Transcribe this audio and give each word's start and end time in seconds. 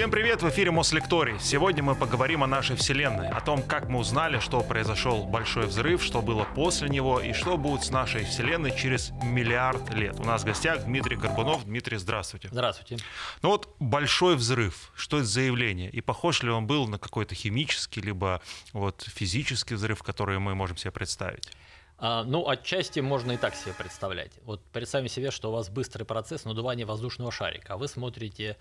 Всем 0.00 0.10
привет, 0.10 0.40
в 0.40 0.48
эфире 0.48 0.70
Мослекторий. 0.70 1.38
Сегодня 1.38 1.82
мы 1.82 1.94
поговорим 1.94 2.42
о 2.42 2.46
нашей 2.46 2.74
Вселенной, 2.74 3.28
о 3.28 3.42
том, 3.42 3.62
как 3.62 3.90
мы 3.90 3.98
узнали, 3.98 4.38
что 4.38 4.62
произошел 4.62 5.24
большой 5.24 5.66
взрыв, 5.66 6.02
что 6.02 6.22
было 6.22 6.46
после 6.54 6.88
него 6.88 7.20
и 7.20 7.34
что 7.34 7.58
будет 7.58 7.84
с 7.84 7.90
нашей 7.90 8.24
Вселенной 8.24 8.74
через 8.74 9.10
миллиард 9.22 9.92
лет. 9.92 10.18
У 10.18 10.24
нас 10.24 10.40
в 10.40 10.46
гостях 10.46 10.84
Дмитрий 10.86 11.16
Горбунов. 11.16 11.66
Дмитрий, 11.66 11.98
здравствуйте. 11.98 12.48
Здравствуйте. 12.50 13.04
Ну 13.42 13.50
вот 13.50 13.68
большой 13.78 14.36
взрыв, 14.36 14.90
что 14.96 15.18
это 15.18 15.26
за 15.26 15.42
явление? 15.42 15.90
И 15.90 16.00
похож 16.00 16.42
ли 16.42 16.48
он 16.48 16.66
был 16.66 16.88
на 16.88 16.98
какой-то 16.98 17.34
химический, 17.34 18.00
либо 18.00 18.40
вот 18.72 19.02
физический 19.02 19.74
взрыв, 19.74 20.02
который 20.02 20.38
мы 20.38 20.54
можем 20.54 20.78
себе 20.78 20.92
представить? 20.92 21.50
А, 21.98 22.24
ну, 22.24 22.48
отчасти 22.48 23.00
можно 23.00 23.32
и 23.32 23.36
так 23.36 23.54
себе 23.54 23.74
представлять. 23.74 24.32
Вот 24.44 24.64
представим 24.72 25.08
себе, 25.08 25.30
что 25.30 25.50
у 25.50 25.52
вас 25.52 25.68
быстрый 25.68 26.04
процесс 26.04 26.46
надувания 26.46 26.86
воздушного 26.86 27.30
шарика, 27.30 27.74
а 27.74 27.76
вы 27.76 27.86
смотрите 27.86 28.56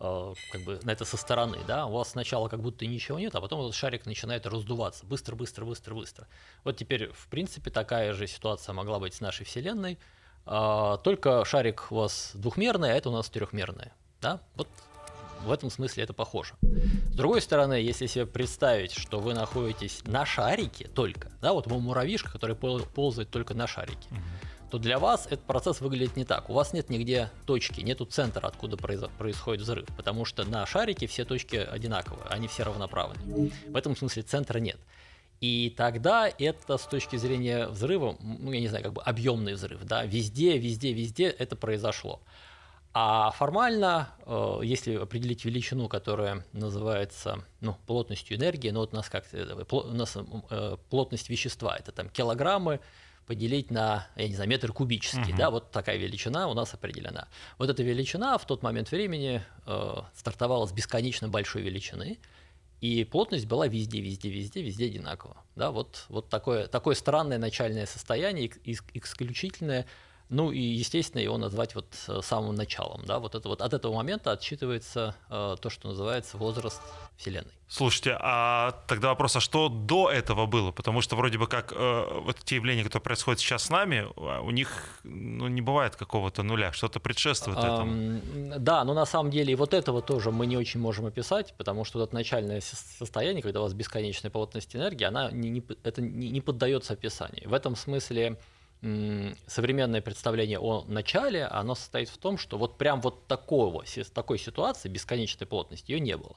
как 0.00 0.62
бы 0.62 0.80
на 0.82 0.92
это 0.92 1.04
со 1.04 1.18
стороны, 1.18 1.58
да, 1.66 1.86
у 1.86 1.92
вас 1.92 2.10
сначала 2.10 2.48
как 2.48 2.60
будто 2.60 2.86
ничего 2.86 3.18
нет, 3.18 3.34
а 3.34 3.40
потом 3.40 3.60
этот 3.60 3.74
шарик 3.74 4.06
начинает 4.06 4.46
раздуваться 4.46 5.04
быстро, 5.04 5.36
быстро, 5.36 5.66
быстро, 5.66 5.94
быстро. 5.94 6.26
Вот 6.64 6.76
теперь, 6.76 7.12
в 7.12 7.28
принципе, 7.28 7.70
такая 7.70 8.14
же 8.14 8.26
ситуация 8.26 8.72
могла 8.72 8.98
быть 8.98 9.14
с 9.14 9.20
нашей 9.20 9.44
Вселенной, 9.44 9.98
э, 10.46 10.98
только 11.04 11.44
шарик 11.44 11.88
у 11.90 11.96
вас 11.96 12.30
двухмерный, 12.34 12.92
а 12.92 12.96
это 12.96 13.10
у 13.10 13.12
нас 13.12 13.28
трехмерный, 13.28 13.92
да, 14.22 14.40
вот 14.54 14.68
в 15.44 15.52
этом 15.52 15.70
смысле 15.70 16.04
это 16.04 16.14
похоже. 16.14 16.54
С 16.62 17.14
другой 17.14 17.42
стороны, 17.42 17.74
если 17.74 18.06
себе 18.06 18.26
представить, 18.26 18.92
что 18.92 19.20
вы 19.20 19.34
находитесь 19.34 20.02
на 20.04 20.24
шарике 20.24 20.88
только, 20.88 21.30
да, 21.42 21.52
вот 21.52 21.66
вы 21.66 21.78
муравьишка, 21.78 22.30
который 22.30 22.56
ползает 22.56 23.30
только 23.30 23.54
на 23.54 23.66
шарике, 23.66 24.08
угу. 24.10 24.20
То 24.70 24.78
для 24.78 24.98
вас 24.98 25.26
этот 25.26 25.44
процесс 25.44 25.80
выглядит 25.80 26.16
не 26.16 26.24
так. 26.24 26.48
У 26.48 26.54
вас 26.54 26.72
нет 26.72 26.88
нигде 26.90 27.30
точки, 27.46 27.80
нету 27.80 28.04
центра, 28.04 28.46
откуда 28.46 28.76
происходит 28.76 29.62
взрыв, 29.62 29.86
потому 29.96 30.24
что 30.24 30.44
на 30.44 30.64
шарике 30.66 31.06
все 31.06 31.24
точки 31.24 31.56
одинаковые, 31.56 32.26
они 32.28 32.48
все 32.48 32.62
равноправные. 32.62 33.50
В 33.68 33.76
этом 33.76 33.96
смысле 33.96 34.22
центра 34.22 34.58
нет. 34.58 34.78
И 35.40 35.74
тогда 35.76 36.28
это 36.28 36.76
с 36.76 36.86
точки 36.86 37.16
зрения 37.16 37.66
взрыва, 37.66 38.16
ну 38.20 38.52
я 38.52 38.60
не 38.60 38.68
знаю, 38.68 38.84
как 38.84 38.92
бы 38.92 39.02
объемный 39.02 39.54
взрыв, 39.54 39.82
да, 39.84 40.04
везде, 40.04 40.58
везде, 40.58 40.92
везде 40.92 41.28
это 41.28 41.56
произошло. 41.56 42.20
А 42.92 43.30
формально, 43.30 44.08
э, 44.26 44.60
если 44.64 44.96
определить 44.96 45.44
величину, 45.44 45.88
которая 45.88 46.44
называется 46.52 47.44
ну, 47.60 47.76
плотностью 47.86 48.36
энергии, 48.36 48.70
ну 48.70 48.80
вот 48.80 48.92
у 48.92 48.96
нас 48.96 49.08
как 49.08 49.26
э, 49.32 49.64
у 49.70 49.92
нас 49.92 50.16
э, 50.16 50.76
плотность 50.90 51.30
вещества, 51.30 51.76
это 51.76 51.92
там 51.92 52.08
килограммы 52.08 52.80
поделить 53.30 53.70
на, 53.70 54.08
я 54.16 54.26
не 54.26 54.34
знаю, 54.34 54.50
метр 54.50 54.72
кубический, 54.72 55.30
угу. 55.30 55.38
да, 55.38 55.50
вот 55.50 55.70
такая 55.70 55.96
величина 55.98 56.48
у 56.48 56.54
нас 56.54 56.74
определена. 56.74 57.28
Вот 57.58 57.70
эта 57.70 57.80
величина 57.84 58.36
в 58.38 58.44
тот 58.44 58.64
момент 58.64 58.90
времени 58.90 59.40
э, 59.66 59.94
стартовала 60.16 60.66
с 60.66 60.72
бесконечно 60.72 61.28
большой 61.28 61.62
величины, 61.62 62.18
и 62.80 63.04
плотность 63.04 63.46
была 63.46 63.68
везде, 63.68 64.00
везде, 64.00 64.30
везде, 64.30 64.62
везде 64.62 64.86
одинакова. 64.86 65.36
Да, 65.54 65.70
вот, 65.70 66.06
вот 66.08 66.28
такое, 66.28 66.66
такое 66.66 66.96
странное 66.96 67.38
начальное 67.38 67.86
состояние, 67.86 68.50
исключительное 68.64 69.86
ну 70.30 70.52
и, 70.52 70.60
естественно, 70.60 71.20
его 71.20 71.36
назвать 71.38 71.74
вот 71.74 71.86
э, 72.08 72.20
самым 72.22 72.54
началом. 72.54 73.04
Да? 73.04 73.18
Вот 73.18 73.34
это 73.34 73.48
вот 73.48 73.60
от 73.60 73.74
этого 73.74 73.94
момента 73.94 74.30
отсчитывается 74.30 75.16
э, 75.28 75.56
то, 75.60 75.70
что 75.70 75.88
называется 75.88 76.38
возраст 76.38 76.80
Вселенной. 77.16 77.52
Слушайте, 77.68 78.16
а 78.20 78.72
тогда 78.86 79.08
вопрос, 79.08 79.36
а 79.36 79.40
что 79.40 79.68
до 79.68 80.08
этого 80.08 80.46
было? 80.46 80.70
Потому 80.70 81.00
что 81.00 81.16
вроде 81.16 81.36
бы 81.36 81.48
как 81.48 81.72
э, 81.72 82.20
вот 82.24 82.38
те 82.44 82.56
явления, 82.56 82.84
которые 82.84 83.02
происходят 83.02 83.40
сейчас 83.40 83.64
с 83.64 83.70
нами, 83.70 84.06
а, 84.16 84.40
у 84.40 84.50
них 84.50 85.00
ну, 85.02 85.48
не 85.48 85.60
бывает 85.60 85.96
какого-то 85.96 86.44
нуля, 86.44 86.72
что-то 86.72 87.00
предшествует 87.00 87.58
этому. 87.58 88.20
Да, 88.58 88.84
но 88.84 88.94
на 88.94 89.06
самом 89.06 89.30
деле 89.30 89.52
и 89.52 89.56
вот 89.56 89.74
этого 89.74 90.00
тоже 90.00 90.30
мы 90.30 90.46
не 90.46 90.56
очень 90.56 90.80
можем 90.80 91.06
описать, 91.06 91.54
потому 91.58 91.84
что 91.84 91.98
вот 91.98 92.08
это 92.08 92.14
начальное 92.14 92.60
состояние, 92.60 93.42
когда 93.42 93.60
у 93.60 93.64
вас 93.64 93.72
бесконечная 93.72 94.30
плотность 94.30 94.74
энергии, 94.76 95.04
она 95.04 95.30
не, 95.30 95.50
не, 95.50 95.62
это 95.82 96.00
не, 96.02 96.30
не 96.30 96.40
поддается 96.40 96.92
описанию. 96.92 97.48
В 97.48 97.54
этом 97.54 97.74
смысле 97.74 98.38
современное 98.82 100.00
представление 100.00 100.58
о 100.58 100.84
начале, 100.88 101.44
оно 101.44 101.74
состоит 101.74 102.08
в 102.08 102.16
том, 102.16 102.38
что 102.38 102.56
вот 102.56 102.78
прям 102.78 103.00
вот 103.00 103.26
такого, 103.26 103.84
такой 104.14 104.38
ситуации 104.38 104.88
бесконечной 104.88 105.46
плотности 105.46 105.92
ее 105.92 106.00
не 106.00 106.16
было. 106.16 106.34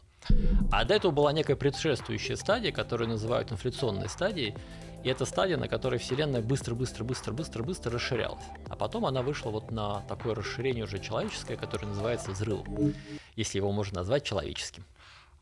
А 0.72 0.84
до 0.84 0.94
этого 0.94 1.12
была 1.12 1.32
некая 1.32 1.56
предшествующая 1.56 2.36
стадия, 2.36 2.72
которую 2.72 3.10
называют 3.10 3.52
инфляционной 3.52 4.10
стадией, 4.10 4.56
и 5.04 5.10
это 5.10 5.26
стадия, 5.26 5.58
на 5.58 5.68
которой 5.68 6.00
Вселенная 6.00 6.42
быстро-быстро-быстро-быстро-быстро 6.42 7.92
расширялась. 7.92 8.44
А 8.70 8.76
потом 8.76 9.06
она 9.06 9.22
вышла 9.22 9.50
вот 9.50 9.72
на 9.72 10.02
такое 10.08 10.34
расширение 10.34 10.86
уже 10.86 11.00
человеческое, 11.00 11.58
которое 11.58 11.88
называется 11.88 12.32
взрывом, 12.32 12.94
если 13.36 13.58
его 13.58 13.72
можно 13.72 14.00
назвать 14.00 14.24
человеческим. 14.24 14.86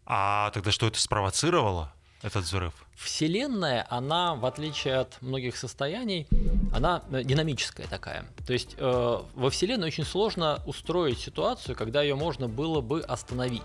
А 0.06 0.50
тогда 0.52 0.72
что 0.72 0.88
это 0.88 1.00
спровоцировало? 1.00 1.94
этот 2.22 2.44
взрыв? 2.44 2.74
Вселенная, 2.96 3.86
она, 3.90 4.36
в 4.36 4.46
отличие 4.46 4.96
от 4.96 5.22
многих 5.22 5.58
состояний, 5.58 6.28
она 6.74 7.04
э, 7.12 7.24
динамическая 7.24 7.88
такая. 7.88 8.26
То 8.46 8.54
есть 8.54 8.76
э, 8.78 9.20
во 9.34 9.50
Вселенной 9.50 9.88
очень 9.88 10.06
сложно 10.06 10.62
устроить 10.66 11.20
ситуацию, 11.20 11.76
когда 11.76 12.02
ее 12.02 12.16
можно 12.16 12.48
было 12.48 12.82
бы 12.82 13.02
остановить. 13.02 13.64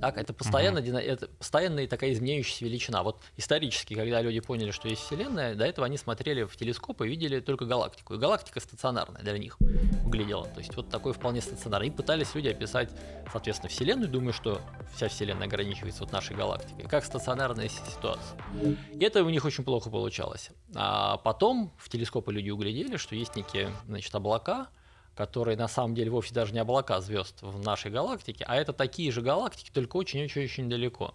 Так, 0.00 0.16
это, 0.16 0.32
постоянно, 0.32 0.80
угу. 0.80 0.96
это 0.96 1.28
постоянная 1.28 1.86
такая 1.86 2.12
изменяющаяся 2.12 2.64
величина. 2.64 3.02
Вот 3.02 3.20
исторически, 3.36 3.94
когда 3.94 4.22
люди 4.22 4.40
поняли, 4.40 4.70
что 4.70 4.88
есть 4.88 5.02
Вселенная, 5.02 5.54
до 5.54 5.64
этого 5.64 5.86
они 5.86 5.98
смотрели 5.98 6.44
в 6.44 6.56
телескоп 6.56 7.02
и 7.02 7.08
видели 7.08 7.40
только 7.40 7.66
галактику. 7.66 8.14
И 8.14 8.18
галактика 8.18 8.60
стационарная 8.60 9.22
для 9.22 9.38
них 9.38 9.58
выглядела. 10.04 10.46
То 10.46 10.60
есть 10.60 10.74
вот 10.76 10.88
такой 10.88 11.12
вполне 11.12 11.40
стационарный. 11.40 11.88
И 11.88 11.90
пытались 11.90 12.34
люди 12.34 12.48
описать, 12.48 12.90
соответственно, 13.30 13.68
Вселенную, 13.68 14.08
думаю, 14.08 14.32
что 14.32 14.60
вся 14.94 15.08
Вселенная 15.08 15.46
ограничивается 15.46 16.04
вот 16.04 16.12
нашей 16.12 16.36
галактикой, 16.36 16.86
как 16.88 17.04
стационарная 17.04 17.68
ситуация. 17.68 18.38
И 18.54 19.04
это 19.04 19.24
у 19.24 19.30
них 19.30 19.44
очень 19.44 19.64
плохо 19.64 19.90
получалось. 19.90 20.50
А 20.74 21.18
потом 21.18 21.72
в 21.78 21.88
телескопы 21.88 22.32
люди 22.32 22.50
углядели, 22.50 22.96
что 22.96 23.14
есть 23.14 23.36
некие 23.36 23.70
значит, 23.86 24.14
облака, 24.14 24.68
которые 25.16 25.56
на 25.56 25.66
самом 25.66 25.94
деле 25.94 26.10
вовсе 26.10 26.34
даже 26.34 26.52
не 26.52 26.60
облака 26.60 27.00
звезд 27.00 27.40
в 27.40 27.58
нашей 27.64 27.90
галактике, 27.90 28.44
а 28.46 28.54
это 28.54 28.72
такие 28.72 29.10
же 29.10 29.22
галактики, 29.22 29.70
только 29.70 29.96
очень-очень-очень 29.96 30.68
далеко. 30.68 31.14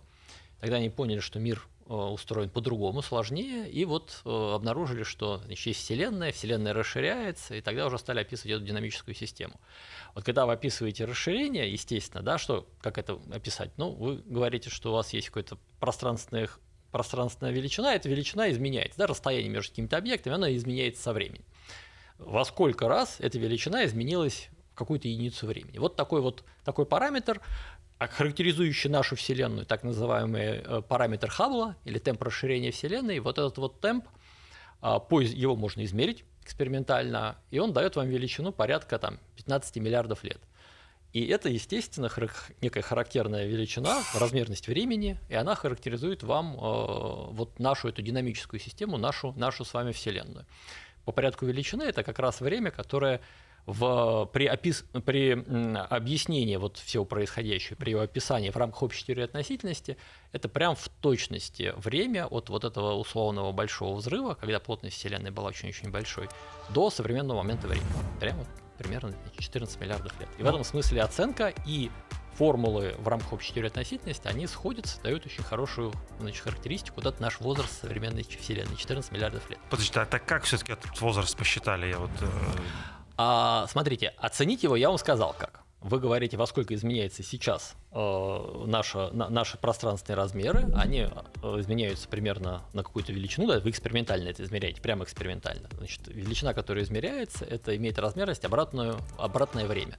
Тогда 0.60 0.78
они 0.78 0.90
поняли, 0.90 1.20
что 1.20 1.40
мир 1.40 1.68
э, 1.88 1.94
устроен 1.94 2.50
по-другому, 2.50 3.04
сложнее, 3.04 3.70
и 3.70 3.86
вот 3.86 4.22
э, 4.26 4.54
обнаружили, 4.56 5.04
что 5.04 5.38
значит, 5.46 5.68
есть 5.68 5.80
Вселенная, 5.82 6.32
Вселенная 6.32 6.74
расширяется, 6.74 7.56
и 7.56 7.62
тогда 7.62 7.86
уже 7.86 8.00
стали 8.00 8.20
описывать 8.20 8.58
эту 8.58 8.66
динамическую 8.66 9.14
систему. 9.14 9.60
Вот 10.16 10.24
когда 10.24 10.48
вы 10.48 10.54
описываете 10.54 11.06
расширение, 11.06 11.72
естественно, 11.72 12.24
да, 12.24 12.40
что, 12.40 12.68
как 12.82 12.98
это 12.98 13.20
описать? 13.32 13.72
Ну, 13.78 13.92
вы 13.92 14.18
говорите, 14.18 14.72
что 14.72 14.92
у 14.92 14.94
вас 14.94 15.14
есть 15.14 15.28
какое-то 15.28 15.58
пространственное 15.80 16.50
пространственная 16.92 17.54
величина, 17.54 17.96
эта 17.96 18.10
величина 18.10 18.52
изменяется, 18.52 19.00
да, 19.00 19.08
расстояние 19.08 19.50
между 19.50 19.72
какими-то 19.72 19.98
объектами, 19.98 20.36
оно 20.36 20.52
изменяется 20.52 21.02
со 21.02 21.14
временем 21.14 21.44
во 22.22 22.46
сколько 22.46 22.88
раз 22.88 23.18
эта 23.20 23.40
величина 23.40 23.86
изменилась 23.86 24.50
в 24.74 24.76
какую-то 24.76 25.08
единицу 25.08 25.48
времени. 25.48 25.78
Вот 25.78 25.96
такой 25.96 26.22
вот 26.22 26.44
такой 26.64 26.86
параметр, 26.86 27.42
характеризующий 28.00 28.90
нашу 28.90 29.16
Вселенную, 29.16 29.66
так 29.66 29.84
называемый 29.84 30.62
э, 30.64 30.82
параметр 30.88 31.30
Хаббла 31.30 31.76
или 31.84 32.00
темп 32.00 32.24
расширения 32.24 32.72
Вселенной, 32.72 33.20
вот 33.20 33.38
этот 33.38 33.58
вот 33.58 33.80
темп, 33.80 34.08
а, 34.82 35.04
его 35.12 35.56
можно 35.56 35.84
измерить 35.86 36.24
экспериментально, 36.44 37.38
и 37.52 37.60
он 37.60 37.74
дает 37.74 37.96
вам 37.96 38.08
величину 38.10 38.52
порядка 38.52 38.98
там, 38.98 39.20
15 39.36 39.76
миллиардов 39.78 40.24
лет. 40.24 40.42
И 41.14 41.26
это, 41.28 41.50
естественно, 41.50 42.10
некая 42.62 42.82
характерная 42.82 43.46
величина, 43.46 44.02
размерность 44.18 44.68
времени, 44.68 45.18
и 45.30 45.36
она 45.36 45.56
характеризует 45.56 46.24
вам 46.24 46.54
э, 46.54 46.58
вот 47.34 47.60
нашу 47.60 47.90
эту 47.90 48.02
динамическую 48.02 48.60
систему, 48.60 48.98
нашу, 48.98 49.34
нашу 49.34 49.66
с 49.66 49.74
вами 49.74 49.92
Вселенную 49.92 50.46
по 51.06 51.12
порядку 51.12 51.46
величины 51.46 51.84
это 51.84 52.04
как 52.04 52.20
раз 52.20 52.42
время, 52.42 52.72
которое 52.72 53.22
в, 53.68 54.26
при, 54.34 54.48
опис, 54.50 54.84
при 55.06 55.32
объяснении 55.90 56.56
вот 56.56 56.78
всего 56.78 57.06
происходящего, 57.06 57.76
при 57.76 57.92
его 57.92 58.02
описании 58.02 58.50
в 58.50 58.58
рамках 58.58 58.84
общей 58.84 59.06
теории 59.06 59.24
относительности, 59.24 59.98
это 60.32 60.50
прям 60.50 60.76
в 60.76 60.90
точности 61.02 61.74
время 61.78 62.26
от 62.26 62.50
вот 62.50 62.64
этого 62.64 62.94
условного 62.94 63.52
большого 63.52 63.96
взрыва, 63.96 64.34
когда 64.34 64.60
плотность 64.60 64.98
Вселенной 64.98 65.30
была 65.30 65.50
очень-очень 65.50 65.92
большой, 65.92 66.28
до 66.70 66.90
современного 66.90 67.38
момента 67.38 67.68
времени. 67.68 67.88
Прямо 68.20 68.46
примерно 68.82 69.14
14 69.38 69.80
миллиардов 69.80 70.20
лет. 70.20 70.30
И 70.38 70.44
в 70.44 70.46
этом 70.48 70.64
смысле 70.64 71.04
оценка 71.04 71.54
и 71.66 71.92
формулы 72.36 72.96
в 72.98 73.08
рамках 73.08 73.34
общей 73.34 73.54
теории 73.54 73.68
относительности, 73.68 74.28
они 74.28 74.48
сходятся, 74.48 75.02
дают 75.02 75.26
очень 75.26 75.44
хорошую 75.44 75.94
значит, 76.20 76.44
характеристику. 76.44 76.96
Вот 76.98 77.06
это 77.06 77.22
наш 77.22 77.40
возраст 77.40 77.82
современной 77.82 78.24
Вселенной, 78.24 78.76
14 78.76 79.12
миллиардов 79.12 79.50
лет. 79.50 79.60
Подождите, 79.70 80.00
а 80.00 80.06
так 80.06 80.26
как 80.26 80.44
все-таки 80.44 80.74
этот 80.74 81.00
возраст 81.02 81.36
посчитали? 81.38 81.88
Я 81.88 82.00
вот, 82.00 82.12
э... 82.22 82.28
а, 83.18 83.68
смотрите, 83.68 84.14
оценить 84.18 84.64
его 84.64 84.76
я 84.76 84.90
вам 84.90 84.98
сказал 84.98 85.36
как. 85.38 85.62
Вы 85.82 86.00
говорите, 86.00 86.38
во 86.38 86.46
сколько 86.46 86.76
изменяется 86.76 87.24
сейчас 87.24 87.76
э, 87.92 88.64
наши, 88.68 88.98
на, 89.14 89.30
наши 89.30 89.58
пространственные 89.58 90.16
размеры, 90.16 90.72
они 90.76 91.08
э, 91.08 91.60
изменяются 91.60 92.08
примерно 92.08 92.62
на 92.74 92.84
какую-то 92.84 93.12
величину, 93.12 93.48
да, 93.48 93.60
вы 93.60 93.72
экспериментально 93.72 94.30
это 94.30 94.44
измеряете, 94.44 94.80
прямо 94.80 95.06
экспериментально. 95.06 95.70
Значит, 95.76 96.02
величина, 96.08 96.54
которая 96.54 96.84
измеряется, 96.84 97.46
это 97.46 97.76
имеет 97.78 97.98
размерность 97.98 98.46
обратную, 98.46 98.96
обратное 99.18 99.66
время. 99.66 99.98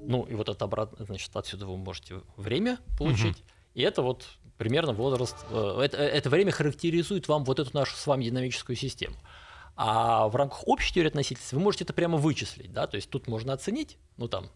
Ну, 0.00 0.22
и 0.22 0.34
вот 0.34 0.48
это 0.48 0.64
обратно, 0.64 1.04
значит, 1.04 1.34
отсюда 1.34 1.66
вы 1.66 1.76
можете 1.76 2.20
время 2.36 2.78
получить. 2.96 3.38
Угу. 3.38 3.48
И 3.74 3.82
это 3.82 4.02
вот 4.02 4.28
примерно 4.58 4.92
возраст, 4.92 5.36
э, 5.50 5.80
это, 5.82 5.96
это 5.96 6.30
время 6.30 6.52
характеризует 6.52 7.26
вам 7.26 7.42
вот 7.44 7.58
эту 7.58 7.76
нашу 7.76 7.96
с 7.96 8.06
вами 8.06 8.26
динамическую 8.26 8.76
систему. 8.76 9.16
А 9.74 10.28
в 10.28 10.36
рамках 10.36 10.68
общей 10.68 10.94
теории 10.94 11.08
относительности 11.08 11.54
вы 11.56 11.62
можете 11.62 11.82
это 11.84 11.94
прямо 11.94 12.16
вычислить, 12.16 12.72
да, 12.72 12.86
то 12.86 12.96
есть 12.96 13.10
тут 13.10 13.26
можно 13.26 13.52
оценить, 13.52 13.96
ну 14.18 14.28
там, 14.28 14.50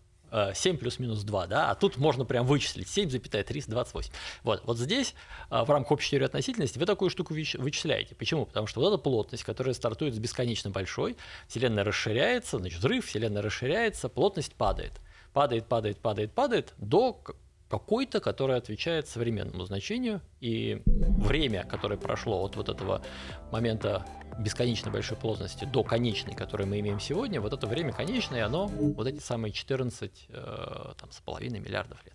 7 0.54 0.76
плюс-минус 0.76 1.22
2, 1.22 1.46
да, 1.46 1.70
а 1.70 1.75
тут 1.75 1.96
можно 1.96 2.25
прям 2.25 2.46
вычислить 2.46 2.88
7,328. 2.88 4.12
Вот, 4.42 4.62
вот 4.64 4.78
здесь 4.78 5.14
в 5.50 5.70
рамках 5.70 5.92
общей 5.92 6.10
теории 6.10 6.26
относительности 6.26 6.78
вы 6.78 6.86
такую 6.86 7.10
штуку 7.10 7.34
вычисляете. 7.34 8.14
Почему? 8.14 8.46
Потому 8.46 8.66
что 8.66 8.81
вот 8.81 8.88
эта 8.88 8.98
плотность, 8.98 9.44
которая 9.44 9.75
стартует 9.75 10.14
с 10.14 10.19
бесконечно 10.19 10.70
большой, 10.70 11.16
Вселенная 11.46 11.84
расширяется, 11.84 12.58
значит, 12.58 12.78
взрыв, 12.81 13.06
Вселенная 13.06 13.42
расширяется, 13.42 14.08
плотность 14.08 14.54
падает. 14.54 14.92
Падает, 15.32 15.66
падает, 15.66 15.98
падает, 15.98 16.32
падает 16.32 16.75
до 16.78 17.20
какой-то, 17.79 18.21
который 18.21 18.56
отвечает 18.56 19.09
современному 19.09 19.65
значению, 19.65 20.21
и 20.41 20.81
время, 20.87 21.65
которое 21.65 21.97
прошло 21.97 22.44
от 22.44 22.55
вот 22.55 22.69
этого 22.69 23.03
момента 23.50 24.06
бесконечно 24.38 24.93
большой 24.93 25.17
плотности 25.17 25.65
до 25.65 25.82
конечной, 25.82 26.35
которую 26.35 26.69
мы 26.69 26.79
имеем 26.79 27.00
сегодня, 27.00 27.41
вот 27.41 27.53
это 27.53 27.67
время 27.67 27.93
конечное, 27.93 28.47
оно 28.47 28.69
вот 28.69 29.09
эти 29.09 29.19
самые 29.19 29.53
14 29.53 30.26
э, 30.29 30.93
там, 31.00 31.11
с 31.11 31.21
половиной 31.21 31.59
миллиардов 31.59 31.99
лет. 32.05 32.15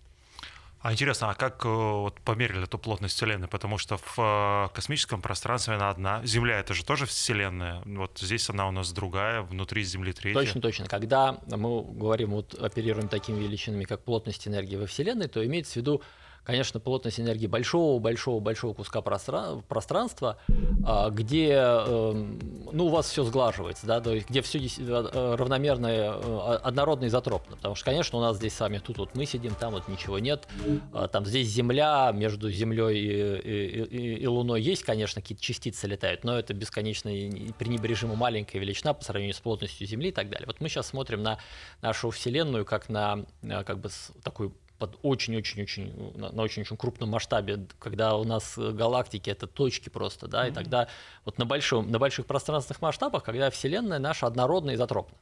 А 0.82 0.92
интересно, 0.92 1.28
а 1.30 1.34
как 1.34 1.66
э, 1.66 1.68
вот, 1.68 2.20
померили 2.22 2.64
эту 2.64 2.78
плотность 2.78 3.14
Вселенной? 3.14 3.48
Потому 3.48 3.76
что 3.76 3.98
в 3.98 4.14
э, 4.16 4.74
космическом 4.74 5.20
пространстве 5.20 5.74
она 5.74 5.90
одна. 5.90 6.24
Земля 6.24 6.58
это 6.58 6.72
же 6.72 6.84
тоже 6.86 7.04
Вселенная. 7.04 7.82
Вот 7.84 8.18
здесь 8.18 8.48
она 8.48 8.66
у 8.66 8.70
нас 8.70 8.90
другая, 8.92 9.42
внутри 9.42 9.82
Земли 9.82 10.14
третья. 10.14 10.40
Точно, 10.40 10.60
точно. 10.62 10.86
Когда 10.86 11.38
мы 11.50 11.82
говорим, 11.82 12.30
вот 12.30 12.54
оперируем 12.54 13.08
такими 13.08 13.40
величинами, 13.40 13.84
как 13.84 14.02
плотность 14.04 14.48
энергии 14.48 14.76
во 14.76 14.86
Вселенной, 14.86 15.28
то 15.28 15.44
имеется 15.44 15.74
в 15.74 15.76
виду 15.76 16.02
конечно, 16.44 16.80
плотность 16.80 17.20
энергии 17.20 17.46
большого-большого-большого 17.46 18.74
куска 18.74 19.00
пространства, 19.02 20.38
а, 20.84 21.10
где 21.10 21.50
эм, 21.52 22.38
ну, 22.72 22.86
у 22.86 22.88
вас 22.88 23.08
все 23.08 23.24
сглаживается, 23.24 23.86
да, 23.86 24.00
то 24.00 24.12
есть 24.12 24.28
где 24.28 24.42
все 24.42 24.58
э, 24.58 25.34
равномерное, 25.36 26.12
э, 26.12 26.58
однородно 26.62 27.06
изотропно. 27.06 27.56
Потому 27.56 27.74
что, 27.74 27.84
конечно, 27.84 28.18
у 28.18 28.20
нас 28.20 28.36
здесь 28.36 28.54
сами, 28.54 28.78
тут 28.78 28.98
вот 28.98 29.14
мы 29.14 29.26
сидим, 29.26 29.54
там 29.54 29.72
вот 29.72 29.88
ничего 29.88 30.18
нет, 30.18 30.46
а, 30.92 31.08
там 31.08 31.24
здесь 31.24 31.48
Земля, 31.48 32.10
между 32.12 32.50
Землей 32.50 32.98
и, 32.98 33.38
и, 33.38 33.82
и, 33.84 34.14
и 34.22 34.26
Луной 34.26 34.62
есть, 34.62 34.82
конечно, 34.82 35.20
какие-то 35.20 35.42
частицы 35.42 35.86
летают, 35.86 36.24
но 36.24 36.38
это 36.38 36.54
бесконечно 36.54 37.10
пренебрежимо 37.58 38.14
маленькая 38.14 38.58
величина 38.58 38.94
по 38.94 39.04
сравнению 39.04 39.34
с 39.34 39.40
плотностью 39.40 39.86
Земли 39.86 40.08
и 40.08 40.12
так 40.12 40.30
далее. 40.30 40.46
Вот 40.46 40.60
мы 40.60 40.68
сейчас 40.68 40.88
смотрим 40.88 41.22
на 41.22 41.38
нашу 41.82 42.10
Вселенную 42.10 42.64
как 42.64 42.88
на 42.88 43.24
э, 43.42 43.64
как 43.64 43.78
бы 43.78 43.90
такую 44.22 44.54
под 44.80 44.98
очень-очень-очень 45.02 46.16
на 46.16 46.42
очень-очень 46.42 46.76
крупном 46.76 47.10
масштабе, 47.10 47.66
когда 47.78 48.16
у 48.16 48.24
нас 48.24 48.54
галактики 48.56 49.28
это 49.28 49.46
точки 49.46 49.90
просто, 49.90 50.26
да, 50.26 50.48
и 50.48 50.50
тогда 50.50 50.88
вот 51.26 51.38
на 51.38 51.44
большом, 51.44 51.90
на 51.90 51.98
больших 51.98 52.24
пространственных 52.26 52.80
масштабах, 52.80 53.22
когда 53.22 53.50
Вселенная 53.50 53.98
наша 53.98 54.26
однородна 54.26 54.70
и 54.70 54.74
изотропна. 54.74 55.18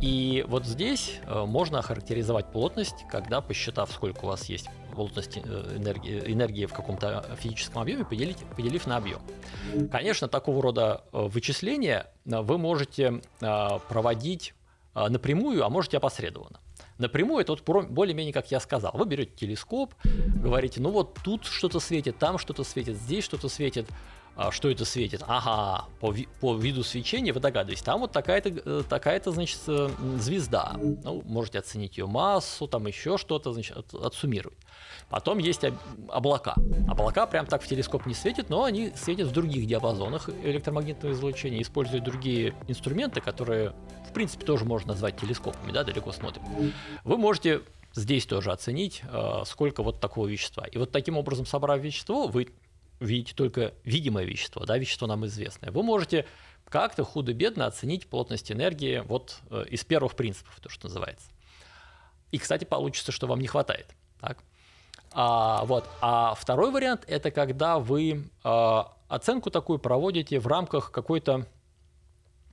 И 0.00 0.44
вот 0.48 0.64
здесь 0.64 1.20
э, 1.26 1.44
можно 1.44 1.80
охарактеризовать 1.80 2.50
плотность, 2.52 3.04
когда 3.10 3.42
посчитав, 3.42 3.92
сколько 3.92 4.24
у 4.24 4.28
вас 4.28 4.46
есть 4.46 4.68
плотности 4.92 5.42
э, 5.44 5.76
энергии, 5.76 6.32
энергии 6.32 6.64
в 6.64 6.72
каком-то 6.72 7.24
физическом 7.38 7.82
объеме, 7.82 8.04
поделить, 8.04 8.38
поделив 8.56 8.86
на 8.86 8.96
объем. 8.96 9.20
Конечно, 9.92 10.28
такого 10.28 10.62
рода 10.62 11.04
э, 11.12 11.18
вычисления 11.20 12.06
вы 12.24 12.56
можете 12.56 13.20
проводить 13.40 14.54
напрямую, 14.94 15.64
а 15.64 15.68
можете 15.68 15.96
опосредованно. 15.96 16.60
Напрямую 17.00 17.40
это 17.40 17.52
вот 17.52 17.88
более-менее, 17.88 18.32
как 18.32 18.50
я 18.50 18.60
сказал. 18.60 18.92
Вы 18.94 19.06
берете 19.06 19.32
телескоп, 19.34 19.94
говорите, 20.04 20.80
ну 20.80 20.90
вот 20.90 21.18
тут 21.24 21.44
что-то 21.44 21.80
светит, 21.80 22.18
там 22.18 22.38
что-то 22.38 22.62
светит, 22.62 22.96
здесь 22.96 23.24
что-то 23.24 23.48
светит. 23.48 23.88
А 24.36 24.50
что 24.52 24.70
это 24.70 24.84
светит? 24.84 25.22
Ага, 25.26 25.86
по, 26.00 26.12
ви, 26.12 26.28
по 26.40 26.56
виду 26.56 26.82
свечения 26.82 27.32
вы 27.34 27.40
догадываетесь, 27.40 27.82
там 27.82 28.00
вот 28.00 28.12
такая-то, 28.12 28.48
э, 28.48 28.82
такая-то, 28.88 29.32
значит, 29.32 29.58
э, 29.66 29.90
звезда. 30.18 30.76
Ну, 30.78 31.22
можете 31.26 31.58
оценить 31.58 31.98
ее 31.98 32.06
массу, 32.06 32.66
там 32.66 32.86
еще 32.86 33.18
что-то, 33.18 33.52
значит, 33.52 33.76
от, 33.76 33.92
отсуммировать. 33.92 34.56
Потом 35.10 35.38
есть 35.38 35.64
облака. 36.08 36.54
Облака 36.88 37.26
прям 37.26 37.44
так 37.46 37.62
в 37.62 37.66
телескоп 37.66 38.06
не 38.06 38.14
светят, 38.14 38.48
но 38.48 38.64
они 38.64 38.92
светят 38.94 39.28
в 39.28 39.32
других 39.32 39.66
диапазонах 39.66 40.30
электромагнитного 40.30 41.12
излучения, 41.12 41.60
используют 41.60 42.04
другие 42.04 42.54
инструменты, 42.68 43.20
которые, 43.20 43.74
в 44.10 44.12
принципе, 44.12 44.44
тоже 44.44 44.64
можно 44.64 44.92
назвать 44.92 45.16
телескопами, 45.18 45.72
да, 45.72 45.84
далеко 45.84 46.12
смотрим. 46.12 46.42
Вы 47.04 47.16
можете 47.16 47.62
здесь 47.94 48.26
тоже 48.26 48.52
оценить, 48.52 49.02
э, 49.04 49.42
сколько 49.46 49.82
вот 49.82 50.00
такого 50.00 50.26
вещества. 50.26 50.64
И 50.66 50.78
вот 50.78 50.92
таким 50.92 51.16
образом, 51.16 51.46
собрав 51.46 51.80
вещество, 51.80 52.28
вы 52.28 52.48
видите 53.00 53.34
только 53.34 53.72
видимое 53.84 54.24
вещество, 54.24 54.64
да, 54.64 54.76
вещество 54.78 55.06
нам 55.06 55.26
известное. 55.26 55.70
Вы 55.70 55.82
можете 55.82 56.26
как-то 56.68 57.04
худо-бедно 57.04 57.66
оценить 57.66 58.06
плотность 58.08 58.52
энергии 58.52 59.02
вот 59.06 59.38
э, 59.50 59.64
из 59.70 59.84
первых 59.84 60.14
принципов, 60.14 60.58
то, 60.60 60.68
что 60.68 60.88
называется. 60.88 61.30
И, 62.30 62.38
кстати, 62.38 62.64
получится, 62.64 63.12
что 63.12 63.26
вам 63.26 63.40
не 63.40 63.48
хватает. 63.48 63.86
Так? 64.20 64.38
А, 65.12 65.64
вот. 65.64 65.88
а 66.00 66.34
второй 66.34 66.70
вариант– 66.70 67.04
это 67.08 67.32
когда 67.32 67.78
вы 67.80 68.30
а, 68.44 68.92
оценку 69.08 69.50
такую 69.50 69.80
проводите 69.80 70.38
в 70.38 70.46
рамках 70.46 70.92
какой-то 70.92 71.46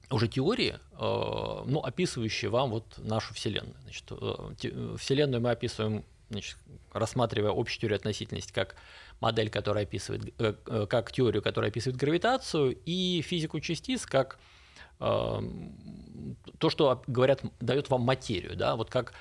уже 0.10 0.28
теории, 0.28 0.80
а, 0.94 1.64
ну, 1.66 1.80
описывающей 1.80 2.48
вам 2.48 2.72
вот 2.72 2.98
нашу 2.98 3.34
Вселенную. 3.34 3.76
Значит, 3.84 4.06
э, 4.12 4.96
Вселенную 4.98 5.42
мы 5.42 5.52
описываем, 5.52 6.06
значит, 6.30 6.58
рассматривая 6.94 7.52
общую 7.52 7.82
теорию 7.82 7.98
относительности 7.98 8.54
как 8.54 8.76
модель, 9.20 9.50
которая 9.50 9.84
описывает, 9.84 10.34
э, 10.40 10.54
э, 10.66 10.86
как 10.90 11.12
теорию, 11.12 11.42
которая 11.42 11.72
описывает 11.72 12.00
гравитацию, 12.00 12.78
и 12.86 13.22
физику 13.22 13.60
частиц 13.60 14.06
как 14.06 14.40
то, 15.00 15.44
что 16.70 17.04
говорят, 17.06 17.44
дает 17.60 17.88
вам 17.92 18.02
материю, 18.02 18.56
да, 18.56 18.76
вот 18.76 18.90
как 18.90 19.14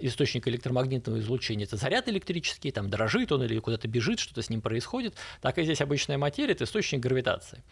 источник 0.00 0.48
электромагнитного 0.48 1.18
излучения– 1.18 1.64
это 1.66 1.76
заряд 1.76 2.08
электрический, 2.08 2.70
там 2.70 2.88
дрожит 2.88 3.30
он 3.30 3.42
или 3.42 3.58
куда-то 3.58 3.88
бежит, 3.88 4.20
что-то 4.20 4.40
с 4.40 4.48
ним 4.48 4.62
происходит, 4.62 5.14
так 5.42 5.58
и 5.58 5.64
здесь 5.64 5.82
обычная 5.82 6.16
материя– 6.16 6.52
это 6.54 6.64
источник 6.64 7.00
гравитации. 7.00 7.62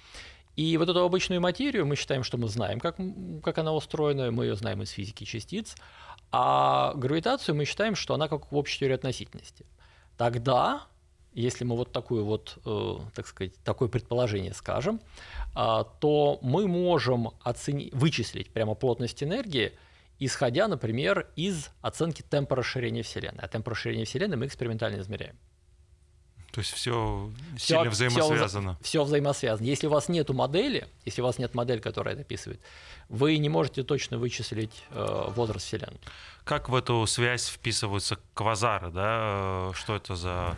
И 0.56 0.76
вот 0.76 0.88
эту 0.88 1.04
обычную 1.04 1.40
материю 1.40 1.86
мы 1.86 1.96
считаем, 1.96 2.22
что 2.22 2.38
мы 2.38 2.48
знаем, 2.48 2.80
как, 2.80 2.96
как 3.42 3.58
она 3.58 3.72
устроена, 3.72 4.30
мы 4.30 4.46
ее 4.46 4.54
знаем 4.54 4.82
из 4.82 4.90
физики 4.90 5.24
частиц, 5.24 5.74
а 6.30 6.92
гравитацию 6.94 7.54
мы 7.54 7.64
считаем, 7.64 7.94
что 7.94 8.14
она 8.14 8.28
как 8.28 8.50
в 8.50 8.56
общей 8.56 8.80
теории 8.80 8.94
относительности. 8.94 9.66
Тогда, 10.16 10.86
если 11.32 11.64
мы 11.64 11.76
вот 11.76 11.92
такую 11.92 12.24
вот, 12.24 12.58
э, 12.64 12.96
так 13.14 13.26
сказать, 13.26 13.54
такое 13.64 13.88
предположение 13.88 14.54
скажем, 14.54 15.00
э, 15.56 15.84
то 16.00 16.38
мы 16.42 16.68
можем 16.68 17.30
оценить, 17.42 17.92
вычислить 17.92 18.50
прямо 18.50 18.74
плотность 18.74 19.22
энергии– 19.22 19.72
исходя, 20.18 20.68
например, 20.68 21.28
из 21.36 21.70
оценки 21.80 22.22
темпа 22.22 22.56
расширения 22.56 23.02
Вселенной. 23.02 23.42
А 23.42 23.48
темп 23.48 23.68
расширения 23.68 24.04
Вселенной 24.04 24.36
мы 24.36 24.46
экспериментально 24.46 25.00
измеряем. 25.00 25.36
То 26.54 26.60
есть 26.60 26.72
все, 26.72 27.32
все 27.56 27.74
сильно 27.74 27.90
взаимосвязано. 27.90 28.76
Все, 28.80 28.88
все 28.88 29.04
взаимосвязано. 29.04 29.66
Если 29.66 29.88
у 29.88 29.90
вас 29.90 30.08
нет 30.08 30.28
модели, 30.28 30.86
если 31.04 31.20
у 31.20 31.24
вас 31.24 31.38
нет 31.38 31.52
модели, 31.52 31.80
которая 31.80 32.14
это 32.14 32.22
описывает, 32.22 32.60
вы 33.08 33.38
не 33.38 33.48
можете 33.48 33.82
точно 33.82 34.18
вычислить 34.18 34.84
э, 34.90 35.24
возраст 35.34 35.66
Вселенной. 35.66 35.98
Как 36.44 36.68
в 36.68 36.76
эту 36.76 37.04
связь 37.08 37.48
вписываются 37.48 38.18
квазары, 38.34 38.92
да? 38.92 39.70
Э, 39.70 39.72
что 39.74 39.96
это 39.96 40.14
за 40.14 40.54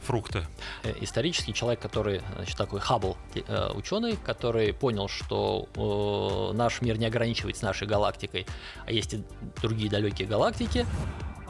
фрукты? 0.00 0.44
Э, 0.82 0.92
исторический 1.00 1.54
человек, 1.54 1.80
который, 1.80 2.22
значит, 2.36 2.56
такой 2.56 2.80
Хаббл 2.80 3.16
э, 3.34 3.70
ученый, 3.74 4.16
который 4.16 4.72
понял, 4.72 5.08
что 5.08 5.68
э, 5.74 6.56
наш 6.56 6.80
мир 6.80 6.98
не 6.98 7.06
ограничивается 7.06 7.64
нашей 7.64 7.86
галактикой, 7.86 8.46
а 8.86 8.92
есть 8.92 9.14
и 9.14 9.24
другие 9.60 9.90
далекие 9.90 10.26
галактики, 10.26 10.86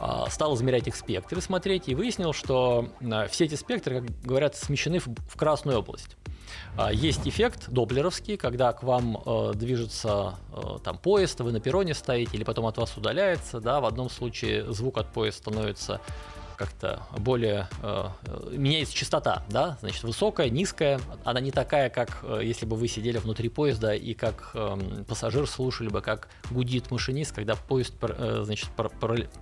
а, 0.03 0.27
стал 0.31 0.55
измерять 0.55 0.87
их 0.87 0.95
спектры, 0.95 1.41
смотреть, 1.41 1.87
и 1.87 1.93
выяснил, 1.93 2.33
что 2.33 2.89
все 3.29 3.45
эти 3.45 3.53
спектры, 3.53 4.01
как 4.01 4.21
говорят, 4.21 4.55
смещены 4.55 4.99
в 4.99 5.37
красную 5.37 5.77
область. 5.77 6.17
А, 6.77 6.91
есть 6.91 7.27
эффект 7.27 7.69
доплеровский, 7.69 8.37
когда 8.37 8.71
к 8.73 8.83
вам 8.83 9.21
э, 9.25 9.51
движется 9.55 10.35
э, 10.53 10.77
там 10.83 10.97
поезд, 10.97 11.39
вы 11.41 11.51
на 11.51 11.59
перроне 11.59 11.93
стоите, 11.93 12.37
или 12.37 12.43
потом 12.43 12.65
от 12.65 12.77
вас 12.77 12.95
удаляется. 12.97 13.59
Да, 13.59 13.81
в 13.81 13.85
одном 13.85 14.09
случае 14.09 14.71
звук 14.71 14.97
от 14.97 15.11
поезда 15.11 15.41
становится 15.41 16.01
как-то 16.61 17.01
более 17.17 17.67
э, 17.81 18.05
меняется 18.51 18.93
частота, 18.93 19.43
да, 19.49 19.79
значит, 19.81 20.03
высокая, 20.03 20.47
низкая, 20.51 21.01
она 21.23 21.39
не 21.39 21.49
такая, 21.49 21.89
как 21.89 22.19
э, 22.21 22.41
если 22.43 22.67
бы 22.67 22.75
вы 22.75 22.87
сидели 22.87 23.17
внутри 23.17 23.49
поезда 23.49 23.95
и 23.95 24.13
как 24.13 24.51
э, 24.53 25.03
пассажир 25.07 25.47
слушали 25.47 25.89
бы, 25.89 26.01
как 26.01 26.27
гудит 26.51 26.91
машинист, 26.91 27.33
когда 27.33 27.55
поезд, 27.55 27.95
э, 28.01 28.43
значит, 28.45 28.69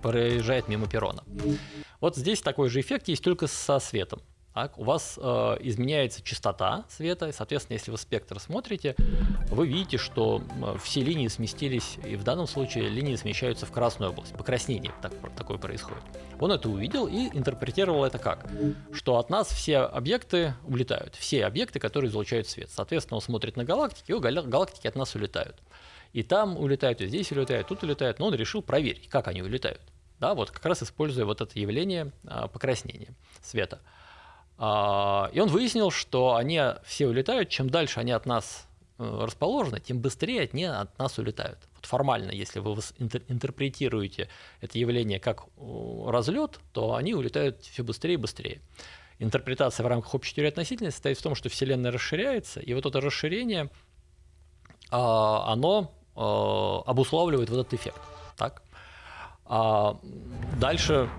проезжает 0.02 0.68
мимо 0.68 0.88
перрона. 0.88 1.22
Вот 2.00 2.16
здесь 2.16 2.40
такой 2.40 2.70
же 2.70 2.80
эффект 2.80 3.08
есть 3.08 3.22
только 3.22 3.48
со 3.48 3.78
светом. 3.80 4.22
Так, 4.52 4.78
у 4.78 4.84
вас 4.84 5.18
э, 5.20 5.56
изменяется 5.60 6.22
частота 6.22 6.84
света, 6.88 7.28
и, 7.28 7.32
соответственно, 7.32 7.76
если 7.76 7.92
вы 7.92 7.98
спектр 7.98 8.40
смотрите, 8.40 8.96
вы 9.48 9.68
видите, 9.68 9.96
что 9.96 10.42
э, 10.42 10.76
все 10.82 11.02
линии 11.02 11.28
сместились, 11.28 11.98
и 12.04 12.16
в 12.16 12.24
данном 12.24 12.48
случае 12.48 12.88
линии 12.88 13.14
смещаются 13.14 13.66
в 13.66 13.70
красную 13.70 14.10
область, 14.10 14.34
покраснение 14.36 14.92
так, 15.02 15.12
такое 15.36 15.56
происходит. 15.56 16.02
Он 16.40 16.50
это 16.50 16.68
увидел 16.68 17.06
и 17.06 17.28
интерпретировал 17.36 18.04
это 18.04 18.18
как? 18.18 18.50
Что 18.92 19.18
от 19.18 19.30
нас 19.30 19.48
все 19.48 19.78
объекты 19.78 20.54
улетают, 20.64 21.14
все 21.14 21.46
объекты, 21.46 21.78
которые 21.78 22.10
излучают 22.10 22.48
свет. 22.48 22.70
Соответственно, 22.72 23.16
он 23.16 23.22
смотрит 23.22 23.56
на 23.56 23.64
галактики, 23.64 24.10
и 24.10 24.18
галактики 24.18 24.88
от 24.88 24.96
нас 24.96 25.14
улетают. 25.14 25.56
И 26.12 26.24
там 26.24 26.56
улетают, 26.56 27.00
и 27.00 27.06
здесь 27.06 27.30
улетают, 27.30 27.68
тут 27.68 27.84
улетают, 27.84 28.18
но 28.18 28.26
он 28.26 28.34
решил 28.34 28.62
проверить, 28.62 29.08
как 29.08 29.28
они 29.28 29.42
улетают. 29.42 29.80
Да, 30.18 30.34
вот 30.34 30.50
как 30.50 30.64
раз 30.66 30.82
используя 30.82 31.24
вот 31.24 31.40
это 31.40 31.58
явление 31.58 32.12
а, 32.26 32.46
покраснения 32.48 33.14
света. 33.42 33.80
А, 34.62 35.30
и 35.32 35.40
он 35.40 35.48
выяснил, 35.48 35.90
что 35.90 36.34
они 36.34 36.60
все 36.84 37.06
улетают, 37.06 37.48
чем 37.48 37.70
дальше 37.70 37.98
они 37.98 38.12
от 38.12 38.26
нас 38.26 38.66
э, 38.98 39.20
расположены, 39.24 39.80
тем 39.80 40.00
быстрее 40.00 40.50
они 40.52 40.64
от 40.64 40.98
нас 40.98 41.16
улетают. 41.18 41.58
Вот 41.76 41.86
формально, 41.86 42.30
если 42.30 42.58
вы 42.58 42.78
интерпретируете 43.28 44.28
это 44.60 44.78
явление 44.78 45.18
как 45.18 45.44
разлет, 46.06 46.60
то 46.74 46.94
они 46.94 47.14
улетают 47.14 47.62
все 47.62 47.82
быстрее 47.82 48.14
и 48.14 48.18
быстрее. 48.18 48.60
Интерпретация 49.18 49.82
в 49.82 49.86
рамках 49.86 50.14
общей 50.14 50.34
теории 50.34 50.50
относительности 50.50 50.96
состоит 50.96 51.18
в 51.18 51.22
том, 51.22 51.34
что 51.34 51.48
Вселенная 51.48 51.90
расширяется, 51.90 52.60
и 52.60 52.74
вот 52.74 52.84
это 52.84 53.00
расширение, 53.00 53.70
а, 54.90 55.50
оно 55.50 55.90
а, 56.14 56.82
обуславливает 56.84 57.48
вот 57.48 57.60
этот 57.60 57.72
эффект. 57.72 58.00
Так? 58.36 58.62
А 59.52 59.96
дальше, 60.60 61.10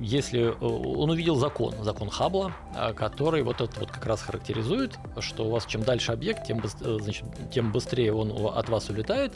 если 0.00 0.48
э, 0.48 0.52
он 0.60 1.08
увидел 1.08 1.36
закон, 1.36 1.72
закон 1.84 2.10
Хаббла, 2.10 2.52
э, 2.74 2.92
который 2.94 3.44
вот 3.44 3.60
это 3.60 3.78
вот 3.78 3.92
как 3.92 4.04
раз 4.06 4.22
характеризует, 4.22 4.98
что 5.20 5.46
у 5.46 5.50
вас 5.50 5.66
чем 5.66 5.84
дальше 5.84 6.10
объект, 6.10 6.44
тем, 6.44 6.58
э, 6.58 6.98
значит, 7.00 7.24
тем 7.52 7.70
быстрее 7.70 8.12
он 8.12 8.32
от 8.58 8.68
вас 8.68 8.90
улетает. 8.90 9.32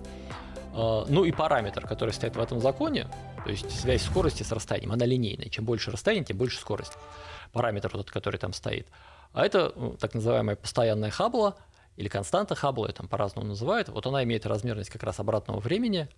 Ну 0.72 1.24
и 1.24 1.32
параметр, 1.32 1.84
который 1.84 2.12
стоит 2.12 2.36
в 2.36 2.40
этом 2.40 2.60
законе, 2.60 3.08
то 3.44 3.50
есть 3.50 3.76
связь 3.76 4.02
скорости 4.02 4.44
с 4.44 4.52
расстоянием, 4.52 4.92
она 4.92 5.04
линейная. 5.04 5.48
Чем 5.48 5.64
больше 5.64 5.90
расстояние, 5.90 6.24
тем 6.24 6.36
больше 6.36 6.58
скорость. 6.58 6.92
Параметр 7.52 7.88
этот, 7.88 8.12
который 8.12 8.36
там 8.36 8.52
стоит. 8.52 8.86
А 9.32 9.44
это 9.44 9.70
так 9.98 10.14
называемая 10.14 10.54
постоянная 10.54 11.10
Хаббла 11.10 11.56
или 11.96 12.06
константа 12.06 12.54
Хаббла, 12.54 12.86
ее 12.86 12.92
там 12.92 13.08
по-разному 13.08 13.48
называют. 13.48 13.88
Вот 13.88 14.06
она 14.06 14.22
имеет 14.22 14.46
размерность 14.46 14.90
как 14.90 15.02
раз 15.02 15.18
обратного 15.18 15.58
времени, 15.58 16.08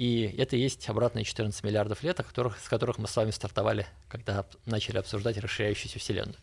и 0.00 0.34
это 0.38 0.56
и 0.56 0.60
есть 0.60 0.88
обратные 0.88 1.26
14 1.26 1.62
миллиардов 1.62 2.02
лет, 2.02 2.18
о 2.18 2.22
которых, 2.22 2.58
с 2.58 2.70
которых 2.70 2.96
мы 2.96 3.06
с 3.06 3.14
вами 3.14 3.32
стартовали, 3.32 3.86
когда 4.08 4.46
начали 4.64 4.96
обсуждать 4.96 5.36
расширяющуюся 5.36 5.98
Вселенную. 5.98 6.38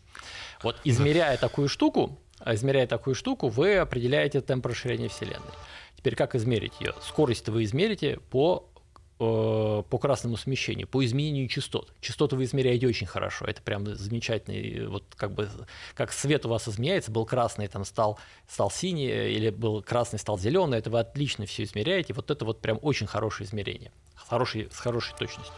Вот 0.62 0.76
измеряя 0.84 1.36
такую 1.36 1.68
штуку, 1.68 2.16
измеряя 2.46 2.86
такую 2.86 3.16
штуку, 3.16 3.48
вы 3.48 3.78
определяете 3.78 4.42
темп 4.42 4.66
расширения 4.66 5.08
Вселенной. 5.08 5.50
Теперь 5.96 6.14
как 6.14 6.36
измерить 6.36 6.74
ее? 6.78 6.94
Скорость 7.02 7.48
вы 7.48 7.64
измерите 7.64 8.20
по 8.30 8.70
по 9.18 9.98
красному 10.00 10.36
смещению, 10.36 10.86
по 10.86 11.04
изменению 11.04 11.48
частот. 11.48 11.92
Частоты 12.00 12.36
вы 12.36 12.44
измеряете 12.44 12.86
очень 12.86 13.06
хорошо, 13.06 13.46
это 13.46 13.60
прям 13.62 13.84
замечательный, 13.96 14.86
вот 14.86 15.04
как 15.16 15.32
бы, 15.32 15.50
как 15.94 16.12
свет 16.12 16.46
у 16.46 16.48
вас 16.48 16.68
изменяется, 16.68 17.10
был 17.10 17.26
красный, 17.26 17.66
там 17.66 17.84
стал, 17.84 18.18
стал 18.48 18.70
синий, 18.70 19.08
или 19.08 19.50
был 19.50 19.82
красный, 19.82 20.20
стал 20.20 20.38
зеленый, 20.38 20.78
это 20.78 20.90
вы 20.90 21.00
отлично 21.00 21.46
все 21.46 21.64
измеряете, 21.64 22.14
вот 22.14 22.30
это 22.30 22.44
вот 22.44 22.60
прям 22.60 22.78
очень 22.80 23.08
хорошее 23.08 23.48
измерение, 23.48 23.90
с 24.16 24.28
хорошей, 24.28 24.68
с 24.70 24.78
хорошей 24.78 25.16
точностью. 25.18 25.54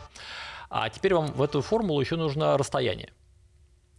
А 0.70 0.88
теперь 0.88 1.14
вам 1.14 1.26
в 1.32 1.42
эту 1.42 1.60
формулу 1.60 2.00
еще 2.00 2.16
нужно 2.16 2.56
расстояние. 2.56 3.12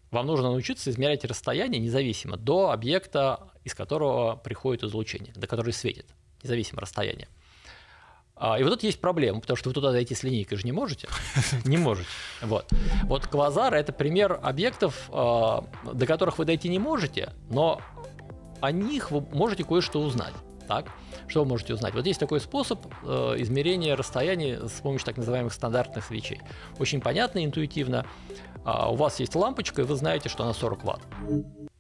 Вам 0.10 0.26
нужно 0.26 0.50
научиться 0.50 0.90
измерять 0.90 1.24
расстояние 1.24 1.80
независимо 1.80 2.36
до 2.36 2.72
объекта, 2.72 3.52
из 3.64 3.76
которого 3.76 4.36
приходит 4.36 4.84
излучение, 4.84 5.34
до 5.36 5.48
которого 5.48 5.72
светит, 5.72 6.06
независимо 6.44 6.82
расстояние. 6.82 7.28
А, 7.28 7.41
и 8.60 8.64
вот 8.64 8.72
тут 8.72 8.84
есть 8.84 9.00
проблема, 9.00 9.40
потому 9.40 9.58
что 9.58 9.70
вы 9.70 9.74
туда 9.74 9.92
зайти 9.92 10.16
с 10.16 10.24
линейкой 10.24 10.58
же 10.58 10.66
не 10.66 10.72
можете. 10.72 11.08
Не 11.66 11.78
можете. 11.78 12.10
Вот. 12.42 12.66
Вот 13.04 13.28
квазар– 13.28 13.74
это 13.76 13.94
пример 13.94 14.40
объектов, 14.42 15.10
а, 15.12 15.64
до 15.92 16.06
которых 16.08 16.40
вы 16.40 16.46
дойти 16.46 16.68
не 16.68 16.80
можете, 16.80 17.34
но 17.50 17.82
о 18.62 18.72
них 18.72 19.12
вы 19.12 19.22
можете 19.22 19.64
кое-что 19.64 20.02
узнать. 20.02 20.34
Так? 20.68 20.88
Что 21.28 21.44
вы 21.44 21.50
можете 21.50 21.74
узнать? 21.74 21.94
Вот 21.94 22.06
есть 22.06 22.20
такой 22.20 22.40
способ 22.40 22.80
э, 23.04 23.36
измерения 23.40 23.96
расстояния 23.96 24.68
с 24.68 24.80
помощью 24.82 25.06
так 25.06 25.18
называемых 25.18 25.54
стандартных 25.54 26.06
свечей. 26.06 26.40
Очень 26.80 27.02
понятно, 27.02 27.44
интуитивно. 27.44 28.06
А, 28.64 28.90
у 28.90 28.96
вас 28.96 29.20
есть 29.20 29.36
лампочка, 29.36 29.82
и 29.82 29.86
вы 29.86 29.96
знаете, 29.96 30.30
что 30.30 30.44
она 30.44 30.54
40 30.54 30.84
ватт. 30.84 31.02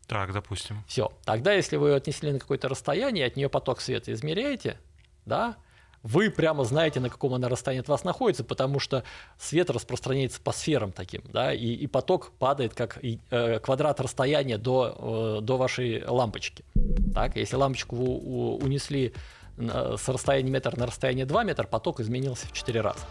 Так, 0.08 0.34
допустим. 0.34 0.84
Все. 0.88 1.12
Тогда, 1.24 1.53
если 1.53 1.77
вы 1.77 1.93
отнесли 1.93 2.31
на 2.34 2.39
какое-то 2.39 2.67
расстояние, 2.67 3.25
от 3.25 3.38
нее 3.38 3.50
поток 3.50 3.79
света 3.79 4.12
измеряете, 4.12 4.77
да, 5.25 5.55
вы 6.03 6.29
прямо 6.29 6.63
знаете, 6.63 7.00
на 7.00 7.10
каком 7.10 7.34
она 7.34 7.50
расстоянии 7.50 7.81
от 7.81 7.88
вас 7.88 8.03
находится, 8.03 8.43
потому 8.43 8.79
что 8.79 9.03
свет 9.38 9.70
распространяется 9.70 10.41
по 10.41 10.51
сферам 10.51 10.91
таким, 10.91 11.22
да, 11.25 11.53
и, 11.53 11.74
и 11.74 11.88
поток 11.88 12.31
падает 12.39 12.74
как 12.74 13.00
э, 13.03 13.60
квадрат 13.60 14.00
расстояния 14.00 14.58
до, 14.58 15.39
э, 15.39 15.41
до 15.41 15.58
вашей 15.58 16.03
лампочки. 16.05 16.65
Так, 17.13 17.36
если 17.36 17.55
лампочку 17.55 17.96
вы 17.96 18.55
унесли 18.55 19.13
с 19.58 20.10
расстояния 20.10 20.50
метр 20.50 20.77
на 20.77 20.88
расстояние 20.88 21.25
2 21.25 21.43
метра, 21.43 21.67
поток 21.67 22.00
изменился 22.00 22.48
в 22.48 22.51
4 22.53 22.81
раза. 22.81 23.05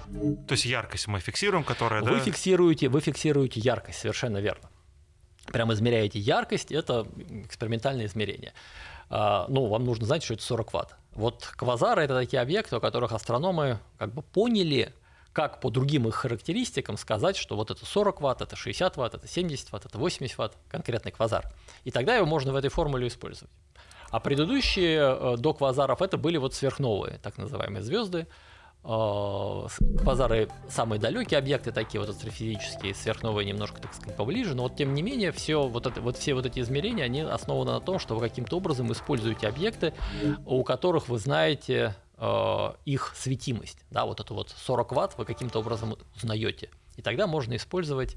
То 0.49 0.53
есть 0.53 0.65
яркость 0.65 1.07
мы 1.07 1.21
фиксируем, 1.21 1.65
которая... 1.65 2.03
Вы, 2.03 2.17
да? 2.17 2.21
фиксируете, 2.21 2.89
вы 2.89 3.01
фиксируете 3.01 3.61
яркость, 3.61 4.01
совершенно 4.01 4.39
верно. 4.39 4.69
Прямо 5.47 5.75
измеряете 5.75 6.19
яркость, 6.19 6.73
это 6.73 7.07
экспериментальное 7.45 8.07
измерение. 8.07 8.53
А, 9.11 9.47
ну, 9.49 9.67
вам 9.67 9.85
нужно 9.85 10.07
знать, 10.07 10.23
что 10.23 10.35
это 10.35 10.43
40 10.43 10.73
ватт. 10.73 10.97
Вот 11.13 11.53
квазары– 11.57 12.03
это 12.05 12.15
такие 12.15 12.41
объекты, 12.41 12.77
у 12.77 12.81
которых 12.81 13.13
астрономы 13.13 13.81
как 13.99 14.15
бы 14.15 14.23
поняли, 14.23 14.95
как 15.33 15.61
по 15.61 15.71
другим 15.71 16.07
их 16.07 16.15
характеристикам 16.15 16.97
сказать, 16.97 17.37
что 17.37 17.57
вот 17.57 17.71
это 17.71 17.85
40 17.85 18.21
ватт, 18.21 18.41
это 18.41 18.55
60 18.55 18.97
ватт, 18.97 19.15
это 19.15 19.27
70 19.27 19.73
ватт, 19.73 19.87
это 19.87 19.99
80 19.99 20.39
ватт, 20.39 20.57
конкретный 20.69 21.11
квазар. 21.11 21.53
И 21.85 21.91
тогда 21.91 22.15
его 22.15 22.27
можно 22.27 22.53
в 22.53 22.57
этой 22.57 22.71
формуле 22.71 23.09
использовать. 23.09 23.53
А 24.11 24.21
предыдущие 24.21 24.99
э, 25.01 25.37
до 25.37 25.55
квазаров 25.55 26.03
это 26.03 26.17
были 26.17 26.37
вот 26.37 26.55
сверхновые, 26.55 27.19
так 27.19 27.39
называемые 27.39 27.83
звезды, 27.83 28.27
квазары 28.83 30.49
самые 30.69 30.99
далекие 30.99 31.39
объекты 31.39 31.71
такие 31.71 32.01
вот 32.01 32.09
астрофизические, 32.09 32.95
сверхновые 32.95 33.47
немножко, 33.47 33.81
так 33.81 33.93
сказать, 33.95 34.17
поближе, 34.17 34.55
но 34.55 34.65
вот 34.65 34.77
тем 34.77 34.95
не 34.95 35.03
менее 35.03 35.33
все 35.33 35.67
вот, 35.69 35.87
это, 35.87 36.01
вот 36.01 36.17
все 36.17 36.35
вот 36.35 36.47
эти 36.47 36.61
измерения, 36.61 37.05
они 37.05 37.21
основаны 37.21 37.73
на 37.73 37.81
том, 37.81 37.99
что 37.99 38.15
вы 38.15 38.27
каким-то 38.27 38.57
образом 38.57 38.91
используете 38.93 39.49
объекты, 39.49 39.93
у 40.47 40.65
которых 40.65 41.09
вы 41.09 41.19
знаете 41.19 41.95
э, 42.17 42.73
их 42.87 43.13
светимость, 43.17 43.79
да, 43.91 44.07
вот 44.07 44.21
эту 44.21 44.35
вот 44.35 44.49
40 44.49 44.93
ватт 44.93 45.19
вы 45.19 45.27
каким-то 45.27 45.59
образом 45.59 45.97
узнаете, 46.17 46.71
и 46.97 47.03
тогда 47.03 47.27
можно 47.27 47.57
использовать 47.57 48.17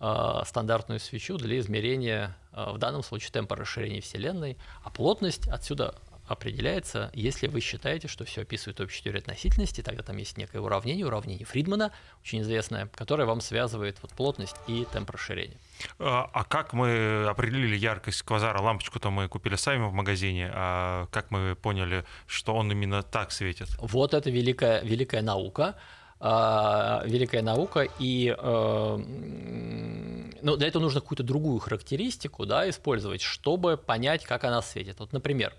э, 0.00 0.42
стандартную 0.44 0.98
свечу 0.98 1.36
для 1.38 1.60
измерения, 1.60 2.36
э, 2.52 2.72
в 2.72 2.78
данном 2.78 3.04
случае 3.04 3.30
темпа 3.30 3.54
расширения 3.54 4.00
Вселенной, 4.00 4.58
а 4.82 4.90
плотность 4.90 5.46
отсюда 5.46 5.94
определяется, 6.26 7.10
если 7.14 7.46
вы 7.46 7.60
считаете, 7.60 8.08
что 8.08 8.24
все 8.24 8.42
описывает 8.42 8.80
общую 8.80 9.02
теорию 9.02 9.20
относительности, 9.20 9.82
тогда 9.82 10.02
там 10.02 10.16
есть 10.16 10.36
некое 10.38 10.60
уравнение, 10.60 11.06
уравнение 11.06 11.44
Фридмана, 11.44 11.92
очень 12.22 12.42
известное, 12.42 12.88
которое 12.94 13.24
вам 13.24 13.40
связывает 13.40 13.98
вот 14.02 14.12
плотность 14.12 14.56
и 14.66 14.86
темп 14.92 15.10
расширения. 15.10 15.56
А, 15.98 16.30
а 16.32 16.44
как 16.44 16.72
мы 16.72 17.26
определили 17.28 17.76
яркость 17.76 18.22
квазара? 18.22 18.60
Лампочку-то 18.60 19.10
мы 19.10 19.28
купили 19.28 19.56
сами 19.56 19.86
в 19.86 19.92
магазине, 19.92 20.50
а 20.52 21.06
как 21.10 21.30
мы 21.30 21.56
поняли, 21.56 22.04
что 22.26 22.54
он 22.54 22.70
именно 22.70 23.02
так 23.02 23.32
светит? 23.32 23.68
Вот 23.80 24.14
это 24.14 24.30
великая, 24.30 24.82
великая 24.82 25.22
наука 25.22 25.76
а, 26.24 27.02
великая 27.04 27.42
наука, 27.42 27.88
и 27.98 28.32
э, 28.38 28.96
ну, 30.40 30.56
для 30.56 30.68
этого 30.68 30.80
нужно 30.80 31.00
какую-то 31.00 31.24
другую 31.24 31.58
характеристику 31.58 32.46
да, 32.46 32.70
использовать, 32.70 33.22
чтобы 33.22 33.76
понять, 33.76 34.24
как 34.24 34.44
она 34.44 34.62
светит. 34.62 35.00
Вот, 35.00 35.12
например, 35.12 35.52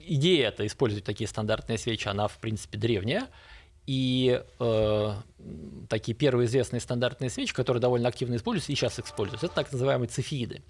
идея 0.00 0.48
это 0.48 0.66
использовать 0.66 1.04
такие 1.04 1.28
стандартные 1.28 1.78
свечи, 1.78 2.08
она 2.08 2.28
в 2.28 2.38
принципе 2.38 2.78
древняя. 2.78 3.28
И 3.86 4.42
э, 4.60 5.14
такие 5.90 6.14
первые 6.14 6.46
известные 6.46 6.80
стандартные 6.80 7.28
свечи, 7.28 7.52
которые 7.52 7.82
довольно 7.82 8.08
активно 8.08 8.36
используются 8.36 8.72
и 8.72 8.76
сейчас 8.76 8.98
используются, 8.98 9.46
это 9.46 9.54
так 9.56 9.70
называемые 9.72 10.08
цефиды. 10.08 10.62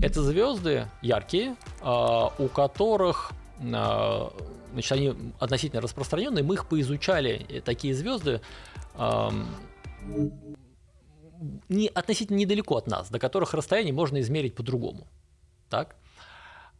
Это 0.00 0.22
звезды 0.22 0.88
яркие, 1.02 1.56
э, 1.80 1.84
у 1.84 2.48
которых 2.48 3.32
э, 3.60 4.28
значит, 4.72 4.92
они 4.92 5.14
относительно 5.40 5.80
распространенные. 5.80 6.44
Мы 6.44 6.54
их 6.54 6.68
поизучали, 6.68 7.60
такие 7.64 7.92
звезды, 7.92 8.40
э, 8.94 9.30
не, 11.68 11.88
относительно 11.88 12.36
недалеко 12.36 12.76
от 12.76 12.86
нас, 12.86 13.10
до 13.10 13.18
которых 13.18 13.52
расстояние 13.54 13.92
можно 13.92 14.20
измерить 14.20 14.54
по-другому. 14.54 15.08
Так? 15.68 15.96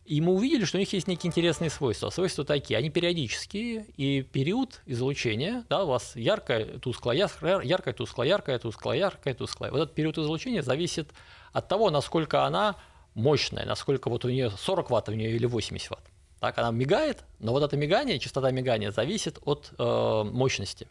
И 0.04 0.20
мы 0.20 0.32
увидели, 0.32 0.64
что 0.64 0.76
у 0.76 0.80
них 0.80 0.92
есть 0.92 1.06
некие 1.06 1.28
интересные 1.28 1.70
свойства. 1.70 2.10
Свойства 2.10 2.44
такие, 2.44 2.78
они 2.78 2.90
периодические, 2.90 3.86
и 3.96 4.22
период 4.22 4.80
излучения, 4.86 5.64
да, 5.68 5.84
у 5.84 5.88
вас 5.88 6.16
яркое, 6.16 6.78
тусклое, 6.78 7.16
яркое, 7.62 7.94
тусклое, 7.94 8.28
яркое, 8.28 8.58
тусклое, 8.58 8.98
яркое, 8.98 9.34
тусклое. 9.34 9.70
Вот 9.70 9.82
этот 9.82 9.94
период 9.94 10.18
излучения 10.18 10.62
зависит 10.62 11.10
от 11.52 11.68
того, 11.68 11.90
насколько 11.90 12.44
она 12.44 12.76
мощная, 13.14 13.66
насколько 13.66 14.08
вот 14.08 14.24
у 14.24 14.28
нее 14.28 14.50
40 14.50 14.90
ватт, 14.90 15.08
у 15.08 15.12
нее 15.12 15.30
или 15.30 15.46
80 15.46 15.90
ватт. 15.90 16.04
Так, 16.40 16.58
она 16.58 16.70
мигает, 16.70 17.24
но 17.38 17.52
вот 17.52 17.62
это 17.62 17.76
мигание, 17.76 18.18
частота 18.18 18.50
мигания 18.50 18.90
зависит 18.90 19.38
от 19.44 19.72
э, 19.78 20.22
мощности. 20.24 20.88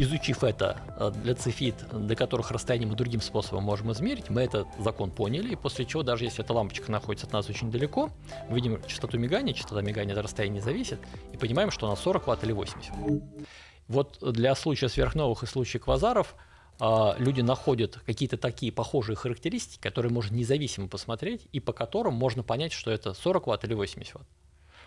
Изучив 0.00 0.44
это 0.44 0.80
э, 0.96 1.10
для 1.24 1.34
цифит, 1.34 1.74
для 1.92 2.14
которых 2.14 2.52
расстояние 2.52 2.88
мы 2.88 2.94
другим 2.94 3.20
способом 3.20 3.64
можем 3.64 3.90
измерить, 3.90 4.30
мы 4.30 4.42
этот 4.42 4.68
закон 4.78 5.10
поняли, 5.10 5.52
и 5.52 5.56
после 5.56 5.86
чего, 5.86 6.04
даже 6.04 6.22
если 6.22 6.44
эта 6.44 6.52
лампочка 6.52 6.92
находится 6.92 7.26
от 7.26 7.32
нас 7.32 7.48
очень 7.48 7.72
далеко, 7.72 8.10
мы 8.48 8.54
видим 8.54 8.80
частоту 8.86 9.18
мигания, 9.18 9.54
частота 9.54 9.82
мигания 9.82 10.14
от 10.14 10.22
расстояния 10.22 10.60
зависит, 10.60 11.00
и 11.32 11.36
понимаем, 11.36 11.72
что 11.72 11.88
она 11.88 11.96
40 11.96 12.28
Вт 12.28 12.44
или 12.44 12.52
80 12.52 12.92
Вот 13.88 14.18
для 14.20 14.54
случая 14.54 14.88
сверхновых 14.88 15.42
и 15.42 15.46
случая 15.46 15.80
квазаров 15.80 16.36
э, 16.80 17.14
люди 17.18 17.40
находят 17.40 17.98
какие-то 18.06 18.36
такие 18.36 18.70
похожие 18.70 19.16
характеристики, 19.16 19.80
которые 19.80 20.12
можно 20.12 20.36
независимо 20.36 20.86
посмотреть, 20.86 21.48
и 21.50 21.58
по 21.58 21.72
которым 21.72 22.14
можно 22.14 22.44
понять, 22.44 22.72
что 22.72 22.92
это 22.92 23.14
40 23.14 23.48
Вт 23.48 23.64
или 23.64 23.74
80 23.74 24.14
Вт. 24.14 24.26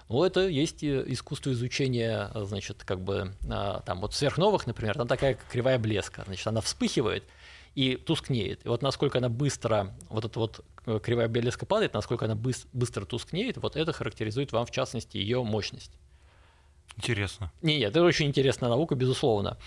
Ну, 0.10 0.24
это 0.24 0.48
есть 0.48 0.84
искусство 0.84 1.52
изучения, 1.52 2.30
значит, 2.36 2.84
как 2.84 3.00
бы, 3.02 3.34
а, 3.50 3.82
там, 3.82 4.02
вот 4.02 4.14
сверхновых, 4.14 4.68
например, 4.68 4.96
там 4.96 5.08
такая 5.08 5.38
кривая 5.52 5.80
блеска, 5.80 6.24
значит, 6.26 6.46
она 6.48 6.62
вспыхивает 6.62 7.24
и 7.76 7.96
тускнеет. 7.96 8.66
И 8.66 8.70
вот 8.70 8.82
насколько 8.82 9.20
она 9.20 9.30
быстро, 9.30 9.96
вот 10.10 10.26
эта 10.26 10.40
вот 10.40 10.66
э, 10.86 11.00
кривая 11.02 11.28
блеска 11.28 11.66
падает, 11.66 11.94
насколько 11.94 12.26
она 12.26 12.36
быстро 12.36 13.06
тускнеет, 13.06 13.58
вот 13.58 13.76
это 13.76 13.94
характеризует 13.94 14.52
вам, 14.52 14.66
в 14.66 14.72
частности, 14.72 15.18
ее 15.18 15.44
мощность. 15.44 15.92
Интересно. 16.98 17.52
Не, 17.62 17.80
нет, 17.80 17.92
это 17.92 18.04
очень 18.04 18.28
интересная 18.28 18.70
наука, 18.70 18.96
безусловно. 18.96 19.58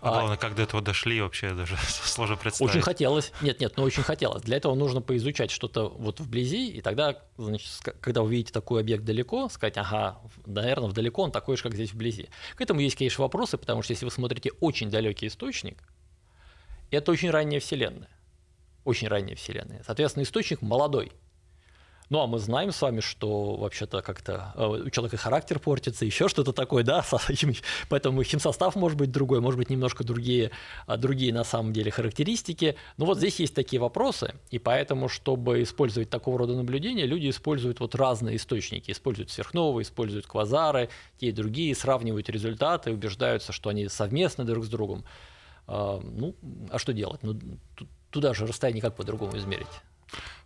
А 0.00 0.10
главное, 0.10 0.36
как 0.36 0.54
до 0.54 0.62
этого 0.62 0.82
дошли, 0.82 1.20
вообще 1.20 1.54
даже 1.54 1.76
сложно 1.88 2.36
представить. 2.36 2.70
Очень 2.70 2.82
хотелось. 2.82 3.32
Нет, 3.40 3.60
нет, 3.60 3.72
но 3.76 3.82
ну, 3.82 3.86
очень 3.86 4.02
хотелось. 4.02 4.42
Для 4.42 4.58
этого 4.58 4.74
нужно 4.74 5.00
поизучать 5.00 5.50
что-то 5.50 5.88
вот 5.88 6.20
вблизи, 6.20 6.68
и 6.68 6.80
тогда, 6.82 7.18
значит, 7.38 7.68
когда 8.00 8.22
вы 8.22 8.30
видите 8.30 8.52
такой 8.52 8.82
объект 8.82 9.04
далеко, 9.04 9.48
сказать, 9.48 9.78
ага, 9.78 10.18
наверное, 10.44 10.88
вдалеко 10.88 11.22
он 11.22 11.32
такой 11.32 11.56
же, 11.56 11.62
как 11.62 11.74
здесь 11.74 11.92
вблизи. 11.92 12.28
К 12.54 12.60
этому 12.60 12.80
есть, 12.80 12.96
конечно, 12.96 13.22
вопросы, 13.22 13.56
потому 13.56 13.82
что 13.82 13.92
если 13.92 14.04
вы 14.04 14.10
смотрите 14.10 14.50
очень 14.60 14.90
далекий 14.90 15.28
источник, 15.28 15.82
это 16.90 17.10
очень 17.10 17.30
ранняя 17.30 17.60
Вселенная. 17.60 18.10
Очень 18.84 19.08
ранняя 19.08 19.36
Вселенная. 19.36 19.82
Соответственно, 19.86 20.24
источник 20.24 20.60
молодой– 20.60 21.12
ну, 22.10 22.20
а 22.20 22.26
мы 22.26 22.38
знаем 22.38 22.70
с 22.70 22.82
вами, 22.82 23.00
что 23.00 23.56
вообще-то 23.56 24.02
как-то 24.02 24.52
э, 24.56 24.66
у 24.86 24.90
человека 24.90 25.16
характер 25.16 25.58
портится, 25.58 26.04
еще 26.04 26.28
что-то 26.28 26.52
такое, 26.52 26.84
да, 26.84 27.04
поэтому 27.88 28.22
химсостав 28.22 28.76
может 28.76 28.98
быть 28.98 29.10
другой, 29.10 29.40
может 29.40 29.58
быть 29.58 29.70
немножко 29.70 30.04
другие, 30.04 30.50
а, 30.86 30.96
другие 30.96 31.32
на 31.32 31.44
самом 31.44 31.72
деле 31.72 31.90
характеристики. 31.90 32.76
Но 32.98 33.06
вот 33.06 33.18
здесь 33.18 33.40
есть 33.40 33.54
такие 33.54 33.80
вопросы, 33.80 34.34
и 34.50 34.58
поэтому, 34.58 35.08
чтобы 35.08 35.62
использовать 35.62 36.10
такого 36.10 36.38
рода 36.38 36.54
наблюдения, 36.54 37.06
люди 37.06 37.30
используют 37.30 37.80
вот 37.80 37.94
разные 37.94 38.36
источники, 38.36 38.90
используют 38.90 39.30
сверхновые, 39.30 39.84
используют 39.84 40.26
квазары, 40.26 40.90
те 41.18 41.28
и 41.28 41.32
другие, 41.32 41.74
сравнивают 41.74 42.28
результаты, 42.28 42.92
убеждаются, 42.92 43.52
что 43.52 43.70
они 43.70 43.88
совместны 43.88 44.44
друг 44.44 44.64
с 44.64 44.68
другом. 44.68 45.04
А, 45.66 46.00
ну, 46.02 46.34
а 46.70 46.78
что 46.78 46.92
делать? 46.92 47.22
Ну, 47.22 47.38
туда 48.10 48.34
же 48.34 48.46
расстояние 48.46 48.82
как 48.82 48.94
по-другому 48.94 49.36
измерить? 49.38 49.66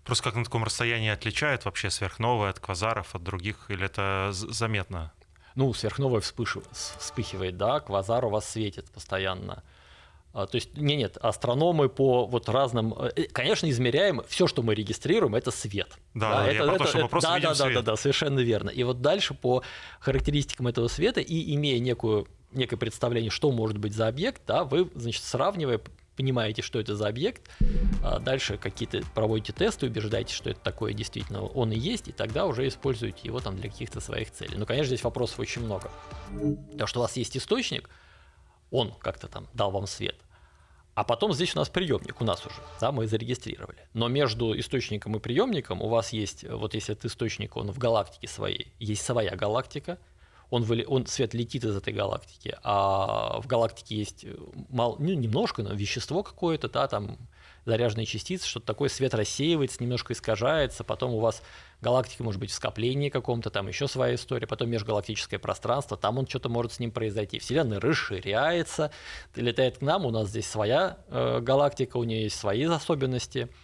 Просто 0.05 0.25
как 0.25 0.35
на 0.35 0.45
таком 0.45 0.65
расстоянии 0.65 1.11
отличают 1.11 1.65
вообще 1.65 1.91
сверхновые 1.91 2.51
от 2.51 2.61
квазаров, 2.61 3.15
от 3.15 3.23
других, 3.23 3.67
или 3.69 3.85
это 3.85 4.31
заметно? 4.33 5.13
Ну, 5.55 5.73
сверхновая 5.75 6.21
вспыш... 6.21 6.57
вспыхивает, 6.73 7.57
да, 7.57 7.81
квазар 7.81 8.25
у 8.25 8.31
вас 8.31 8.49
светит 8.49 8.91
постоянно. 8.91 9.63
А, 10.33 10.47
то 10.47 10.57
есть, 10.57 10.77
не, 10.77 10.95
нет, 10.95 11.17
астрономы 11.17 11.89
по 11.89 12.27
вот 12.27 12.49
разным, 12.49 12.95
э, 12.95 13.25
конечно, 13.33 13.69
измеряем, 13.69 14.23
все, 14.29 14.47
что 14.47 14.63
мы 14.63 14.75
регистрируем, 14.75 15.35
это 15.35 15.51
свет. 15.51 15.99
Да, 16.15 16.45
да 16.45 16.51
я 16.51 16.53
это, 16.53 16.67
про 16.69 16.79
то, 16.79 16.87
что 16.87 16.99
мы 16.99 17.09
просто 17.09 17.31
да, 17.31 17.37
видим 17.37 17.49
да, 17.49 17.55
свет. 17.55 17.75
Да, 17.75 17.81
да, 17.81 17.93
да, 17.93 17.97
совершенно 17.97 18.41
верно. 18.41 18.71
И 18.71 18.83
вот 18.85 19.01
дальше 19.01 19.35
по 19.35 19.63
характеристикам 20.01 20.69
этого 20.69 20.89
света 20.89 21.21
и 21.21 21.55
имея 21.55 21.81
некую, 21.81 22.29
некое 22.53 22.77
представление, 22.77 23.31
что 23.31 23.51
может 23.51 23.79
быть 23.79 23.95
за 23.95 24.07
объект, 24.07 24.43
да, 24.47 24.65
вы, 24.65 24.91
значит, 24.95 25.25
сравнивая, 25.25 25.81
понимаете, 26.19 26.63
что 26.63 26.81
это 26.81 26.97
за 26.97 27.07
объект, 27.07 27.49
а 28.03 28.19
дальше 28.19 28.59
какие-то 28.59 29.03
проводите 29.15 29.53
тесты, 29.53 29.87
убеждаете, 29.87 30.35
что 30.35 30.51
это 30.51 30.59
такое 30.59 30.93
действительно 30.93 31.45
он 31.45 31.71
и 31.71 31.79
есть, 31.79 32.09
и 32.09 32.13
тогда 32.13 32.47
уже 32.47 32.67
используете 32.67 33.21
его 33.23 33.39
там 33.39 33.57
для 33.57 33.71
каких-то 33.71 34.01
своих 34.01 34.33
целей. 34.33 34.57
Но, 34.57 34.67
конечно, 34.67 34.89
здесь 34.89 35.05
вопросов 35.05 35.39
очень 35.39 35.63
много. 35.63 35.91
Потому 36.73 36.87
что 36.89 36.99
у 36.99 37.03
вас 37.03 37.17
есть 37.17 37.37
источник, 37.37 37.89
он 38.73 38.93
как-то 39.01 39.29
там 39.29 39.47
дал 39.55 39.71
вам 39.71 39.87
свет, 39.87 40.17
а 40.95 41.05
потом 41.05 41.33
здесь 41.33 41.55
у 41.55 41.59
нас 41.61 41.69
приемник, 41.69 42.21
у 42.21 42.25
нас 42.25 42.45
уже, 42.45 42.57
да, 42.81 42.91
мы 42.91 43.07
зарегистрировали. 43.07 43.79
Но 43.95 44.09
между 44.09 44.59
источником 44.59 45.15
и 45.15 45.21
приемником 45.21 45.81
у 45.81 45.89
вас 45.89 46.13
есть, 46.13 46.43
вот 46.43 46.75
если 46.75 46.95
этот 46.95 47.05
источник, 47.05 47.57
он 47.57 47.71
в 47.71 47.79
галактике 47.79 48.27
своей, 48.27 48.73
есть 48.81 49.03
своя 49.05 49.37
галактика, 49.37 50.01
он, 50.51 50.63
выли, 50.63 50.85
он 50.85 51.07
свет 51.07 51.35
летит 51.35 51.65
из 51.65 51.77
этой 51.77 51.93
галактики, 51.93 52.57
а 52.63 53.41
в 53.41 53.47
галактике 53.47 53.97
есть 53.97 54.25
э, 54.25 54.35
мало, 54.71 54.97
ну, 54.99 55.13
немножко, 55.13 55.63
но 55.63 55.75
вещество 55.75 56.23
какое-то, 56.23 56.69
да, 56.69 56.89
там 56.89 57.19
заряженные 57.67 58.07
частицы, 58.07 58.47
что-то 58.47 58.67
такое, 58.67 58.89
свет 58.89 59.15
рассеивается, 59.15 59.83
немножко 59.83 60.15
искажается, 60.15 60.85
потом 60.85 61.13
у 61.13 61.21
вас 61.21 61.43
галактика 61.83 62.25
может 62.25 62.41
быть 62.41 62.51
в 62.51 62.55
скоплении 62.55 63.11
каком-то, 63.11 63.51
там 63.51 63.69
еще 63.69 63.89
своя 63.89 64.15
история, 64.15 64.47
потом 64.47 64.71
межгалактическое 64.71 65.39
пространство, 65.39 65.97
там 65.99 66.19
он 66.19 66.27
что-то 66.27 66.49
может 66.49 66.73
с 66.73 66.81
ним 66.81 66.93
произойти. 66.93 67.39
Вселенная 67.39 67.79
расширяется, 67.79 68.91
летает 69.35 69.79
к 69.79 69.81
нам, 69.83 70.07
у 70.07 70.11
нас 70.11 70.29
здесь 70.29 70.49
своя 70.49 70.99
э, 71.09 71.41
галактика, 71.41 71.99
у 71.99 72.05
нее 72.05 72.23
есть 72.23 72.39
свои 72.39 72.65
особенности– 72.65 73.49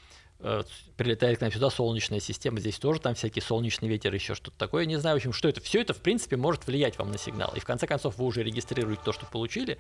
прилетает 0.96 1.38
к 1.38 1.40
нам 1.40 1.50
сюда 1.50 1.70
солнечная 1.70 2.20
система, 2.20 2.60
здесь 2.60 2.78
тоже 2.78 3.00
там 3.00 3.14
всякий 3.14 3.40
солнечный 3.40 3.88
ветер, 3.88 4.12
еще 4.12 4.34
что-то 4.34 4.56
такое. 4.58 4.84
Не 4.84 4.96
знаю, 4.96 5.16
в 5.16 5.18
общем, 5.18 5.32
что 5.32 5.48
это. 5.48 5.60
Все 5.60 5.80
это, 5.80 5.94
в 5.94 5.98
принципе, 6.00 6.36
может 6.36 6.66
влиять 6.66 6.98
вам 6.98 7.10
на 7.10 7.18
сигнал. 7.18 7.52
И 7.56 7.60
в 7.60 7.64
конце 7.64 7.86
концов 7.86 8.18
вы 8.18 8.26
уже 8.26 8.42
регистрируете 8.42 9.00
то, 9.04 9.12
что 9.12 9.26
получили. 9.26 9.78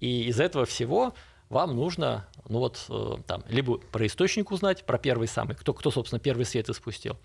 И 0.00 0.24
из 0.24 0.40
этого 0.40 0.66
всего 0.66 1.14
вам 1.48 1.76
нужно, 1.76 2.26
ну 2.48 2.60
вот, 2.60 2.84
э, 2.88 3.16
там, 3.26 3.44
либо 3.48 3.78
про 3.78 4.06
источник 4.06 4.50
узнать, 4.50 4.86
про 4.86 4.98
первый 4.98 5.28
самый, 5.28 5.54
кто, 5.54 5.74
кто 5.74 5.90
собственно, 5.90 6.18
первый 6.18 6.46
свет 6.46 6.70
испустил, 6.70 7.18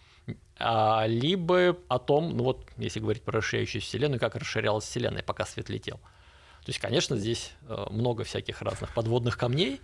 а, 0.59 1.05
либо 1.07 1.77
о 1.87 1.97
том, 1.97 2.35
ну 2.35 2.43
вот, 2.43 2.67
если 2.75 2.99
говорить 2.99 3.23
про 3.23 3.37
расширяющуюся 3.37 3.87
Вселенную, 3.87 4.19
как 4.19 4.35
расширялась 4.35 4.83
Вселенная, 4.83 5.23
пока 5.23 5.45
свет 5.45 5.69
летел. 5.69 5.97
То 6.65 6.71
есть, 6.71 6.79
конечно, 6.79 7.15
здесь 7.15 7.53
э, 7.69 7.85
много 7.89 8.25
всяких 8.25 8.61
разных 8.61 8.93
подводных 8.93 9.37
камней, 9.37 9.79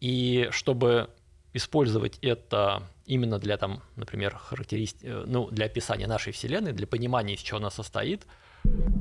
и 0.00 0.48
чтобы 0.50 1.10
использовать 1.54 2.18
это 2.20 2.82
именно 3.06 3.38
для, 3.38 3.56
там, 3.56 3.82
например, 3.96 4.36
характеристик, 4.36 5.04
э, 5.04 5.24
ну, 5.26 5.50
для 5.50 5.66
описания 5.66 6.06
нашей 6.06 6.32
Вселенной, 6.32 6.72
для 6.72 6.86
понимания, 6.86 7.34
из 7.34 7.40
чего 7.40 7.58
она 7.58 7.70
состоит, 7.70 8.26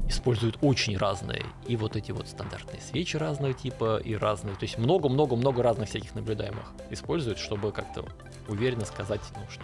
используют 0.09 0.57
очень 0.61 0.97
разные. 0.97 1.45
И 1.67 1.75
вот 1.75 1.95
эти 1.95 2.11
вот 2.11 2.27
стандартные 2.27 2.81
свечи 2.81 3.17
разного 3.17 3.53
типа, 3.53 3.97
и 3.97 4.15
разные. 4.15 4.55
То 4.55 4.63
есть 4.63 4.77
много-много-много 4.77 5.61
разных 5.61 5.89
всяких 5.89 6.15
наблюдаемых 6.15 6.71
используют, 6.89 7.39
чтобы 7.39 7.71
как-то 7.71 8.05
уверенно 8.47 8.85
сказать, 8.85 9.21
ну, 9.35 9.45
что, 9.49 9.63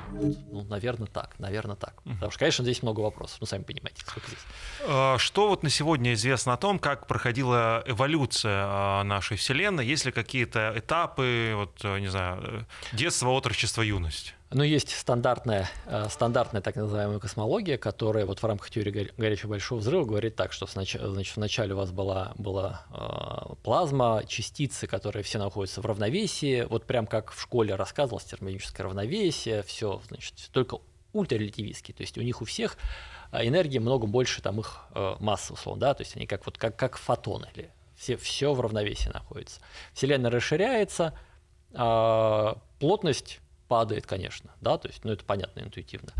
ну, 0.51 0.63
наверное, 0.65 1.07
так, 1.07 1.35
наверное, 1.39 1.75
так. 1.75 2.01
Потому 2.03 2.31
что, 2.31 2.39
конечно, 2.39 2.63
здесь 2.63 2.83
много 2.83 2.99
вопросов, 2.99 3.37
ну, 3.39 3.47
сами 3.47 3.63
понимаете, 3.63 4.01
сколько 4.05 4.27
здесь. 4.27 4.39
А, 4.87 5.17
что 5.17 5.47
вот 5.47 5.63
на 5.63 5.69
сегодня 5.69 6.13
известно 6.13 6.53
о 6.53 6.57
том, 6.57 6.79
как 6.79 7.07
проходила 7.07 7.83
эволюция 7.85 8.65
а, 8.65 9.03
нашей 9.03 9.37
Вселенной? 9.37 9.85
Есть 9.85 10.05
ли 10.05 10.11
какие-то 10.11 10.73
этапы, 10.75 11.53
вот, 11.55 11.79
э, 11.83 11.99
не 11.99 12.07
знаю, 12.07 12.41
э, 12.43 12.95
детство, 12.95 13.29
отрочество, 13.29 13.81
юность? 13.81 14.35
Ну, 14.55 14.61
есть 14.61 14.91
стандартная, 14.95 15.67
э, 15.87 16.07
стандартная 16.09 16.61
так 16.61 16.75
называемая 16.75 17.17
космология, 17.17 17.79
которая 17.79 18.27
вот 18.27 18.39
в 18.39 18.45
рамках 18.45 18.69
теории 18.69 19.11
горячего 19.17 19.51
большого 19.51 19.79
взрыва 19.79 20.05
говорит 20.05 20.35
так, 20.35 20.53
что 20.53 20.67
значит, 20.67 21.01
вначале 21.01 21.73
у 21.73 21.77
вас 21.77 21.91
была, 21.91 22.33
была 22.35 22.85
э, 22.91 23.55
плазма, 23.63 24.23
частицы, 24.27 24.85
которые 24.85 25.23
все 25.23 25.39
находятся 25.39 25.81
в 25.81 25.85
равновесии, 25.87 26.67
вот 26.69 26.85
прям 26.85 27.07
как 27.07 27.31
в 27.31 27.41
школе 27.41 27.73
рассказывалось, 27.73 28.25
термодинамическое 28.25 28.85
равновесие, 28.85 29.63
все, 29.63 30.01
значит, 30.07 30.35
только 30.51 30.77
ультрарелятивистские, 31.13 31.95
то 31.95 32.01
есть 32.01 32.17
у 32.19 32.21
них 32.21 32.41
у 32.43 32.45
всех 32.45 32.77
э, 33.31 33.47
энергии 33.47 33.79
много 33.79 34.05
больше 34.05 34.43
там 34.43 34.59
их 34.59 34.85
массы, 35.19 35.53
условно, 35.53 35.81
да, 35.81 35.93
то 35.95 36.03
есть 36.03 36.15
они 36.15 36.27
как, 36.27 36.45
вот, 36.45 36.59
как, 36.59 36.75
как 36.75 36.97
фотоны, 36.97 37.47
или 37.55 37.71
все, 37.95 38.17
все 38.17 38.53
в 38.53 38.61
равновесии 38.61 39.09
находится. 39.09 39.61
Вселенная 39.93 40.29
расширяется, 40.29 41.17
э, 41.71 42.53
плотность 42.79 43.39
падает, 43.73 44.05
конечно, 44.05 44.51
да, 44.61 44.77
то 44.77 44.87
есть, 44.87 45.03
ну, 45.03 45.11
это 45.11 45.25
понятно 45.25 45.61
интуитивно. 45.61 46.13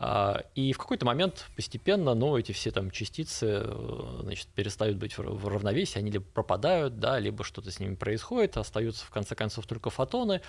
А, 0.00 0.42
и 0.56 0.72
в 0.72 0.78
какой-то 0.78 1.06
момент 1.06 1.46
постепенно, 1.54 2.14
ну, 2.14 2.36
эти 2.36 2.50
все 2.50 2.72
там 2.72 2.90
частицы, 2.90 3.62
э, 3.64 4.20
значит, 4.22 4.48
перестают 4.48 4.96
быть 4.96 5.16
в 5.16 5.46
равновесии, 5.46 6.00
они 6.00 6.10
либо 6.10 6.24
пропадают, 6.24 6.98
да, 6.98 7.20
либо 7.20 7.44
что-то 7.44 7.70
с 7.70 7.78
ними 7.78 7.94
происходит, 7.94 8.56
остаются 8.56 9.06
в 9.06 9.10
конце 9.10 9.36
концов 9.36 9.68
только 9.68 9.90
фотоны, 9.90 10.40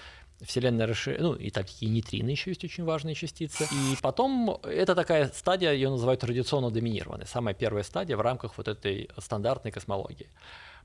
Вселенная 0.41 0.87
расширяется, 0.87 1.27
ну, 1.27 1.35
и 1.35 1.51
такие 1.51 1.91
нейтрины 1.91 2.31
еще 2.31 2.49
есть 2.49 2.63
очень 2.63 2.83
важные 2.83 3.13
частицы. 3.13 3.65
И 3.65 3.95
потом 4.01 4.59
это 4.63 4.95
такая 4.95 5.27
стадия, 5.27 5.71
ее 5.71 5.91
называют 5.91 6.23
радиационно 6.23 6.71
доминированной, 6.71 7.27
самая 7.27 7.53
первая 7.53 7.83
стадия 7.83 8.17
в 8.17 8.21
рамках 8.21 8.57
вот 8.57 8.67
этой 8.67 9.11
стандартной 9.19 9.71
космологии. 9.71 10.29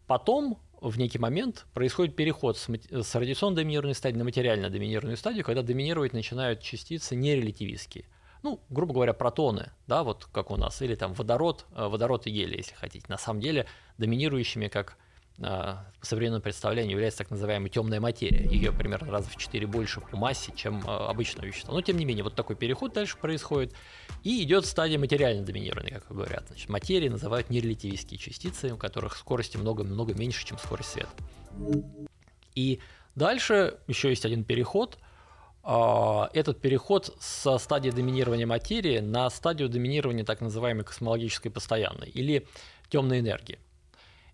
Потом 0.07 0.59
в 0.81 0.99
некий 0.99 1.19
момент 1.19 1.67
происходит 1.73 2.15
переход 2.15 2.59
с, 2.59 2.69
с 2.69 3.15
радиационно 3.15 3.57
доминированной 3.57 3.95
стадии 3.95 4.19
на 4.19 4.25
материально 4.25 4.71
доминированную 4.71 5.17
стадию, 5.17 5.45
когда 5.45 5.63
доминировать 5.63 6.13
начинают 6.13 6.61
частицы 6.61 7.17
нерелятивистские. 7.17 8.05
Ну, 8.43 8.61
грубо 8.69 8.93
говоря, 8.93 9.15
протоны, 9.15 9.73
да, 9.87 10.05
вот 10.05 10.27
как 10.27 10.51
у 10.51 10.57
нас, 10.57 10.83
или 10.83 10.95
там 10.95 11.15
водород, 11.15 11.65
э, 11.75 11.89
водород 11.89 12.27
и 12.27 12.31
гелий, 12.31 12.59
если 12.59 12.75
хотите. 12.75 13.07
На 13.09 13.17
самом 13.17 13.41
деле 13.41 13.67
доминирующими, 13.97 14.69
как 14.69 14.99
по 15.41 15.85
современному 16.03 16.43
представлению 16.43 16.93
является 16.93 17.19
так 17.19 17.31
называемая 17.31 17.69
темная 17.69 18.01
материя. 18.01 18.49
Ее 18.49 18.73
примерно 18.73 19.11
раз 19.11 19.27
в 19.27 19.37
4 19.37 19.67
больше 19.67 20.01
по 20.01 20.17
массе, 20.17 20.53
чем 20.55 20.83
а, 20.87 21.09
обычное 21.11 21.47
вещество. 21.47 21.75
Но 21.75 21.81
тем 21.83 21.97
не 21.97 22.05
менее, 22.05 22.23
вот 22.23 22.35
такой 22.35 22.55
переход 22.57 22.93
дальше 22.93 23.17
происходит. 23.19 23.75
И 24.23 24.43
идет 24.45 24.65
стадия 24.65 24.99
материально 24.99 25.45
доминированной, 25.45 25.91
как 25.91 26.07
говорят. 26.09 26.45
Значит, 26.49 26.69
материи 26.69 27.09
называют 27.09 27.51
нерелятивистские 27.51 28.19
частицы, 28.19 28.73
у 28.73 28.77
которых 28.77 29.17
скорости 29.17 29.57
много-много 29.57 30.15
меньше, 30.15 30.47
чем 30.47 30.59
скорость 30.59 30.91
света. 30.91 31.11
И 32.55 32.81
дальше 33.17 33.79
еще 33.89 34.11
есть 34.11 34.25
один 34.25 34.45
переход. 34.45 34.99
А, 35.65 36.31
этот 36.33 36.61
переход 36.61 37.17
со 37.19 37.59
стадии 37.59 37.91
доминирования 37.91 38.47
материи 38.47 39.01
на 39.01 39.29
стадию 39.31 39.69
доминирования 39.69 40.25
так 40.25 40.41
называемой 40.41 40.85
космологической 40.85 41.51
постоянной 41.51 42.09
или 42.09 42.47
темной 42.89 43.19
энергии. 43.19 43.59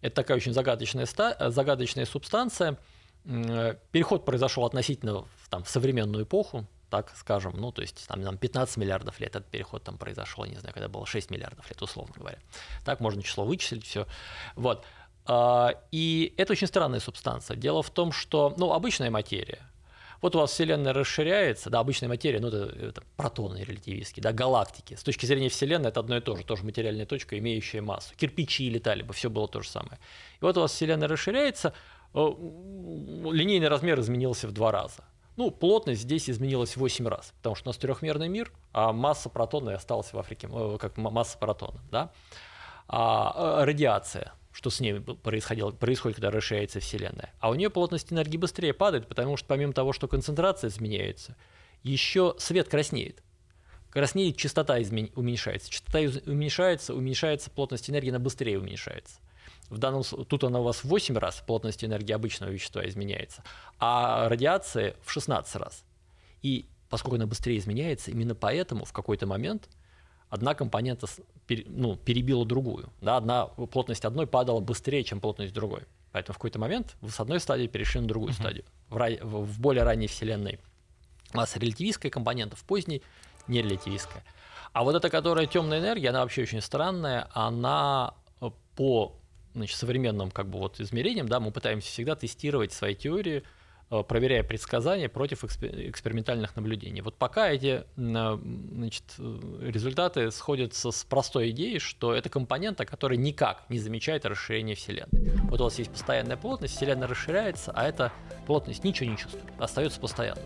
Это 0.01 0.17
такая 0.17 0.37
очень 0.37 0.53
загадочная, 0.53 1.07
загадочная 1.51 2.07
субстанция. 2.07 2.79
Переход 3.25 4.25
произошел 4.25 4.65
относительно 4.65 5.23
в, 5.23 5.49
там, 5.51 5.63
в 5.63 5.69
современную 5.69 6.25
эпоху, 6.25 6.67
так 6.89 7.13
скажем, 7.17 7.55
ну, 7.57 7.71
то 7.71 7.83
есть 7.83 8.07
там, 8.09 8.23
там 8.23 8.37
15 8.37 8.77
миллиардов 8.79 9.21
лет 9.21 9.37
этот 9.37 9.47
переход 9.47 9.85
там 9.85 9.99
произошел, 9.99 10.45
не 10.45 10.57
знаю, 10.57 10.75
когда 10.75 10.89
было 10.89 11.07
6 11.07 11.31
миллиардов 11.31 11.69
лет, 11.69 11.81
условно 11.81 12.15
говоря. 12.17 12.39
Так 12.85 13.01
можно 13.01 13.23
число 13.23 13.45
вычислить, 13.45 13.85
все. 13.85 14.07
Вот. 14.57 14.85
А, 15.27 15.75
и 15.93 16.35
это 16.37 16.53
очень 16.53 16.67
странная 16.67 17.01
субстанция. 17.01 17.57
Дело 17.57 17.83
в 17.83 17.91
том, 17.91 18.11
что, 18.11 18.55
ну, 18.57 18.73
обычная 18.73 19.11
материя, 19.11 19.61
вот 20.21 20.37
у 20.37 20.39
вас 20.39 20.51
Вселенная 20.51 20.93
расширяется, 20.93 21.71
да, 21.71 21.81
обычная 21.81 22.09
материя, 22.09 22.41
ну, 22.41 22.49
это, 22.49 22.65
это 22.81 23.03
протоны 23.17 23.59
релятивистские, 23.59 24.23
да, 24.23 24.33
галактики. 24.33 24.95
С 24.95 25.03
точки 25.03 25.27
зрения 25.27 25.49
Вселенной 25.49 25.89
это 25.89 26.01
одно 26.01 26.17
и 26.17 26.21
то 26.21 26.37
же, 26.37 26.45
тоже 26.45 26.65
материальная 26.65 27.07
точка, 27.07 27.39
имеющая 27.39 27.81
массу. 27.81 28.15
Кирпичи 28.17 28.69
летали 28.69 29.03
бы, 29.03 29.15
все 29.15 29.31
было 29.31 29.49
то 29.49 29.61
же 29.61 29.69
самое. 29.69 29.99
И 30.41 30.45
вот 30.45 30.57
у 30.57 30.61
вас 30.61 30.73
Вселенная 30.73 31.09
расширяется, 31.09 31.73
э, 32.15 32.19
линейный 32.19 33.69
размер 33.69 33.99
изменился 34.01 34.47
в 34.47 34.53
два 34.53 34.73
раза. 34.73 35.05
Ну, 35.37 35.51
плотность 35.51 36.03
здесь 36.03 36.29
изменилась 36.29 36.75
в 36.75 36.81
8 36.81 37.09
раз, 37.09 37.33
потому 37.39 37.55
что 37.55 37.69
у 37.69 37.71
нас 37.71 37.79
трехмерный 37.79 38.29
мир, 38.29 38.53
а 38.73 38.93
масса 38.93 39.31
протона 39.31 39.75
осталась 39.75 40.13
в 40.13 40.19
Африке, 40.19 40.49
э, 40.53 40.77
как 40.79 40.99
масса 40.99 41.39
протона, 41.39 41.81
да. 41.91 42.13
А 42.89 43.61
э, 43.61 43.65
радиация 43.65 44.35
что 44.53 44.71
с 44.71 44.81
ней 44.81 45.01
происходило, 45.01 45.71
происходит, 45.71 46.17
когда 46.17 46.31
расширяется 46.31 46.81
Вселенная. 46.81 47.33
А 47.39 47.51
у 47.51 47.55
нее 47.55 47.71
плотность 47.71 48.13
энергии 48.13 48.37
быстрее 48.37 48.75
падает, 48.75 49.07
потому 49.07 49.37
что 49.37 49.47
помимо 49.47 49.73
того, 49.73 49.93
что 49.93 50.09
концентрация 50.09 50.69
изменяется, 50.71 51.37
еще 51.83 52.35
свет 52.39 52.69
краснеет. 52.69 53.23
Краснеет, 53.91 54.37
частота 54.37 54.81
измен... 54.83 55.11
уменьшается. 55.15 55.71
Частота 55.71 56.01
уменьшается, 56.27 56.95
уменьшается 56.95 57.51
плотность 57.51 57.89
энергии, 57.91 58.11
она 58.11 58.19
быстрее 58.19 58.59
уменьшается. 58.59 59.19
В 59.69 59.79
данном 59.79 60.03
тут 60.03 60.43
она 60.45 60.61
у 60.61 60.65
вас 60.65 60.83
в 60.83 60.85
8 60.87 61.17
раз, 61.17 61.43
плотность 61.47 61.85
энергии 61.85 62.13
обычного 62.13 62.51
вещества 62.51 62.87
изменяется, 62.89 63.45
а 63.79 64.29
радиация 64.29 64.97
в 65.05 65.13
16 65.13 65.57
раз. 65.57 65.85
И 66.43 66.67
поскольку 66.89 67.17
она 67.17 67.27
быстрее 67.27 67.59
изменяется, 67.59 68.11
именно 68.11 68.35
поэтому 68.35 68.85
в 68.85 68.93
какой-то 68.93 69.27
момент– 69.27 69.69
одна 70.31 70.55
компонента 70.55 71.07
ну, 71.67 71.97
перебила 71.97 72.47
другую. 72.47 72.91
Да, 73.01 73.17
одна, 73.17 73.47
плотность 73.47 74.05
одной 74.05 74.27
падала 74.27 74.61
быстрее, 74.61 75.05
чем 75.05 75.21
плотность 75.21 75.53
другой. 75.53 75.83
Поэтому 76.13 76.35
в 76.35 76.39
какой-то 76.39 76.59
момент 76.59 76.97
вы 77.01 77.11
с 77.11 77.21
одной 77.21 77.41
стадии 77.41 77.67
перешли 77.67 78.01
на 78.01 78.09
другую 78.09 78.33
uh-huh. 78.33 78.37
стадию. 78.37 78.65
В, 78.89 78.97
рай, 78.97 79.19
в, 79.21 79.45
в 79.45 79.61
более 79.61 79.85
ранней 79.85 80.07
Вселенной 80.07 80.59
у 81.35 81.37
вас 81.37 81.57
релятивистская 81.57 82.11
компонента, 82.11 82.57
в 82.57 82.65
поздней 82.65 83.03
нерелятивистская. 83.47 84.25
А 84.73 84.83
вот 84.83 84.95
эта, 84.95 85.11
которая 85.11 85.47
темная 85.47 85.81
энергия, 85.81 86.11
она 86.11 86.21
вообще 86.21 86.43
очень 86.43 86.61
странная. 86.61 87.29
Она 87.33 88.15
э, 88.41 88.51
по 88.77 89.17
значит, 89.55 89.77
современным 89.77 90.31
как 90.31 90.49
бы 90.49 90.59
вот 90.59 90.81
измерениям, 90.81 91.29
да, 91.29 91.41
мы 91.41 91.51
пытаемся 91.51 91.89
всегда 91.89 92.15
тестировать 92.17 92.73
свои 92.73 92.95
теории– 92.95 93.43
проверяя 94.09 94.45
предсказания 94.45 95.09
против 95.09 95.45
экспериментальных 95.45 96.55
наблюдений. 96.55 97.03
Вот 97.03 97.17
пока 97.17 97.51
эти 97.51 97.85
значит, 97.97 99.05
результаты 99.19 100.31
сходятся 100.31 100.93
с 100.93 101.05
простой 101.05 101.51
идеей, 101.51 101.81
что 101.81 102.15
это 102.15 102.29
компонента, 102.29 102.85
которая 102.85 103.19
никак 103.19 103.65
не 103.69 103.79
замечает 103.79 104.25
расширение 104.27 104.77
Вселенной. 104.77 105.33
Вот 105.49 105.61
у 105.61 105.65
вас 105.65 105.79
есть 105.79 105.91
постоянная 105.91 106.37
плотность, 106.37 106.77
Вселенная 106.77 107.09
расширяется, 107.09 107.73
а 107.75 107.89
эта 107.89 108.13
плотность 108.47 108.85
ничего 108.85 109.11
не 109.11 109.17
чувствует, 109.17 109.45
остается 109.59 109.99
постоянной. 110.01 110.45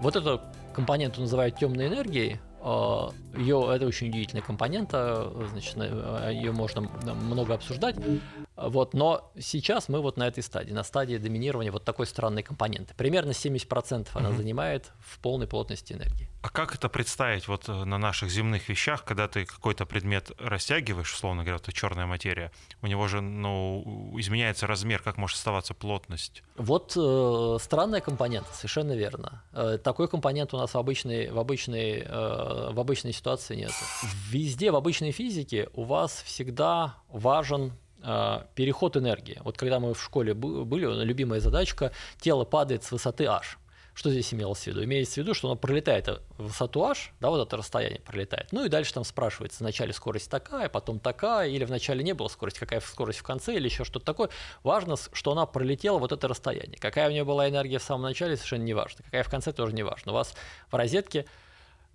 Вот 0.00 0.14
эту 0.14 0.40
компоненту 0.72 1.20
называют 1.20 1.56
темной 1.58 1.88
энергией, 1.88 2.40
ее, 3.36 3.70
это 3.74 3.86
очень 3.86 4.08
удивительная 4.08 4.42
компонента, 4.42 5.30
значит, 5.50 5.76
ее 5.76 6.52
можно 6.52 6.80
много 6.80 7.54
обсуждать. 7.54 7.96
Вот, 8.56 8.94
но 8.94 9.32
сейчас 9.38 9.88
мы 9.88 10.00
вот 10.00 10.16
на 10.16 10.28
этой 10.28 10.42
стадии, 10.42 10.72
на 10.72 10.84
стадии 10.84 11.16
доминирования 11.16 11.72
вот 11.72 11.84
такой 11.84 12.06
странной 12.06 12.42
компоненты. 12.42 12.94
Примерно 12.94 13.30
70% 13.30 14.08
она 14.14 14.28
угу. 14.28 14.36
занимает 14.36 14.92
в 15.00 15.18
полной 15.18 15.48
плотности 15.48 15.92
энергии. 15.92 16.28
А 16.42 16.50
как 16.50 16.74
это 16.74 16.88
представить 16.88 17.48
вот 17.48 17.68
э, 17.68 17.84
на 17.84 17.98
наших 17.98 18.30
земных 18.30 18.68
вещах, 18.68 19.04
когда 19.04 19.28
ты 19.28 19.44
какой-то 19.44 19.86
предмет 19.86 20.30
растягиваешь, 20.38 21.12
условно 21.12 21.42
говоря, 21.42 21.56
это 21.56 21.72
черная 21.72 22.06
материя, 22.06 22.52
у 22.82 22.86
него 22.86 23.08
же 23.08 23.20
ну, 23.20 24.14
изменяется 24.18 24.66
размер, 24.66 25.02
как 25.02 25.16
может 25.16 25.36
оставаться 25.36 25.74
плотность? 25.74 26.42
Вот 26.56 26.92
э, 26.96 27.56
странная 27.60 28.00
компонента, 28.00 28.52
совершенно 28.52 28.92
верно. 28.92 29.42
Э, 29.52 29.78
такой 29.82 30.06
компонент 30.06 30.54
у 30.54 30.58
нас 30.58 30.74
в 30.74 30.78
обычной, 30.78 31.30
в, 31.30 31.38
обычной, 31.38 32.04
э, 32.06 32.70
в 32.72 32.78
обычной 32.78 33.12
ситуации 33.12 33.56
нет. 33.56 33.72
Везде 34.30 34.70
в 34.70 34.76
обычной 34.76 35.10
физике 35.10 35.68
у 35.72 35.82
вас 35.82 36.22
всегда 36.24 36.96
важен 37.08 37.72
переход 38.54 38.96
энергии. 38.96 39.40
Вот 39.44 39.56
когда 39.56 39.80
мы 39.80 39.94
в 39.94 40.02
школе 40.02 40.34
были, 40.34 41.04
любимая 41.04 41.40
задачка, 41.40 41.92
тело 42.20 42.44
падает 42.44 42.84
с 42.84 42.92
высоты 42.92 43.24
h. 43.24 43.58
Что 43.94 44.10
здесь 44.10 44.34
имелось 44.34 44.58
в 44.58 44.66
виду? 44.66 44.82
Имеется 44.82 45.14
в 45.14 45.16
виду, 45.18 45.34
что 45.34 45.48
оно 45.48 45.56
пролетает 45.56 46.08
в 46.36 46.48
высоту 46.48 46.84
h, 46.84 47.12
да, 47.20 47.30
вот 47.30 47.46
это 47.46 47.56
расстояние 47.56 48.00
пролетает. 48.00 48.48
Ну 48.50 48.64
и 48.64 48.68
дальше 48.68 48.92
там 48.92 49.04
спрашивается, 49.04 49.62
вначале 49.62 49.92
скорость 49.92 50.28
такая, 50.28 50.68
потом 50.68 50.98
такая, 50.98 51.48
или 51.48 51.64
вначале 51.64 52.02
не 52.02 52.12
было 52.12 52.26
скорости, 52.26 52.58
какая 52.58 52.80
скорость 52.80 53.20
в 53.20 53.22
конце, 53.22 53.54
или 53.54 53.66
еще 53.66 53.84
что-то 53.84 54.04
такое. 54.04 54.30
Важно, 54.64 54.96
что 55.12 55.30
она 55.30 55.46
пролетела 55.46 55.98
вот 55.98 56.10
это 56.10 56.26
расстояние. 56.26 56.76
Какая 56.80 57.08
у 57.08 57.12
нее 57.12 57.24
была 57.24 57.48
энергия 57.48 57.78
в 57.78 57.84
самом 57.84 58.02
начале, 58.02 58.36
совершенно 58.36 58.64
не 58.64 58.74
важно. 58.74 59.04
Какая 59.04 59.22
в 59.22 59.30
конце, 59.30 59.52
тоже 59.52 59.72
не 59.72 59.84
важно. 59.84 60.10
У 60.10 60.14
вас 60.16 60.34
в 60.70 60.74
розетке 60.74 61.20
а, 61.20 61.43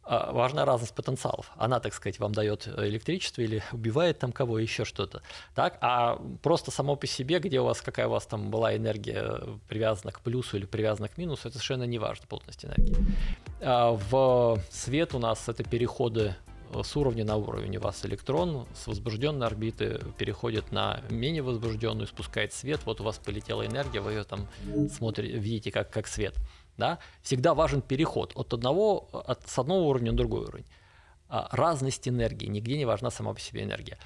важна 0.04 0.66
разность 0.66 0.94
потенциалов. 0.94 1.52
Она, 1.56 1.80
так 1.80 1.94
сказать, 1.94 2.20
вам 2.20 2.34
дает 2.34 2.68
электричество 2.68 3.42
или 3.42 3.64
убивает 3.72 4.20
там 4.20 4.32
кого, 4.32 4.60
еще 4.60 4.86
что-то. 4.86 5.22
Так? 5.56 5.78
А 5.82 6.22
просто 6.42 6.72
само 6.72 6.96
по 6.96 7.08
себе, 7.08 7.40
где 7.40 7.60
у 7.60 7.66
вас, 7.66 7.82
какая 7.82 8.08
у 8.08 8.12
вас 8.12 8.26
там 8.26 8.50
была 8.50 8.76
энергия 8.76 9.40
привязана 9.68 10.12
к 10.12 10.22
плюсу 10.22 10.58
или 10.58 10.66
привязана 10.66 11.08
к 11.08 11.18
минусу, 11.18 11.48
это 11.48 11.58
совершенно 11.58 11.84
не 11.84 12.00
важно, 12.00 12.26
плотность 12.28 12.66
энергии. 12.66 12.96
А 13.62 13.92
в 13.92 14.62
свет 14.72 15.14
у 15.14 15.20
нас 15.20 15.48
это 15.48 15.64
переходы 15.64 16.36
с 16.84 16.96
уровня 16.96 17.26
на 17.26 17.36
уровень. 17.36 17.78
У 17.78 17.82
вас 17.82 18.06
электрон 18.06 18.68
с 18.76 18.88
возбужденной 18.88 19.48
орбиты 19.48 20.02
переходит 20.18 20.72
на 20.72 21.02
менее 21.10 21.42
возбужденную, 21.42 22.08
спускает 22.08 22.54
свет. 22.54 22.82
Вот 22.86 23.02
у 23.02 23.04
вас 23.04 23.18
полетела 23.18 23.66
энергия, 23.66 24.02
вы 24.02 24.14
ее 24.14 24.24
там 24.24 24.48
смотрите, 24.90 25.38
видите 25.38 25.72
как, 25.72 25.90
как 25.92 26.08
свет 26.08 26.36
да, 26.80 27.00
всегда 27.22 27.54
важен 27.54 27.82
переход 27.82 28.32
от 28.36 28.54
одного, 28.54 29.10
от, 29.12 29.48
с 29.48 29.60
одного 29.60 29.90
уровня 29.90 30.12
на 30.12 30.18
другой 30.18 30.46
уровень. 30.46 30.66
А, 31.28 31.48
разность 31.52 32.08
энергии, 32.08 32.48
нигде 32.48 32.78
не 32.78 32.86
важна 32.86 33.12
сама 33.12 33.34
по 33.34 33.40
себе 33.40 33.64
энергия. 33.64 33.98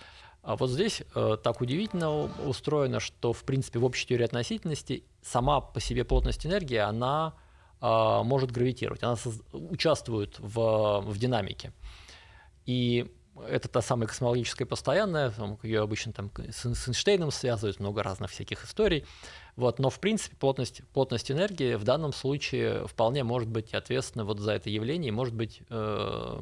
А 0.42 0.58
вот 0.58 0.70
здесь 0.70 1.04
э, 1.16 1.38
так 1.42 1.62
удивительно 1.62 2.26
устроено, 2.46 3.00
что 3.00 3.32
в 3.32 3.46
принципе 3.46 3.80
в 3.80 3.86
общей 3.86 4.08
теории 4.08 4.26
относительности 4.26 5.06
сама 5.22 5.62
по 5.62 5.80
себе 5.80 6.04
плотность 6.04 6.46
энергии, 6.46 6.76
она 6.76 7.34
э, 7.80 8.22
может 8.24 8.52
гравитировать, 8.52 9.04
она 9.04 9.16
участвует 9.54 10.38
в, 10.40 11.02
в 11.06 11.18
динамике. 11.18 11.72
И 12.66 13.10
это 13.48 13.68
та 13.68 13.82
самая 13.82 14.08
космологическая 14.08 14.66
постоянная, 14.66 15.34
ее 15.64 15.82
обычно 15.82 16.14
там 16.14 16.32
с, 16.50 16.66
с 16.66 16.88
Эйнштейном 16.88 17.32
связывают, 17.32 17.80
много 17.80 18.04
разных 18.04 18.32
всяких 18.32 18.64
историй. 18.64 19.06
Вот, 19.56 19.80
но 19.80 19.90
в 19.90 20.00
принципе 20.00 20.36
плотность, 20.36 20.82
плотность 20.94 21.32
энергии 21.32 21.76
в 21.76 21.84
данном 21.84 22.12
случае 22.14 22.88
вполне 22.88 23.24
может 23.24 23.50
быть 23.50 23.74
ответственна 23.74 24.26
вот 24.26 24.40
за 24.40 24.54
это 24.54 24.70
явление, 24.70 25.12
может 25.12 25.36
быть 25.36 25.62
э, 25.70 26.40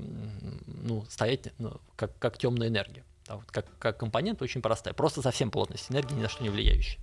ну, 0.67 1.05
стоять 1.09 1.53
ну, 1.57 1.79
как, 1.95 2.17
как 2.19 2.37
темная 2.37 2.69
энергия. 2.69 3.03
Да, 3.27 3.35
вот 3.37 3.51
как, 3.51 3.65
как 3.79 3.97
компонент 3.97 4.41
очень 4.41 4.61
простая, 4.61 4.93
просто 4.93 5.21
совсем 5.21 5.51
плотность 5.51 5.91
энергии 5.91 6.13
ни 6.13 6.21
на 6.21 6.29
что 6.29 6.43
не 6.43 6.49
влияющая. 6.49 6.99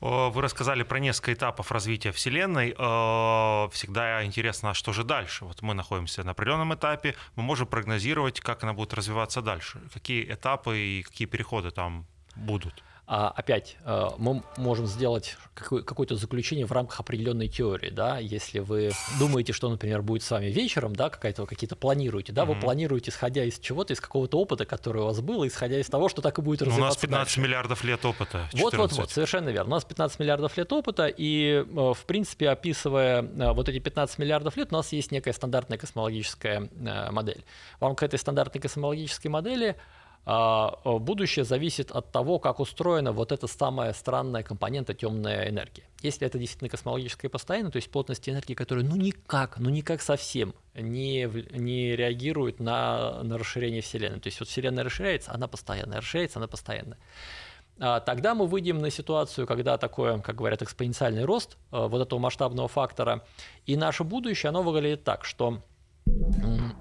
Вы 0.00 0.40
рассказали 0.40 0.82
про 0.82 0.98
несколько 0.98 1.34
этапов 1.34 1.70
развития 1.70 2.10
Вселенной. 2.10 2.74
Э, 2.76 3.68
всегда 3.70 4.24
интересно, 4.24 4.70
а 4.70 4.74
что 4.74 4.92
же 4.94 5.04
дальше? 5.04 5.44
Вот 5.44 5.60
мы 5.60 5.74
находимся 5.74 6.24
на 6.24 6.30
определенном 6.30 6.74
этапе, 6.74 7.14
мы 7.36 7.42
можем 7.42 7.66
прогнозировать, 7.66 8.40
как 8.40 8.62
она 8.62 8.72
будет 8.72 8.94
развиваться 8.94 9.42
дальше, 9.42 9.78
какие 9.92 10.24
этапы 10.32 10.78
и 10.78 11.02
какие 11.02 11.28
переходы 11.28 11.70
там 11.70 12.06
будут. 12.34 12.82
А, 13.12 13.32
опять 13.34 13.76
э, 13.84 14.08
мы 14.18 14.40
можем 14.56 14.86
сделать 14.86 15.36
какое-то 15.54 16.14
заключение 16.14 16.64
в 16.64 16.70
рамках 16.70 17.00
определенной 17.00 17.48
теории, 17.48 17.90
да, 17.90 18.18
если 18.18 18.60
вы 18.60 18.92
думаете, 19.18 19.52
что, 19.52 19.68
например, 19.68 20.00
будет 20.00 20.22
с 20.22 20.30
вами 20.30 20.46
вечером, 20.46 20.94
да, 20.94 21.10
какая-то 21.10 21.44
какие-то 21.44 21.74
планируете, 21.74 22.32
да, 22.32 22.44
mm-hmm. 22.44 22.54
вы 22.54 22.60
планируете, 22.60 23.10
исходя 23.10 23.42
из 23.42 23.58
чего-то, 23.58 23.94
из 23.94 24.00
какого-то 24.00 24.38
опыта, 24.38 24.64
который 24.64 25.02
у 25.02 25.06
вас 25.06 25.20
был, 25.22 25.44
исходя 25.44 25.80
из 25.80 25.86
того, 25.86 26.08
что 26.08 26.22
так 26.22 26.38
и 26.38 26.42
будет 26.42 26.62
развиваться. 26.62 26.80
Ну, 26.80 26.86
у 26.86 26.88
нас 26.88 26.96
15 26.98 27.26
дальше. 27.26 27.40
миллиардов 27.40 27.82
лет 27.82 28.04
опыта. 28.04 28.48
Вот-вот-вот, 28.52 29.10
совершенно 29.10 29.48
верно. 29.48 29.70
У 29.70 29.74
нас 29.74 29.84
15 29.84 30.20
миллиардов 30.20 30.56
лет 30.56 30.72
опыта, 30.72 31.08
и, 31.08 31.64
э, 31.66 31.92
в 31.92 32.04
принципе, 32.06 32.48
описывая 32.48 33.22
э, 33.24 33.52
вот 33.52 33.68
эти 33.68 33.80
15 33.80 34.18
миллиардов 34.18 34.56
лет, 34.56 34.68
у 34.70 34.76
нас 34.76 34.92
есть 34.92 35.10
некая 35.10 35.32
стандартная 35.32 35.78
космологическая 35.78 36.68
модель. 37.10 37.44
В 37.80 37.82
рамках 37.82 38.04
этой 38.04 38.20
стандартной 38.20 38.60
космологической 38.60 39.26
модели 39.26 39.74
будущее 40.24 41.44
зависит 41.44 41.90
от 41.90 42.12
того, 42.12 42.38
как 42.38 42.60
устроена 42.60 43.12
вот 43.12 43.32
эта 43.32 43.46
самая 43.46 43.92
странная 43.92 44.42
компонента 44.42 44.94
темная 44.94 45.48
энергия. 45.48 45.84
Если 46.02 46.26
это 46.26 46.38
действительно 46.38 46.70
космологическое 46.70 47.28
постоянно, 47.28 47.70
то 47.70 47.76
есть 47.76 47.90
плотность 47.90 48.28
энергии, 48.28 48.54
которая 48.54 48.84
ну 48.84 48.96
никак, 48.96 49.58
ну 49.58 49.70
никак 49.70 50.02
совсем 50.02 50.54
не, 50.74 51.28
не 51.56 51.96
реагирует 51.96 52.60
на, 52.60 53.22
на 53.22 53.38
расширение 53.38 53.82
Вселенной. 53.82 54.20
То 54.20 54.28
есть 54.28 54.40
вот 54.40 54.48
Вселенная 54.48 54.84
расширяется, 54.84 55.32
она 55.32 55.48
постоянно, 55.48 55.96
расширяется, 55.96 56.38
она 56.38 56.48
постоянно. 56.48 56.96
А, 57.78 58.00
тогда 58.00 58.34
мы 58.34 58.46
выйдем 58.46 58.78
на 58.78 58.90
ситуацию, 58.90 59.46
когда 59.46 59.78
такое, 59.78 60.18
как 60.18 60.36
говорят, 60.36 60.62
экспоненциальный 60.62 61.24
рост 61.24 61.56
вот 61.70 62.00
этого 62.00 62.18
масштабного 62.18 62.68
фактора, 62.68 63.24
и 63.66 63.76
наше 63.76 64.04
будущее, 64.04 64.50
оно 64.50 64.62
выглядит 64.62 65.02
так, 65.02 65.24
что 65.24 65.62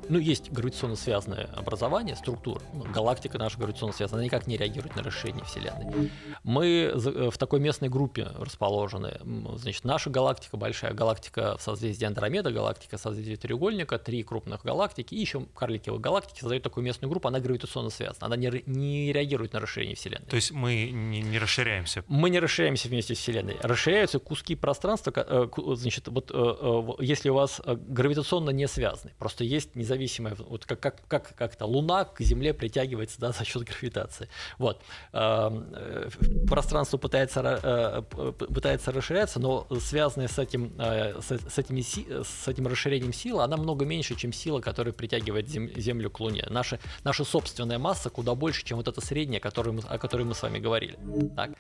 ну, 0.10 0.18
есть 0.18 0.52
гравитационно 0.52 0.96
связанное 0.96 1.50
образование, 1.56 2.16
структура. 2.16 2.62
Галактика 2.94 3.38
наша 3.38 3.58
гравитационно 3.58 3.94
связана, 3.94 4.18
она 4.18 4.26
никак 4.26 4.48
не 4.48 4.58
реагирует 4.58 4.96
на 4.96 5.04
расширение 5.04 5.46
Вселенной. 5.46 6.12
Мы 6.44 6.92
э, 6.94 7.30
в 7.30 7.38
такой 7.38 7.60
местной 7.60 7.90
группе 7.90 8.28
расположены. 8.40 9.20
Значит, 9.56 9.84
наша 9.84 10.10
галактика, 10.10 10.58
большая 10.58 10.94
галактика 10.94 11.58
в 11.58 11.62
созвездии 11.62 12.06
Андромеда, 12.06 12.52
галактика 12.52 12.98
в 12.98 13.02
созвездии 13.02 13.36
треугольника, 13.36 14.00
три 14.00 14.24
крупных 14.24 14.64
галактики, 14.64 15.14
и 15.14 15.20
еще 15.20 15.46
карликовые 15.56 16.02
галактики 16.02 16.40
создают 16.40 16.64
такую 16.64 16.84
местную 16.84 17.10
группу, 17.10 17.28
она 17.28 17.40
гравитационно 17.40 17.92
связана, 17.92 18.26
она 18.26 18.36
не, 18.36 18.64
не 18.66 19.14
реагирует 19.14 19.54
на 19.54 19.60
расширение 19.60 19.96
Вселенной. 19.96 20.28
То 20.28 20.36
есть 20.36 20.52
мы 20.52 20.90
не, 20.92 21.22
не 21.22 21.38
расширяемся? 21.38 22.04
Мы 22.08 22.32
не 22.32 22.40
расширяемся 22.40 22.88
вместе 22.88 23.14
с 23.14 23.20
Вселенной. 23.20 23.58
Расширяются 23.62 24.18
куски 24.18 24.56
пространства, 24.56 25.14
э, 25.16 25.48
значит, 25.76 26.08
вот 26.08 26.32
э, 26.34 27.04
если 27.04 27.30
у 27.30 27.36
вас 27.36 27.62
гравитационно 27.66 28.50
не 28.50 28.68
связаны, 28.68 29.09
просто 29.18 29.44
есть 29.44 29.76
независимая, 29.76 30.36
вот 30.36 30.66
как, 30.66 30.80
как, 30.80 31.08
как, 31.08 31.36
как 31.36 31.56
то 31.56 31.66
Луна 31.66 32.06
к 32.06 32.22
Земле 32.22 32.54
притягивается 32.54 33.20
да, 33.20 33.32
за 33.38 33.46
счет 33.46 33.64
гравитации. 33.64 34.30
Вот. 34.58 34.82
Эм, 35.14 35.68
э, 35.74 36.10
пространство 36.48 36.98
пытается, 36.98 37.60
э, 37.64 38.02
пытается 38.32 38.92
расширяться, 38.92 39.40
но 39.40 39.68
связанная 39.80 40.28
с 40.28 40.38
этим, 40.38 40.74
э, 40.80 41.20
с, 41.22 41.58
этими, 41.58 41.82
с 41.82 42.48
этим 42.48 42.68
расширением 42.68 43.14
силы, 43.14 43.44
она 43.44 43.58
много 43.58 43.86
меньше, 43.86 44.16
чем 44.16 44.34
сила, 44.34 44.62
которая 44.62 44.94
притягивает 44.94 45.48
Землю 45.50 46.10
к 46.10 46.20
Луне. 46.20 46.46
Наша, 46.50 46.80
наша 47.04 47.24
собственная 47.24 47.80
масса 47.80 48.10
куда 48.10 48.36
больше, 48.36 48.66
чем 48.66 48.78
вот 48.78 48.88
эта 48.88 49.02
средняя, 49.02 49.40
которую 49.40 49.76
мы, 49.76 49.82
о 49.88 49.98
которой 49.98 50.24
мы 50.24 50.36
с 50.36 50.42
вами 50.42 50.60
говорили. 50.60 50.98
Так? 51.36 51.52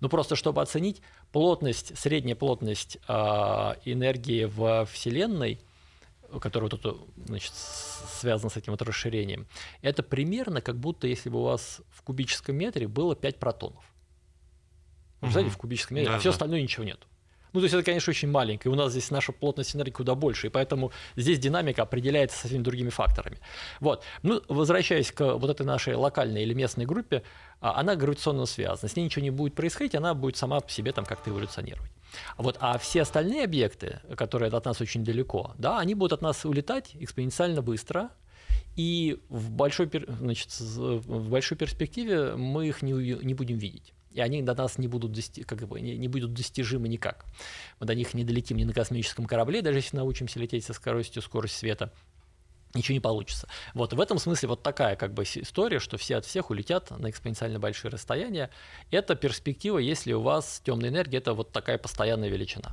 Ну 0.00 0.08
просто 0.08 0.36
чтобы 0.36 0.62
оценить 0.62 1.00
плотность, 1.32 1.96
средняя 1.98 2.36
плотность 2.36 2.98
э, 3.08 3.12
энергии 3.12 4.44
в 4.44 4.86
Вселенной, 4.92 5.58
который 6.40 6.64
вот 6.64 6.74
это, 6.74 6.96
значит, 7.26 7.52
связан 7.54 8.50
с 8.50 8.56
этим 8.56 8.72
вот 8.72 8.82
расширением, 8.82 9.46
это 9.82 10.02
примерно 10.02 10.60
как 10.60 10.76
будто 10.76 11.06
если 11.06 11.28
бы 11.28 11.40
у 11.40 11.44
вас 11.44 11.80
в 11.90 12.02
кубическом 12.02 12.56
метре 12.56 12.88
было 12.88 13.14
5 13.14 13.38
протонов. 13.38 13.84
Вы 15.20 15.30
знаете, 15.30 15.50
в 15.50 15.56
кубическом 15.56 15.96
метре, 15.96 16.10
да, 16.10 16.16
а 16.16 16.18
все 16.18 16.28
да. 16.28 16.34
остальное 16.34 16.62
ничего 16.62 16.84
нет. 16.84 17.06
Ну, 17.52 17.60
то 17.60 17.64
есть 17.64 17.74
это, 17.74 17.84
конечно, 17.84 18.10
очень 18.10 18.28
маленькое. 18.28 18.70
У 18.70 18.76
нас 18.76 18.90
здесь 18.90 19.10
наша 19.10 19.32
плотность 19.32 19.74
энергии 19.74 19.92
куда 19.92 20.14
больше, 20.14 20.48
и 20.48 20.50
поэтому 20.50 20.92
здесь 21.16 21.38
динамика 21.38 21.82
определяется 21.82 22.38
совсем 22.38 22.62
другими 22.62 22.90
факторами. 22.90 23.38
Вот. 23.80 24.04
Ну, 24.22 24.42
возвращаясь 24.48 25.10
к 25.10 25.36
вот 25.36 25.48
этой 25.48 25.64
нашей 25.64 25.94
локальной 25.94 26.42
или 26.42 26.52
местной 26.52 26.84
группе, 26.84 27.22
а, 27.60 27.80
она 27.80 27.96
гравитационно 27.96 28.44
связана. 28.44 28.90
С 28.90 28.94
ней 28.94 29.04
ничего 29.04 29.22
не 29.22 29.30
будет 29.30 29.54
происходить, 29.54 29.94
она 29.94 30.12
будет 30.12 30.36
сама 30.36 30.60
по 30.60 30.70
себе 30.70 30.92
там 30.92 31.06
как-то 31.06 31.30
эволюционировать. 31.30 31.90
Вот, 32.38 32.56
а 32.60 32.78
все 32.78 33.02
остальные 33.02 33.44
объекты, 33.44 34.00
которые 34.16 34.50
от 34.50 34.64
нас 34.64 34.80
очень 34.80 35.04
далеко, 35.04 35.54
да, 35.58 35.78
они 35.78 35.94
будут 35.94 36.14
от 36.14 36.22
нас 36.22 36.44
улетать 36.44 36.92
экспоненциально 36.94 37.62
быстро, 37.62 38.10
и 38.76 39.20
в 39.28 39.50
большой, 39.50 39.90
значит, 40.08 40.48
в 40.58 41.30
большой 41.30 41.56
перспективе 41.56 42.36
мы 42.36 42.68
их 42.68 42.82
не, 42.82 42.92
не 42.92 43.34
будем 43.34 43.58
видеть. 43.58 43.92
И 44.10 44.20
они 44.20 44.40
до 44.42 44.54
нас 44.54 44.78
не 44.78 44.88
будут, 44.88 45.12
дости- 45.12 45.44
как 45.44 45.66
бы, 45.68 45.78
не, 45.80 45.96
не 45.96 46.08
будут 46.08 46.32
достижимы 46.32 46.88
никак. 46.88 47.26
Мы 47.80 47.86
до 47.86 47.94
них 47.94 48.14
не 48.14 48.24
долетим 48.24 48.56
ни 48.56 48.64
на 48.64 48.72
космическом 48.72 49.26
корабле, 49.26 49.60
даже 49.60 49.78
если 49.78 49.96
научимся 49.96 50.38
лететь 50.38 50.64
со 50.64 50.72
скоростью 50.72 51.20
скорость 51.20 51.56
света 51.56 51.92
ничего 52.74 52.94
не 52.94 53.00
получится. 53.00 53.48
Вот 53.74 53.92
в 53.92 54.00
этом 54.00 54.18
смысле 54.18 54.50
вот 54.50 54.62
такая 54.62 54.96
как 54.96 55.14
бы 55.14 55.24
история, 55.24 55.78
что 55.78 55.96
все 55.96 56.16
от 56.16 56.24
всех 56.24 56.50
улетят 56.50 56.90
на 56.90 57.10
экспоненциально 57.10 57.58
большие 57.58 57.90
расстояния. 57.90 58.50
Это 58.90 59.14
перспектива, 59.14 59.78
если 59.78 60.12
у 60.12 60.20
вас 60.20 60.60
темная 60.64 60.90
энергия, 60.90 61.18
это 61.18 61.32
вот 61.32 61.52
такая 61.52 61.78
постоянная 61.78 62.28
величина. 62.28 62.72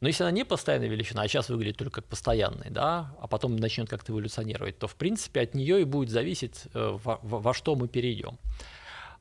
Но 0.00 0.08
если 0.08 0.24
она 0.24 0.32
не 0.32 0.44
постоянная 0.44 0.88
величина, 0.88 1.22
а 1.22 1.28
сейчас 1.28 1.48
выглядит 1.48 1.78
только 1.78 2.02
как 2.02 2.10
постоянная, 2.10 2.70
да, 2.70 3.14
а 3.20 3.26
потом 3.26 3.56
начнет 3.56 3.88
как-то 3.88 4.12
эволюционировать, 4.12 4.78
то 4.78 4.86
в 4.86 4.96
принципе 4.96 5.40
от 5.40 5.54
нее 5.54 5.80
и 5.80 5.84
будет 5.84 6.10
зависеть, 6.10 6.64
э, 6.74 6.98
во, 7.02 7.18
во 7.22 7.54
что 7.54 7.74
мы 7.74 7.88
перейдем. 7.88 8.38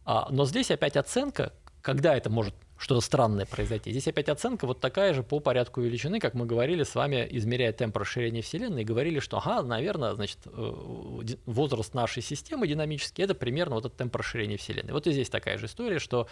А, 0.05 0.27
но 0.29 0.45
здесь 0.45 0.71
опять 0.71 0.97
оценка, 0.97 1.53
когда 1.81 2.15
это 2.15 2.29
может 2.29 2.53
что-то 2.83 2.99
странное 2.99 3.45
произойти. 3.45 3.91
Здесь 3.91 4.09
опять 4.09 4.27
оценка 4.27 4.67
вот 4.67 4.81
такая 4.81 5.13
же 5.13 5.23
по 5.23 5.39
порядку 5.39 5.79
величины, 5.79 6.19
как 6.19 6.33
мы 6.33 6.45
говорили 6.45 6.83
с 6.83 6.95
вами, 6.95 7.25
измеряя 7.31 7.71
темп 7.71 7.95
расширения 7.95 8.41
Вселенной, 8.41 8.81
и 8.81 8.85
говорили, 8.85 9.19
что, 9.19 9.37
ага, 9.37 9.61
наверное, 9.61 10.13
значит, 10.15 10.39
э, 10.45 10.73
возраст 11.45 11.93
нашей 11.93 12.21
системы 12.21 12.67
динамический– 12.67 13.23
это 13.23 13.35
примерно 13.35 13.75
вот 13.75 13.85
этот 13.85 13.97
темп 13.97 14.17
расширения 14.17 14.57
Вселенной. 14.57 14.91
Вот 14.91 15.07
и 15.07 15.13
здесь 15.13 15.29
такая 15.29 15.57
же 15.57 15.67
история, 15.67 15.99
что 15.99 16.27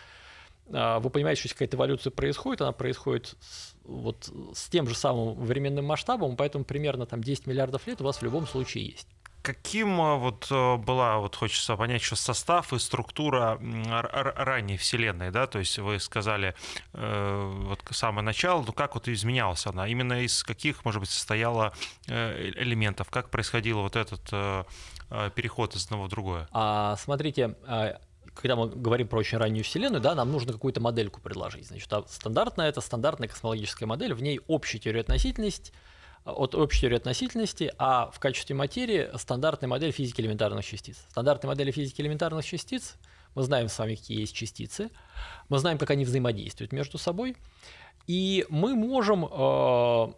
а, 0.73 0.99
вы 0.99 1.09
понимаете, 1.09 1.41
что 1.41 1.53
какая-то 1.53 1.77
эволюция 1.77 2.11
происходит, 2.11 2.61
она 2.61 2.73
происходит 2.73 3.35
с, 3.39 3.75
вот 3.85 4.29
с 4.53 4.67
тем 4.67 4.87
же 4.87 4.95
самым 4.95 5.35
временным 5.35 5.85
масштабом, 5.85 6.35
поэтому 6.35 6.65
примерно 6.65 7.05
там 7.05 7.23
10 7.23 7.47
миллиардов 7.47 7.87
лет 7.87 8.01
у 8.01 8.03
вас 8.03 8.17
в 8.17 8.23
любом 8.23 8.45
случае 8.45 8.87
есть. 8.87 9.07
Каким 9.41 9.99
а, 9.99 10.17
вот 10.17 10.47
э, 10.51 10.75
была, 10.77 11.17
вот 11.17 11.35
хочется 11.35 11.75
понять, 11.75 12.01
что 12.01 12.15
состав 12.15 12.73
и 12.73 12.79
структура 12.79 13.59
ранней 13.59 14.77
Вселенной, 14.77 15.31
да, 15.31 15.47
то 15.47 15.59
есть 15.59 15.79
вы 15.79 15.99
сказали 15.99 16.53
э, 16.93 17.63
вот 17.65 17.79
самое 17.89 18.23
начало, 18.23 18.63
ну 18.65 18.71
как 18.71 18.93
вот 18.93 19.07
изменялась 19.07 19.65
она, 19.65 19.87
именно 19.87 20.21
из 20.21 20.43
каких, 20.43 20.85
может 20.85 20.99
быть, 20.99 21.09
состояла 21.09 21.73
э, 22.07 22.51
элементов, 22.55 23.09
как 23.09 23.29
происходил 23.29 23.81
вот 23.81 23.95
этот 23.95 24.21
переход 25.35 25.75
из 25.75 25.85
одного 25.85 26.05
в 26.05 26.07
другое? 26.07 26.47
А, 26.51 26.95
смотрите, 26.95 27.55
а, 27.67 27.99
когда 28.33 28.55
мы 28.55 28.69
говорим 28.69 29.07
про 29.07 29.19
очень 29.19 29.37
раннюю 29.37 29.63
Вселенную, 29.63 30.01
да, 30.01 30.15
нам 30.15 30.31
нужно 30.31 30.53
какую-то 30.53 30.79
модельку 30.79 31.19
предложить. 31.19 31.67
Значит, 31.67 31.91
а 31.91 32.05
стандартная 32.07 32.69
это 32.69 32.81
стандартная 32.81 33.27
космологическая 33.27 33.85
модель, 33.85 34.13
в 34.13 34.21
ней 34.21 34.39
общая 34.47 34.79
теория 34.79 35.01
относительности, 35.01 35.73
от 36.25 36.55
общей 36.55 36.81
теории 36.81 36.97
относительности, 36.97 37.71
а 37.77 38.11
в 38.11 38.19
качестве 38.19 38.55
материи 38.55 39.09
стандартная 39.17 39.69
модель 39.69 39.91
физики 39.91 40.21
элементарных 40.21 40.65
частиц. 40.65 41.05
Стандартная 41.09 41.49
модель 41.49 41.71
физики 41.71 42.01
элементарных 42.01 42.45
частиц, 42.45 42.95
мы 43.35 43.43
знаем 43.43 43.69
с 43.69 43.79
вами, 43.79 43.95
какие 43.95 44.19
есть 44.19 44.35
частицы, 44.35 44.89
мы 45.49 45.57
знаем, 45.57 45.77
как 45.77 45.89
они 45.89 46.05
взаимодействуют 46.05 46.73
между 46.73 46.97
собой, 46.97 47.35
и 48.07 48.45
мы 48.49 48.75
можем 48.75 49.25
э, 49.25 50.13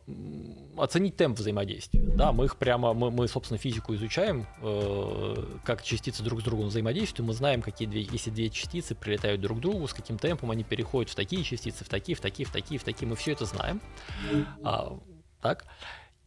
оценить 0.77 1.17
темп 1.17 1.37
взаимодействия. 1.37 2.01
Да, 2.01 2.31
мы 2.31 2.45
их 2.45 2.55
прямо, 2.55 2.93
мы, 2.93 3.11
мы 3.11 3.27
собственно, 3.27 3.57
физику 3.57 3.93
изучаем, 3.95 4.47
э, 4.61 5.57
как 5.65 5.83
частицы 5.83 6.23
друг 6.23 6.41
с 6.41 6.43
другом 6.43 6.67
взаимодействуют. 6.67 7.27
Мы 7.27 7.33
знаем, 7.33 7.61
какие 7.61 7.87
две, 7.87 8.01
если 8.01 8.29
две 8.29 8.49
частицы 8.49 8.95
прилетают 8.95 9.41
друг 9.41 9.59
к 9.59 9.61
другу, 9.61 9.87
с 9.87 9.93
каким 9.93 10.17
темпом 10.17 10.51
они 10.51 10.63
переходят 10.63 11.11
в 11.11 11.15
такие 11.15 11.43
частицы, 11.43 11.83
в 11.83 11.89
такие, 11.89 12.15
в 12.15 12.21
такие, 12.21 12.47
в 12.47 12.51
такие, 12.51 12.79
в 12.79 12.83
такие. 12.83 13.07
Мы 13.07 13.15
все 13.15 13.33
это 13.33 13.45
знаем. 13.45 13.81
Так. 15.43 15.65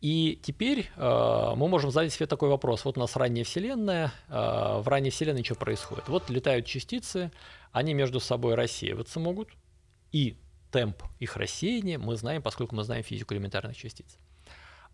И 0.03 0.39
теперь 0.43 0.91
э, 0.95 1.53
мы 1.57 1.69
можем 1.69 1.91
задать 1.91 2.13
себе 2.13 2.27
такой 2.27 2.51
вопрос. 2.51 2.85
Вот 2.85 2.99
у 2.99 3.01
нас 3.01 3.17
ранняя 3.17 3.45
Вселенная. 3.45 4.13
Э, 4.29 4.79
в 4.81 4.89
ранней 4.89 5.09
Вселенной 5.09 5.43
что 5.43 5.55
происходит? 5.55 6.09
Вот 6.09 6.29
летают 6.29 6.67
частицы, 6.67 7.33
они 7.73 7.95
между 7.95 8.21
собой 8.21 8.55
рассеиваться 8.55 9.19
могут. 9.19 9.49
И 10.13 10.37
темп 10.71 11.03
их 11.19 11.37
рассеяния 11.37 11.99
мы 11.99 12.17
знаем, 12.17 12.43
поскольку 12.43 12.77
мы 12.77 12.85
знаем 12.85 13.03
физику 13.03 13.33
элементарных 13.33 13.75
частиц. 13.75 14.19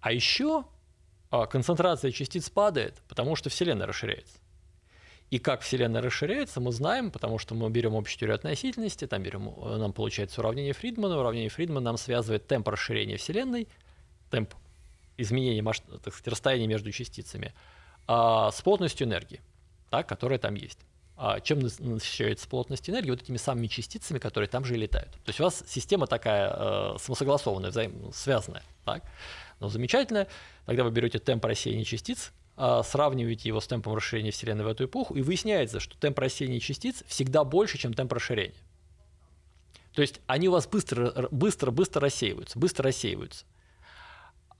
А 0.01 0.13
еще 0.13 0.67
э, 1.33 1.47
концентрация 1.51 2.13
частиц 2.13 2.49
падает, 2.49 3.03
потому 3.09 3.35
что 3.35 3.51
Вселенная 3.51 3.89
расширяется. 3.89 4.39
И 5.33 5.39
как 5.39 5.63
Вселенная 5.63 6.03
расширяется, 6.03 6.61
мы 6.61 6.73
знаем, 6.73 7.11
потому 7.11 7.39
что 7.39 7.55
мы 7.55 7.71
берем 7.71 7.97
общую 7.97 8.19
теорию 8.19 8.37
относительности, 8.37 9.07
там 9.07 9.23
берем, 9.23 9.49
э, 9.49 9.79
нам 9.79 9.93
получается 9.93 10.43
уравнение 10.43 10.75
Фридмана, 10.75 11.19
уравнение 11.19 11.49
Фридмана 11.49 11.81
нам 11.81 11.97
связывает 11.97 12.47
темп 12.47 12.69
расширения 12.69 13.17
Вселенной, 13.17 13.67
темп 14.33 14.55
изменения 15.19 15.63
так 15.63 16.15
сказать, 16.15 16.29
расстояния 16.29 16.67
между 16.67 16.91
частицами, 16.91 17.53
а, 18.09 18.51
с 18.51 18.61
плотностью 18.63 19.07
энергии, 19.07 19.41
так, 19.91 20.09
которая 20.09 20.39
там 20.39 20.55
есть. 20.55 20.79
А 21.17 21.39
чем 21.41 21.61
насыщается 21.61 22.49
плотность 22.49 22.89
энергии? 22.89 23.11
Вот 23.11 23.23
этими 23.23 23.37
самыми 23.37 23.67
частицами, 23.67 24.19
которые 24.19 24.49
там 24.49 24.65
же 24.65 24.75
и 24.75 24.79
летают. 24.79 25.13
То 25.13 25.29
есть 25.29 25.39
у 25.41 25.45
вас 25.45 25.63
система 25.69 26.07
такая 26.07 26.51
э, 26.51 26.97
самосогласованная, 26.99 27.71
взаим... 27.71 28.11
связанная. 28.13 28.63
Так? 28.85 29.05
Ну, 29.61 29.69
замечательно. 29.69 30.27
Тогда 30.65 30.83
вы 30.83 30.91
берете 30.91 31.19
темп 31.19 31.45
рассеяния 31.45 31.85
частиц, 31.85 32.33
а, 32.57 32.83
сравниваете 32.83 33.49
его 33.49 33.61
с 33.61 33.67
темпом 33.67 33.95
расширения 33.95 34.31
Вселенной 34.31 34.65
в 34.65 34.69
эту 34.69 34.87
эпоху, 34.87 35.15
и 35.15 35.21
выясняется, 35.21 35.79
что 35.79 35.97
темп 35.97 36.19
рассеяния 36.19 36.59
частиц 36.59 37.05
всегда 37.07 37.45
больше, 37.45 37.79
чем 37.79 37.93
темп 37.93 38.15
расширения. 38.15 38.55
То 39.93 40.01
есть 40.01 40.21
они 40.27 40.49
у 40.49 40.53
вас 40.53 40.67
быстро, 40.67 41.29
быстро, 41.31 41.71
быстро 41.71 42.01
рассеиваются, 42.01 42.59
быстро 42.59 42.87
рассеиваются. 42.87 43.45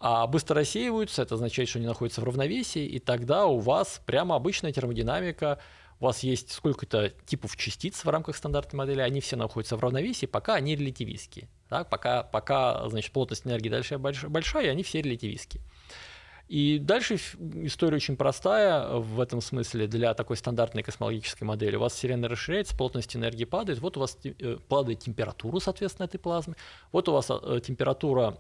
А 0.05 0.27
быстро 0.27 0.57
рассеиваются, 0.57 1.23
это 1.23 1.37
означает, 1.37 1.69
что 1.69 1.79
они 1.79 1.87
находятся 1.87 2.23
в 2.23 2.25
равновесии, 2.25 2.85
и 2.85 2.99
тогда 2.99 3.47
у 3.47 3.61
вас 3.61 4.03
прямо 4.05 4.35
обычная 4.35 4.73
термодинамика, 4.73 5.61
у 6.01 6.07
вас 6.07 6.25
есть 6.25 6.51
сколько-то 6.51 7.11
типов 7.25 7.57
частиц 7.57 8.05
в 8.05 8.09
рамках 8.09 8.37
стандартной 8.37 8.79
модели, 8.79 9.01
они 9.01 9.21
все 9.21 9.37
находятся 9.37 9.77
в 9.77 9.81
равновесии, 9.81 10.27
пока 10.27 10.55
они 10.55 10.75
релятивистские. 10.75 11.49
Так, 11.69 11.89
пока, 11.89 12.25
пока 12.25 12.89
значит, 12.89 13.13
плотность 13.13 13.47
энергии 13.47 13.69
дальше 13.69 13.97
большая, 13.99 14.73
они 14.73 14.83
все 14.83 15.03
релятивистские. 15.03 15.63
И 16.49 16.81
дальше 16.81 17.15
история 17.63 17.95
очень 17.95 18.17
простая 18.17 18.97
в 18.97 19.21
этом 19.21 19.41
смысле 19.41 19.87
для 19.87 20.15
такой 20.15 20.37
стандартной 20.37 20.83
космологической 20.83 21.45
модели. 21.45 21.77
У 21.77 21.81
вас 21.81 21.93
Вселенная 21.93 22.29
расширяется, 22.29 22.77
плотность 22.77 23.15
энергии 23.15 23.45
падает, 23.45 23.79
вот 23.79 23.97
у 23.97 24.01
вас 24.01 24.19
э, 24.25 24.57
падает 24.69 24.99
температура, 24.99 25.61
соответственно, 25.61 26.07
этой 26.07 26.19
плазмы, 26.19 26.57
вот 26.91 27.09
у 27.09 27.13
вас 27.13 27.31
э, 27.31 27.61
температура 27.65 28.37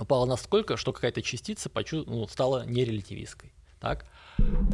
упала 0.00 0.26
настолько, 0.26 0.76
что 0.76 0.92
какая-то 0.92 1.22
частица 1.22 1.70
ну, 1.92 2.26
стала 2.28 2.64
нерелятивистской. 2.66 3.52
Так? 3.80 4.06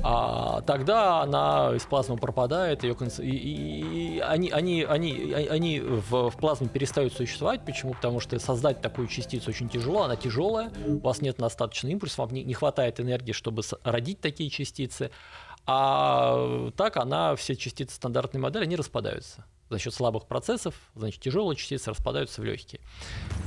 а 0.02 0.60
тогда 0.62 1.22
она 1.22 1.72
из 1.74 1.84
плазмы 1.84 2.16
пропадает, 2.16 2.84
ее 2.84 2.94
конц... 2.94 3.18
и, 3.18 3.24
и, 3.24 4.16
и 4.16 4.20
они, 4.20 4.50
они, 4.50 4.82
они, 4.82 5.32
они 5.32 5.80
в, 5.80 6.30
в 6.30 6.36
плазме 6.36 6.68
перестают 6.68 7.14
существовать. 7.14 7.64
Почему? 7.64 7.94
Потому 7.94 8.20
что 8.20 8.38
создать 8.38 8.82
такую 8.82 9.08
частицу 9.08 9.50
очень 9.50 9.68
тяжело, 9.70 10.02
она 10.02 10.16
тяжелая, 10.16 10.70
у 10.86 10.98
вас 10.98 11.22
нет 11.22 11.36
достаточно 11.38 11.88
импульсов, 11.88 12.18
вам 12.18 12.30
не, 12.32 12.44
не 12.44 12.52
хватает 12.52 13.00
энергии, 13.00 13.32
чтобы 13.32 13.62
родить 13.84 14.20
такие 14.20 14.50
частицы. 14.50 15.10
А 15.66 16.70
так 16.76 16.98
она, 16.98 17.34
все 17.36 17.56
частицы 17.56 17.96
стандартной 17.96 18.40
модели, 18.40 18.64
они 18.64 18.76
распадаются 18.76 19.46
за 19.70 19.78
счет 19.78 19.94
слабых 19.94 20.26
процессов, 20.26 20.74
значит, 20.94 21.20
тяжелые 21.20 21.56
частицы 21.56 21.90
распадаются 21.90 22.40
в 22.40 22.44
легкие. 22.44 22.80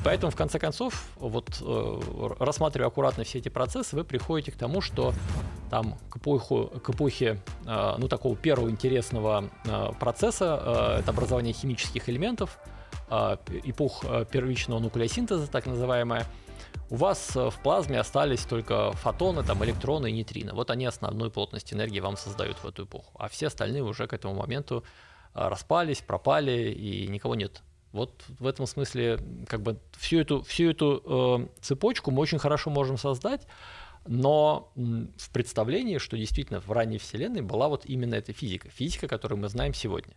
Поэтому, 0.03 0.31
в 0.31 0.35
конце 0.35 0.59
концов, 0.59 1.09
вот 1.17 1.61
э, 1.61 1.99
рассматривая 2.39 2.87
аккуратно 2.87 3.23
все 3.23 3.39
эти 3.39 3.49
процессы, 3.49 3.95
вы 3.95 4.03
приходите 4.03 4.51
к 4.51 4.55
тому, 4.55 4.81
что 4.81 5.13
там 5.69 5.97
к, 6.09 6.17
эпоху, 6.17 6.71
к 6.83 6.89
эпохе 6.89 7.41
э, 7.65 7.95
ну, 7.97 8.07
такого 8.07 8.35
первого 8.35 8.69
интересного 8.69 9.49
э, 9.65 9.91
процесса, 9.99 10.97
это 10.99 11.11
образование 11.11 11.53
химических 11.53 12.09
элементов, 12.09 12.59
эпох 13.09 14.03
первичного 14.31 14.79
нуклеосинтеза, 14.79 15.47
так 15.47 15.65
называемая, 15.65 16.25
у 16.89 16.95
вас 16.95 17.35
в 17.35 17.53
плазме 17.63 17.99
остались 17.99 18.43
только 18.45 18.91
фотоны, 18.93 19.43
там, 19.43 19.63
электроны 19.63 20.09
и 20.09 20.13
нейтрино. 20.13 20.53
Вот 20.53 20.71
они 20.71 20.85
основную 20.85 21.31
плотность 21.31 21.73
энергии 21.73 21.99
вам 21.99 22.17
создают 22.17 22.57
в 22.57 22.65
эту 22.65 22.83
эпоху. 22.85 23.11
А 23.17 23.27
все 23.29 23.47
остальные 23.47 23.83
уже 23.83 24.07
к 24.07 24.13
этому 24.13 24.35
моменту 24.35 24.83
распались, 25.37 26.01
пропали, 26.01 26.71
и 26.71 27.07
никого 27.07 27.35
нет. 27.35 27.61
Вот 27.91 28.25
в 28.39 28.45
этом 28.45 28.67
смысле 28.67 29.19
как 29.47 29.61
бы 29.61 29.79
всю 29.97 30.19
эту, 30.19 30.41
всю 30.43 30.69
эту 30.69 31.01
э, 31.05 31.47
цепочку 31.61 32.11
мы 32.11 32.21
очень 32.21 32.37
хорошо 32.37 32.69
можем 32.69 32.97
создать, 32.97 33.47
но 34.05 34.71
в 34.75 35.29
представлении, 35.31 35.97
что 35.97 36.17
действительно 36.17 36.59
в 36.59 36.71
ранней 36.71 36.97
Вселенной 36.97 37.41
была 37.41 37.67
вот 37.67 37.85
именно 37.85 38.15
эта 38.15 38.33
физика, 38.33 38.69
физика, 38.69 39.07
которую 39.07 39.39
мы 39.39 39.49
знаем 39.49 39.73
сегодня. 39.73 40.13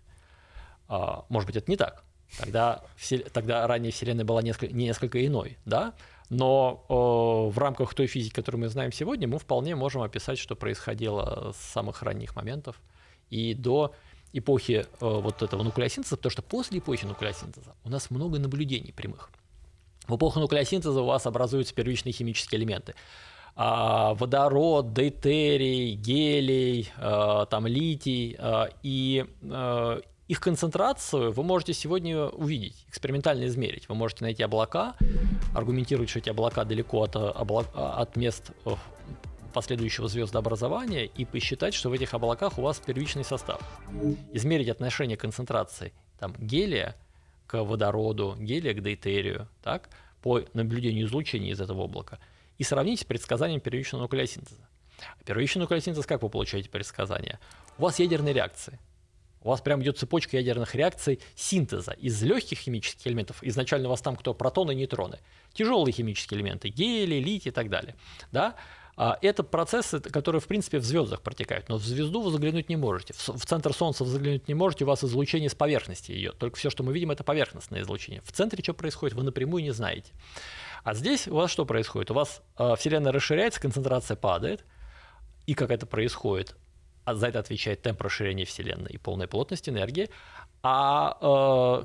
А, 0.89 1.25
может 1.29 1.47
быть, 1.47 1.57
это 1.57 1.71
не 1.71 1.77
так. 1.77 2.05
Тогда, 2.39 2.85
тогда 3.33 3.67
ранняя 3.67 3.91
Вселенная 3.91 4.25
была 4.25 4.43
несколько, 4.43 4.73
несколько 4.73 5.25
иной, 5.27 5.59
да? 5.65 5.95
Но 6.29 6.85
э, 6.89 7.53
в 7.53 7.59
рамках 7.59 7.93
той 7.95 8.07
физики, 8.07 8.33
которую 8.33 8.61
мы 8.61 8.69
знаем 8.69 8.93
сегодня, 8.93 9.27
мы 9.27 9.39
вполне 9.39 9.75
можем 9.75 10.03
описать, 10.03 10.39
что 10.39 10.55
происходило 10.55 11.53
с 11.53 11.73
самых 11.73 12.03
ранних 12.03 12.37
моментов 12.37 12.81
и 13.31 13.55
до 13.55 13.95
эпохи 14.33 14.87
э, 14.87 14.87
вот 15.01 15.43
этого 15.43 15.63
нуклеосинтеза, 15.63 16.17
потому 16.17 16.31
что 16.31 16.43
после 16.43 16.79
эпохи 16.79 17.05
нуклеосинтеза 17.05 17.75
у 17.85 17.89
нас 17.91 18.11
много 18.11 18.39
наблюдений 18.39 18.93
прямых. 18.93 19.31
В 20.07 20.17
эпоху 20.17 20.41
нуклеосинтеза 20.41 21.01
у 21.01 21.07
вас 21.07 21.27
образуются 21.27 21.75
первичные 21.75 22.13
химические 22.13 22.61
элементы. 22.61 22.95
А, 23.57 24.15
водород, 24.15 24.93
дейтерий, 24.93 25.95
гелий, 25.95 26.91
а, 26.97 27.47
там 27.47 27.67
литий, 27.67 28.37
а, 28.39 28.69
и 28.83 29.25
их 30.31 30.41
концентрацию 30.41 31.33
вы 31.33 31.43
можете 31.43 31.73
сегодня 31.73 32.27
увидеть, 32.27 32.87
экспериментально 32.89 33.47
измерить. 33.47 33.89
Вы 33.89 33.97
можете 33.97 34.23
найти 34.23 34.45
облака, 34.45 34.95
аргументировать, 35.53 36.09
что 36.09 36.21
эти 36.21 36.29
облака 36.29 36.65
далеко 36.65 37.03
от, 37.03 37.17
от 37.17 38.15
мест 38.15 38.53
э, 38.65 38.71
последующего 39.51 40.09
звездообразования 40.09 41.05
и 41.05 41.25
посчитать, 41.25 41.75
что 41.75 41.91
в 41.91 41.93
этих 41.93 42.15
облаках 42.15 42.59
у 42.59 42.63
вас 42.63 42.79
первичный 42.79 43.25
состав. 43.25 43.61
Измерить 44.33 44.69
отношение 44.69 45.17
концентрации 45.17 45.93
там, 46.19 46.35
гелия 46.39 46.97
к 47.47 47.63
водороду, 47.65 48.37
гелия 48.39 48.75
к 48.75 48.83
дейтерию, 48.83 49.49
так, 49.63 49.89
по 50.23 50.43
наблюдению 50.53 51.07
излучения 51.07 51.53
из 51.53 51.61
этого 51.61 51.85
облака, 51.85 52.19
и 52.59 52.63
сравнить 52.63 53.01
с 53.01 53.05
предсказанием 53.05 53.61
первичного 53.61 54.03
нуклеосинтеза. 54.03 54.69
А 55.19 55.25
первичный 55.25 55.61
нуклеосинтез, 55.61 56.07
как 56.07 56.23
вы 56.23 56.29
получаете 56.29 56.69
предсказания? 56.69 57.41
У 57.79 57.83
вас 57.83 57.99
ядерные 57.99 58.35
реакции. 58.35 58.79
У 59.43 59.49
вас 59.49 59.63
прям 59.63 59.83
идет 59.83 59.99
цепочка 59.99 60.37
ядерных 60.37 60.75
реакций 60.75 61.19
синтеза 61.35 61.93
из 61.93 62.23
легких 62.23 62.59
химических 62.59 63.07
элементов. 63.07 63.43
Изначально 63.43 63.89
у 63.89 63.91
вас 63.91 64.03
там 64.03 64.15
кто? 64.15 64.35
Протоны, 64.35 64.75
нейтроны. 64.75 65.19
Тяжелые 65.55 65.95
химические 65.95 66.39
элементы, 66.39 66.69
гелий, 66.69 67.21
литий 67.21 67.51
и 67.51 67.53
так 67.53 67.71
далее. 67.71 67.97
Да? 68.33 68.57
А 69.03 69.17
это 69.23 69.43
процессы, 69.43 69.99
которые, 69.99 70.43
в 70.43 70.47
принципе, 70.47 70.79
в 70.79 70.85
звездах 70.85 71.23
протекают. 71.23 71.71
Но 71.71 71.79
в 71.79 71.83
звезду 71.83 72.21
вы 72.21 72.31
заглянуть 72.31 72.69
не 72.69 72.77
можете. 72.77 73.15
В 73.15 73.47
центр 73.47 73.73
Солнца 73.73 74.05
вы 74.05 74.11
заглянуть 74.11 74.47
не 74.47 74.53
можете, 74.53 74.85
у 74.85 74.89
вас 74.89 75.03
излучение 75.03 75.49
с 75.49 75.55
поверхности 75.55 76.13
ее. 76.13 76.33
Только 76.33 76.59
все, 76.59 76.69
что 76.69 76.83
мы 76.83 76.93
видим, 76.93 77.11
это 77.11 77.25
поверхностное 77.25 77.81
излучение. 77.81 78.21
В 78.21 78.31
центре 78.31 78.63
что 78.63 78.75
происходит, 78.75 79.17
вы 79.17 79.23
напрямую 79.23 79.63
не 79.63 79.71
знаете. 79.71 80.13
А 80.85 80.93
здесь 80.93 81.29
у 81.29 81.35
вас 81.35 81.51
что 81.51 81.65
происходит? 81.65 82.11
У 82.11 82.15
вас 82.15 82.43
э, 82.59 82.75
Вселенная 82.77 83.11
расширяется, 83.11 83.59
концентрация 83.59 84.19
падает. 84.19 84.67
И 85.47 85.55
как 85.55 85.71
это 85.71 85.87
происходит? 85.87 86.55
А 87.07 87.15
за 87.15 87.29
это 87.29 87.39
отвечает 87.39 87.81
темп 87.81 88.03
расширения 88.03 88.45
Вселенной 88.45 88.91
и 88.91 88.99
полная 88.99 89.29
плотность 89.29 89.67
энергии. 89.67 90.11
А 90.63 91.17
э, 91.23 91.85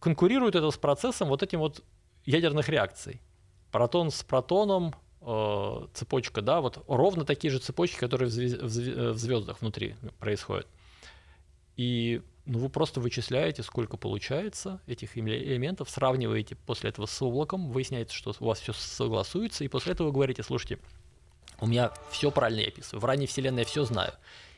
конкурирует 0.00 0.56
это 0.56 0.68
с 0.72 0.76
процессом 0.76 1.28
вот 1.28 1.44
этим 1.44 1.60
вот 1.60 1.84
ядерных 2.24 2.68
реакций. 2.68 3.20
Протон 3.70 4.10
с 4.10 4.24
протоном, 4.24 4.96
цепочка, 5.94 6.40
да, 6.40 6.60
вот 6.60 6.84
ровно 6.86 7.24
такие 7.24 7.50
же 7.50 7.58
цепочки, 7.58 7.98
которые 7.98 8.28
в, 8.28 9.18
звездах 9.18 9.60
внутри 9.60 9.96
происходят. 10.18 10.66
И 11.76 12.22
ну, 12.46 12.60
вы 12.60 12.68
просто 12.68 13.00
вычисляете, 13.00 13.62
сколько 13.62 13.96
получается 13.96 14.80
этих 14.86 15.18
элементов, 15.18 15.90
сравниваете 15.90 16.54
после 16.54 16.90
этого 16.90 17.06
с 17.06 17.20
облаком, 17.22 17.70
выясняется, 17.70 18.14
что 18.14 18.34
у 18.38 18.44
вас 18.46 18.60
все 18.60 18.72
согласуется, 18.72 19.64
и 19.64 19.68
после 19.68 19.92
этого 19.92 20.12
говорите, 20.12 20.42
слушайте, 20.42 20.78
у 21.60 21.66
меня 21.66 21.92
все 22.10 22.30
правильно 22.30 22.60
я 22.60 22.68
описываю, 22.68 23.00
в 23.00 23.04
ранней 23.04 23.26
вселенной 23.26 23.60
я 23.60 23.66
все 23.66 23.84
знаю. 23.84 24.12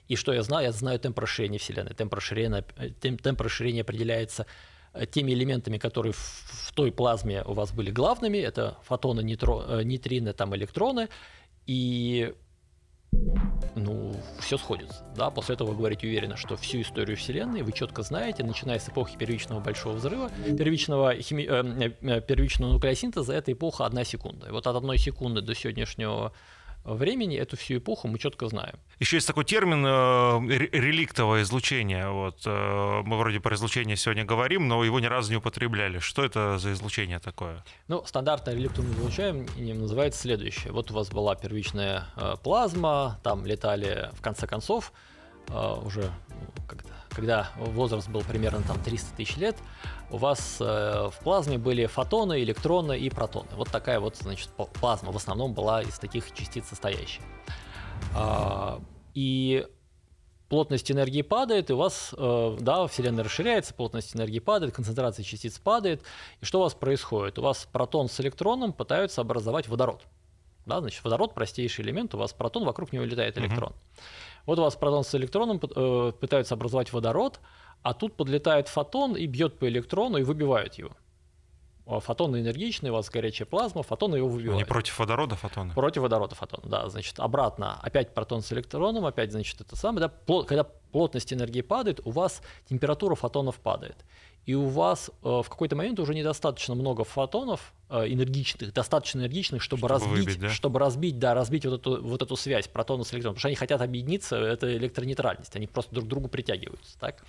И 0.07 0.17
что 0.17 0.33
я 0.33 0.43
знаю? 0.43 0.67
Я 0.67 0.73
знаю 0.73 0.99
темп 0.99 1.19
расширения 1.19 1.59
Вселенной. 1.59 1.93
Темп 1.93 2.15
расширения, 2.15 2.65
э, 2.79 2.89
темп, 2.89 3.21
темп 3.21 3.43
расширения 3.43 3.83
определяется 3.83 4.47
Э, 4.47 4.69
теми 5.11 5.33
элементами, 5.33 5.79
которые 5.79 6.13
в, 6.13 6.73
той 6.75 6.93
плазме 6.93 7.43
у 7.43 7.55
вас 7.55 7.73
были 7.73 7.91
главными, 7.91 8.39
это 8.39 8.79
фотоны, 8.85 9.21
нейтро, 9.23 9.65
э, 9.67 9.83
нейтрино, 9.83 10.33
там 10.33 10.55
электроны, 10.55 11.09
и 11.67 12.33
ну, 13.75 14.15
все 14.41 14.59
сходится. 14.59 15.05
Да? 15.17 15.31
После 15.31 15.55
этого 15.55 15.71
вы 15.71 15.77
говорите 15.77 16.07
уверенно, 16.07 16.37
что 16.37 16.57
всю 16.57 16.83
историю 16.83 17.17
Вселенной 17.17 17.63
вы 17.63 17.73
четко 17.73 18.03
знаете, 18.03 18.45
начиная 18.45 18.79
с 18.79 18.89
эпохи 18.89 19.17
первичного 19.17 19.61
большого 19.61 19.95
взрыва, 19.95 20.31
первичного, 20.57 21.15
хими... 21.15 21.43
э, 21.49 21.93
э 22.01 22.21
первичного 22.21 22.73
нуклеосинтеза, 22.73 23.33
это 23.33 23.53
эпоха 23.53 23.87
одна 23.87 24.05
секунда. 24.05 24.49
И 24.49 24.51
вот 24.51 24.67
от 24.67 24.77
одной 24.77 24.99
секунды 24.99 25.41
до 25.41 25.55
сегодняшнего 25.55 26.33
времени 26.95 27.37
эту 27.37 27.57
всю 27.57 27.79
эпоху 27.79 28.09
мы 28.09 28.19
четко 28.19 28.49
знаем. 28.49 28.77
Еще 28.99 29.17
есть 29.17 29.27
такой 29.27 29.45
термин 29.45 29.85
э, 29.85 30.69
реликтовое 30.73 31.43
излучение. 31.43 32.11
Вот, 32.11 32.43
э, 32.47 33.03
мы 33.05 33.19
вроде 33.19 33.41
про 33.41 33.55
излучение 33.55 33.97
сегодня 33.97 34.25
говорим, 34.25 34.69
но 34.69 34.85
его 34.85 35.01
ни 35.01 35.07
разу 35.07 35.31
не 35.31 35.37
употребляли. 35.37 35.99
Что 35.99 36.25
это 36.25 36.59
за 36.59 36.73
излучение 36.73 37.19
такое? 37.19 37.65
Ну, 37.89 38.05
стандартное 38.05 38.55
реликтовое 38.55 38.93
излучение 38.93 39.75
называется 39.75 40.21
следующее. 40.21 40.73
Вот 40.73 40.91
у 40.91 40.95
вас 40.95 41.11
была 41.11 41.35
первичная 41.35 42.07
э, 42.17 42.35
плазма, 42.43 43.21
там 43.23 43.47
летали 43.47 44.11
в 44.15 44.21
конце 44.21 44.47
концов 44.47 44.93
уже 45.51 46.13
ну, 46.29 46.63
когда 47.19 47.51
возраст 47.57 48.09
был 48.09 48.23
примерно 48.23 48.63
там 48.63 48.81
300 48.81 49.17
тысяч 49.17 49.37
лет, 49.39 49.57
у 50.09 50.19
вас 50.19 50.59
э, 50.61 51.09
в 51.11 51.19
плазме 51.25 51.59
были 51.59 51.87
фотоны, 51.87 52.41
электроны 52.45 52.97
и 52.97 53.11
протоны. 53.11 53.49
Вот 53.57 53.69
такая 53.71 53.99
вот, 53.99 54.15
значит, 54.17 54.49
плазма 54.51 55.11
в 55.11 55.17
основном 55.17 55.53
была 55.53 55.83
из 55.83 55.99
таких 55.99 56.33
частиц 56.33 56.69
состоящая. 56.69 57.23
И 59.15 59.67
плотность 60.49 60.93
энергии 60.93 61.23
падает, 61.23 61.71
и 61.71 61.73
у 61.73 61.79
вас, 61.79 62.15
э, 62.17 62.57
да, 62.61 62.87
Вселенная 62.87 63.25
расширяется, 63.25 63.75
плотность 63.75 64.15
энергии 64.15 64.39
падает, 64.39 64.73
концентрация 64.73 65.25
частиц 65.25 65.59
падает. 65.59 66.05
И 66.41 66.45
что 66.45 66.61
у 66.61 66.63
вас 66.63 66.75
происходит? 66.75 67.41
У 67.41 67.43
вас 67.43 67.67
протон 67.73 68.09
с 68.09 68.21
электроном 68.21 68.73
пытаются 68.73 69.23
образовать 69.23 69.67
водород. 69.67 70.03
Да, 70.67 70.79
значит, 70.79 71.03
водород 71.03 71.35
простейший 71.35 71.85
элемент, 71.85 72.15
у 72.15 72.19
вас 72.19 72.33
протон, 72.33 72.65
вокруг 72.65 72.93
него 72.93 73.05
летает 73.05 73.39
электрон. 73.39 73.73
Uh-huh. 73.73 74.03
Вот 74.49 74.59
у 74.59 74.63
вас 74.63 74.77
протон 74.77 75.05
с 75.05 75.15
электроном 75.15 75.61
э, 75.63 76.13
пытаются 76.19 76.55
образовать 76.55 76.91
водород, 76.91 77.39
а 77.83 77.93
тут 77.93 78.17
подлетает 78.17 78.69
фотон 78.69 79.15
и 79.15 79.27
бьет 79.27 79.59
по 79.59 79.69
электрону 79.69 80.17
и 80.17 80.23
выбивает 80.23 80.77
его. 80.77 80.93
А 81.85 82.01
фотоны 82.01 82.41
энергичные, 82.41 82.91
у 82.91 82.95
вас 82.95 83.11
горячая 83.11 83.45
плазма, 83.45 83.83
фотоны 83.83 84.17
его 84.17 84.27
выбивают. 84.27 84.63
Они 84.63 84.65
против 84.65 84.99
водорода 84.99 85.37
фотоны? 85.37 85.75
Против 85.75 86.01
водорода 86.01 86.35
фотоны, 86.35 86.67
да. 86.67 86.89
Значит, 86.89 87.21
обратно 87.21 87.79
опять 87.83 88.15
протон 88.15 88.41
с 88.41 88.51
электроном, 88.51 89.05
опять, 89.05 89.33
значит, 89.33 89.61
это 89.61 89.77
самое. 89.77 90.09
Да, 90.09 90.43
когда 90.45 90.65
плотность 90.65 91.31
энергии 91.31 91.61
падает, 91.61 92.01
у 92.07 92.11
вас 92.11 92.41
температура 92.71 93.17
фотонов 93.17 93.57
падает 93.57 93.99
и 94.49 94.55
у 94.55 94.65
вас 94.65 95.11
э, 95.11 95.29
в 95.29 95.47
какой-то 95.47 95.77
момент 95.77 96.01
уже 96.01 96.15
недостаточно 96.15 96.75
много 96.75 97.05
фотонов 97.05 97.75
э, 97.91 98.07
энергичных, 98.09 98.73
достаточно 98.73 99.19
энергичных, 99.19 99.61
чтобы, 99.61 99.81
чтобы 99.81 99.93
разбить, 99.93 100.25
выбить, 100.25 100.41
да? 100.41 100.49
чтобы 100.49 100.79
разбить, 100.79 101.19
да, 101.19 101.35
разбить 101.35 101.67
вот 101.67 101.81
эту, 101.81 102.03
вот 102.03 102.23
эту 102.23 102.35
связь 102.35 102.67
протона 102.67 103.05
с 103.05 103.13
электроном, 103.13 103.35
потому 103.35 103.41
что 103.41 103.49
они 103.49 103.57
хотят 103.57 103.83
объединиться, 103.83 104.37
это 104.37 104.75
электронейтральность, 104.75 105.55
они 105.55 105.67
просто 105.67 105.93
друг 105.93 106.07
к 106.07 106.09
другу 106.09 106.29
притягиваются, 106.29 106.99
так? 106.99 107.23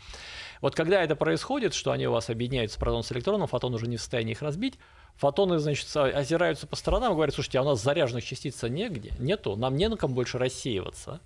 Вот 0.62 0.76
когда 0.76 1.04
это 1.04 1.18
происходит, 1.18 1.74
что 1.74 1.92
они 1.92 2.08
у 2.08 2.14
вас 2.14 2.30
объединяются 2.30 2.80
протон 2.80 3.04
с 3.04 3.12
электроном, 3.12 3.48
фотон 3.48 3.74
уже 3.74 3.88
не 3.88 3.98
в 3.98 4.00
состоянии 4.00 4.32
их 4.32 4.42
разбить, 4.42 4.76
фотоны, 5.18 5.60
значит, 5.60 5.94
озираются 5.98 6.68
по 6.68 6.78
сторонам 6.78 7.12
и 7.12 7.16
говорят, 7.16 7.36
слушайте, 7.36 7.60
а 7.60 7.64
у 7.64 7.66
нас 7.66 7.84
заряженных 7.84 8.24
частиц 8.24 8.64
негде, 8.64 9.12
нету, 9.20 9.58
нам 9.58 9.76
не 9.76 9.90
на 9.90 9.98
ком 9.98 10.14
больше 10.14 10.38
рассеиваться. 10.38 11.20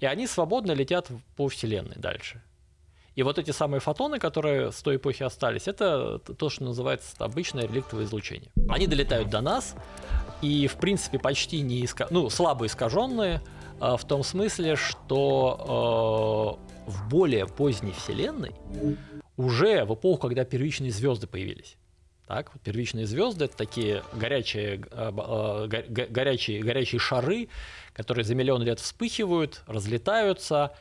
И 0.00 0.06
они 0.06 0.26
свободно 0.26 0.72
летят 0.72 1.10
по 1.36 1.48
Вселенной 1.48 1.96
дальше. 1.96 2.40
И 3.14 3.22
вот 3.22 3.38
эти 3.38 3.52
самые 3.52 3.80
фотоны, 3.80 4.18
которые 4.18 4.72
с 4.72 4.82
той 4.82 4.96
эпохи 4.96 5.22
остались, 5.22 5.68
это 5.68 6.18
то, 6.18 6.50
что 6.50 6.64
называется 6.64 7.14
обычное 7.18 7.66
реликтовое 7.66 8.06
излучение. 8.06 8.50
Они 8.68 8.86
долетают 8.86 9.30
до 9.30 9.40
нас, 9.40 9.76
и 10.42 10.66
в 10.66 10.76
принципе 10.76 11.18
почти 11.18 11.60
не 11.60 11.80
иска... 11.80 12.08
ну, 12.10 12.28
слабо 12.28 12.66
искаженные, 12.66 13.40
а, 13.80 13.96
в 13.96 14.04
том 14.04 14.24
смысле, 14.24 14.76
что 14.76 16.58
э, 16.86 16.90
в 16.90 17.08
более 17.08 17.46
поздней 17.46 17.92
Вселенной 17.92 18.54
уже 19.36 19.84
в 19.84 19.94
эпоху, 19.94 20.28
когда 20.28 20.44
первичные 20.44 20.90
звезды 20.90 21.26
появились. 21.26 21.76
Так, 22.26 22.52
вот 22.54 22.62
первичные 22.62 23.06
звезды 23.06 23.44
это 23.44 23.56
такие 23.56 24.02
горячие, 24.14 24.82
э, 24.90 25.66
горячие, 26.08 26.62
горячие 26.62 26.98
шары, 26.98 27.48
которые 27.92 28.24
за 28.24 28.34
миллион 28.34 28.62
лет 28.62 28.80
вспыхивают, 28.80 29.62
разлетаются 29.66 30.74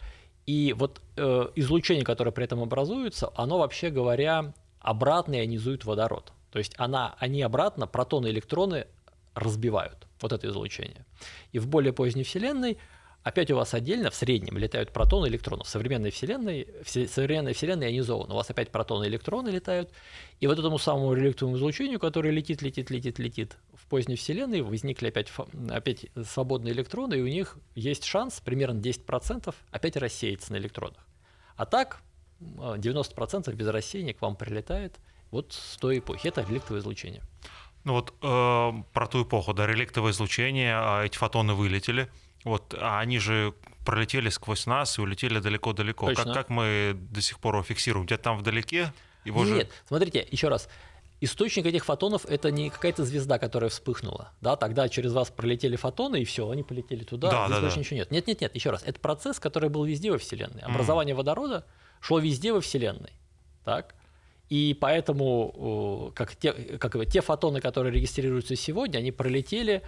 и 0.46 0.74
вот 0.78 1.02
э, 1.16 1.48
излучение, 1.56 2.04
которое 2.04 2.32
при 2.32 2.46
этом 2.46 2.62
образуется, 2.62 3.32
оно, 3.36 3.60
вообще 3.60 3.90
говоря, 3.90 4.54
обратно 4.80 5.36
ионизует 5.36 5.86
водород. 5.86 6.34
То 6.52 6.60
есть 6.60 6.74
она, 6.78 7.16
они 7.18 7.42
обратно 7.42 7.88
протоны 7.88 8.28
и 8.28 8.32
электроны 8.32 8.88
разбивают, 9.34 10.08
вот 10.22 10.34
это 10.34 10.48
излучение. 10.48 11.06
И 11.52 11.60
в 11.60 11.68
более 11.68 11.94
поздней 11.94 12.24
Вселенной 12.24 12.78
Опять 13.24 13.50
у 13.52 13.56
вас 13.56 13.74
отдельно 13.74 14.10
в 14.10 14.16
среднем 14.16 14.58
летают 14.58 14.92
протоны 14.92 15.28
и 15.28 15.30
электроны. 15.30 15.64
В 15.64 15.70
современной 15.70 16.12
Вселенной, 16.12 16.68
в 16.84 16.90
современной 16.90 17.54
Вселенной 17.54 17.88
ионизованы. 17.88 18.34
У 18.34 18.36
вас 18.36 18.50
опять 18.50 18.70
протоны 18.70 19.06
и 19.06 19.08
электроны 19.08 19.48
летают. 19.48 19.92
И 20.42 20.48
вот 20.48 20.60
этому 20.60 20.78
самому 20.78 21.14
реликтовому 21.14 21.56
излучению, 21.56 22.02
которое 22.02 22.32
летит, 22.32 22.62
летит, 22.62 22.90
летит, 22.90 23.20
летит, 23.20 23.58
в 23.74 23.88
поздней 23.88 24.18
Вселенной 24.18 24.62
возникли 24.62 25.08
опять, 25.08 25.32
опять 25.70 26.08
свободные 26.26 26.74
электроны, 26.74 27.16
и 27.16 27.22
у 27.22 27.28
них 27.28 27.58
есть 27.76 28.04
шанс 28.04 28.42
примерно 28.42 28.80
10% 28.80 29.56
опять 29.72 29.96
рассеяться 29.96 30.52
на 30.52 30.58
электронах. 30.58 31.08
А 31.56 31.66
так 31.66 32.02
90% 32.42 33.54
без 33.54 33.68
рассеяния 33.68 34.14
к 34.14 34.22
вам 34.22 34.36
прилетает 34.36 35.00
вот 35.32 35.54
с 35.54 35.78
той 35.78 36.00
эпохи. 36.00 36.28
Это 36.28 36.42
реликтовое 36.42 36.82
излучение. 36.82 37.22
Ну 37.86 37.94
вот 37.94 38.14
э, 38.22 38.72
про 38.92 39.08
ту 39.08 39.24
эпоху, 39.24 39.54
да, 39.54 39.66
реликтовое 39.66 40.12
излучение, 40.12 40.74
а 40.76 41.04
эти 41.06 41.18
фотоны 41.18 41.54
вылетели– 41.54 42.10
вот, 42.44 42.74
а 42.80 43.00
они 43.00 43.20
же 43.20 43.54
пролетели 43.86 44.30
сквозь 44.30 44.66
нас 44.66 44.98
и 44.98 45.02
улетели 45.02 45.40
далеко-далеко. 45.40 46.14
Как, 46.16 46.34
как 46.34 46.50
мы 46.50 46.96
до 46.96 47.22
сих 47.22 47.40
пор 47.40 47.56
его 47.56 47.64
фиксируем? 47.64 48.06
Где-то 48.06 48.24
там 48.24 48.38
вдалеке? 48.38 48.94
Его 49.26 49.44
Нет, 49.46 49.68
же... 49.68 49.74
смотрите, 49.88 50.28
еще 50.32 50.48
раз. 50.50 50.70
Источник 51.22 51.66
этих 51.66 51.86
фотонов 51.86 52.26
это 52.26 52.52
не 52.52 52.70
какая-то 52.70 53.06
звезда, 53.06 53.40
которая 53.40 53.70
вспыхнула. 53.70 54.34
Да, 54.42 54.58
тогда 54.58 54.90
через 54.90 55.14
вас 55.14 55.30
пролетели 55.30 55.78
фотоны, 55.78 56.22
и 56.22 56.26
все, 56.26 56.50
они 56.50 56.64
полетели 56.64 57.06
туда, 57.06 57.32
да, 57.32 57.46
здесь 57.46 57.56
да, 57.56 57.62
больше 57.62 57.76
да. 57.76 57.80
ничего 57.80 57.96
нет. 57.98 58.12
Нет, 58.12 58.28
нет, 58.28 58.42
нет, 58.42 58.56
еще 58.56 58.72
раз. 58.72 58.84
Это 58.84 59.00
процесс, 59.00 59.40
который 59.40 59.70
был 59.70 59.86
везде 59.86 60.12
во 60.12 60.18
Вселенной. 60.18 60.62
Образование 60.62 61.14
mm. 61.14 61.18
водорода 61.18 61.66
шло 62.02 62.20
везде 62.20 62.52
во 62.52 62.60
Вселенной. 62.60 63.14
Так? 63.64 63.96
И 64.50 64.78
поэтому 64.80 66.12
как 66.14 66.36
те, 66.36 66.52
как 66.52 66.98
те 67.08 67.22
фотоны, 67.22 67.62
которые 67.62 67.94
регистрируются 67.94 68.58
сегодня, 68.58 68.98
они 68.98 69.14
пролетели 69.14 69.82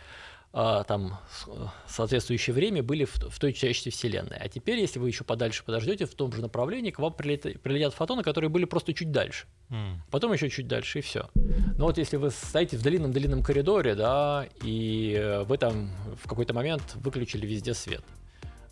там 0.55 1.19
соответствующее 1.85 2.53
время 2.53 2.81
были 2.81 3.03
в, 3.03 3.13
в 3.15 3.39
той 3.39 3.51
части 3.51 3.89
Вселенной. 3.89 4.37
А 4.37 4.47
теперь, 4.47 4.79
если 4.79 4.99
вы 4.99 5.09
еще 5.09 5.25
подальше 5.25 5.65
подождете, 5.65 6.05
в 6.05 6.15
том 6.15 6.31
же 6.31 6.41
направлении 6.41 6.91
к 6.91 6.99
вам 6.99 7.13
прилетят, 7.13 7.61
прилетят 7.61 7.93
фотоны, 7.93 8.23
которые 8.23 8.49
были 8.49 8.63
просто 8.63 8.93
чуть 8.93 9.11
дальше. 9.11 9.47
Mm. 9.69 9.97
Потом 10.11 10.31
еще 10.31 10.49
чуть 10.49 10.69
дальше, 10.69 10.99
и 10.99 11.01
все. 11.01 11.29
Но 11.77 11.87
вот 11.87 11.97
если 11.97 12.15
вы 12.15 12.31
стоите 12.31 12.77
в 12.77 12.83
длинном-длинном 12.83 13.43
коридоре, 13.43 13.95
да, 13.95 14.47
и 14.63 15.43
вы 15.45 15.57
там 15.57 15.91
в 16.23 16.27
какой-то 16.27 16.53
момент 16.53 16.95
выключили 16.95 17.45
везде 17.45 17.73
свет, 17.73 18.03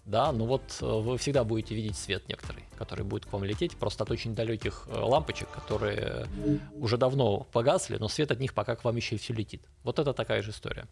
да, 0.05 0.31
ну 0.31 0.45
вот 0.45 0.63
э, 0.81 0.86
вы 0.86 1.17
всегда 1.17 1.43
будете 1.43 1.75
видеть 1.75 1.97
свет 1.97 2.27
некоторый, 2.27 2.63
который 2.77 3.05
будет 3.05 3.25
к 3.25 3.34
вам 3.34 3.43
лететь, 3.43 3.75
просто 3.77 4.03
от 4.03 4.11
очень 4.11 4.36
далеких 4.36 4.88
э, 4.88 4.99
лампочек, 4.99 5.49
которые 5.49 6.27
уже 6.75 6.97
давно 6.97 7.47
погасли, 7.51 7.97
но 7.97 8.07
свет 8.07 8.31
от 8.31 8.39
них 8.39 8.53
пока 8.53 8.75
к 8.75 8.84
вам 8.84 8.95
еще 8.95 9.15
и 9.15 9.17
все 9.17 9.34
летит. 9.34 9.61
Вот 9.84 9.99
это 9.99 10.13
такая 10.13 10.41
же 10.41 10.51
история. 10.51 10.88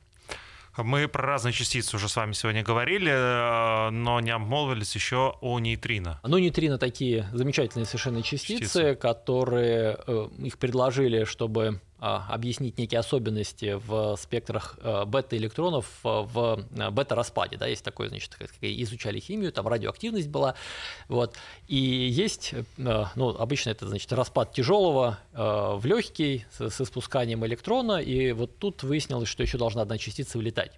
Мы 0.77 1.07
про 1.07 1.23
разные 1.23 1.53
частицы 1.53 1.95
уже 1.95 2.07
с 2.07 2.15
вами 2.15 2.33
сегодня 2.33 2.63
говорили, 2.63 3.11
э, 3.11 3.89
но 3.89 4.19
не 4.19 4.31
обмолвились 4.31 4.95
еще 4.95 5.35
о 5.41 5.59
нейтрино. 5.59 6.19
Ну, 6.23 6.37
нейтрино 6.37 6.77
такие 6.77 7.27
замечательные 7.33 7.85
совершенно 7.85 8.21
частицы, 8.23 8.61
частицы. 8.61 8.95
которые 8.95 9.97
э, 10.07 10.27
их 10.39 10.57
предложили, 10.57 11.25
чтобы 11.25 11.81
объяснить 12.01 12.79
некие 12.79 12.99
особенности 12.99 13.79
в 13.85 14.17
спектрах 14.17 14.77
э, 14.81 15.05
бета-электронов 15.05 15.85
в 16.01 16.65
бета-распаде. 16.91 17.57
Да, 17.57 17.67
есть 17.67 17.85
такое, 17.85 18.09
значит, 18.09 18.35
изучали 18.59 19.19
химию, 19.19 19.51
там 19.51 19.67
радиоактивность 19.67 20.27
была. 20.27 20.55
Вот. 21.07 21.35
И 21.67 21.77
есть, 21.77 22.55
ну, 22.77 23.29
обычно 23.29 23.69
это, 23.69 23.87
значит, 23.87 24.11
распад 24.13 24.51
тяжелого 24.51 25.19
в 25.33 25.81
легкий 25.85 26.45
с 26.57 26.81
испусканием 26.81 27.45
электрона, 27.45 27.97
и 27.97 28.31
вот 28.31 28.57
тут 28.57 28.81
выяснилось, 28.83 29.29
что 29.29 29.43
еще 29.43 29.57
должна 29.59 29.83
одна 29.83 29.97
частица 29.97 30.37
вылетать 30.39 30.71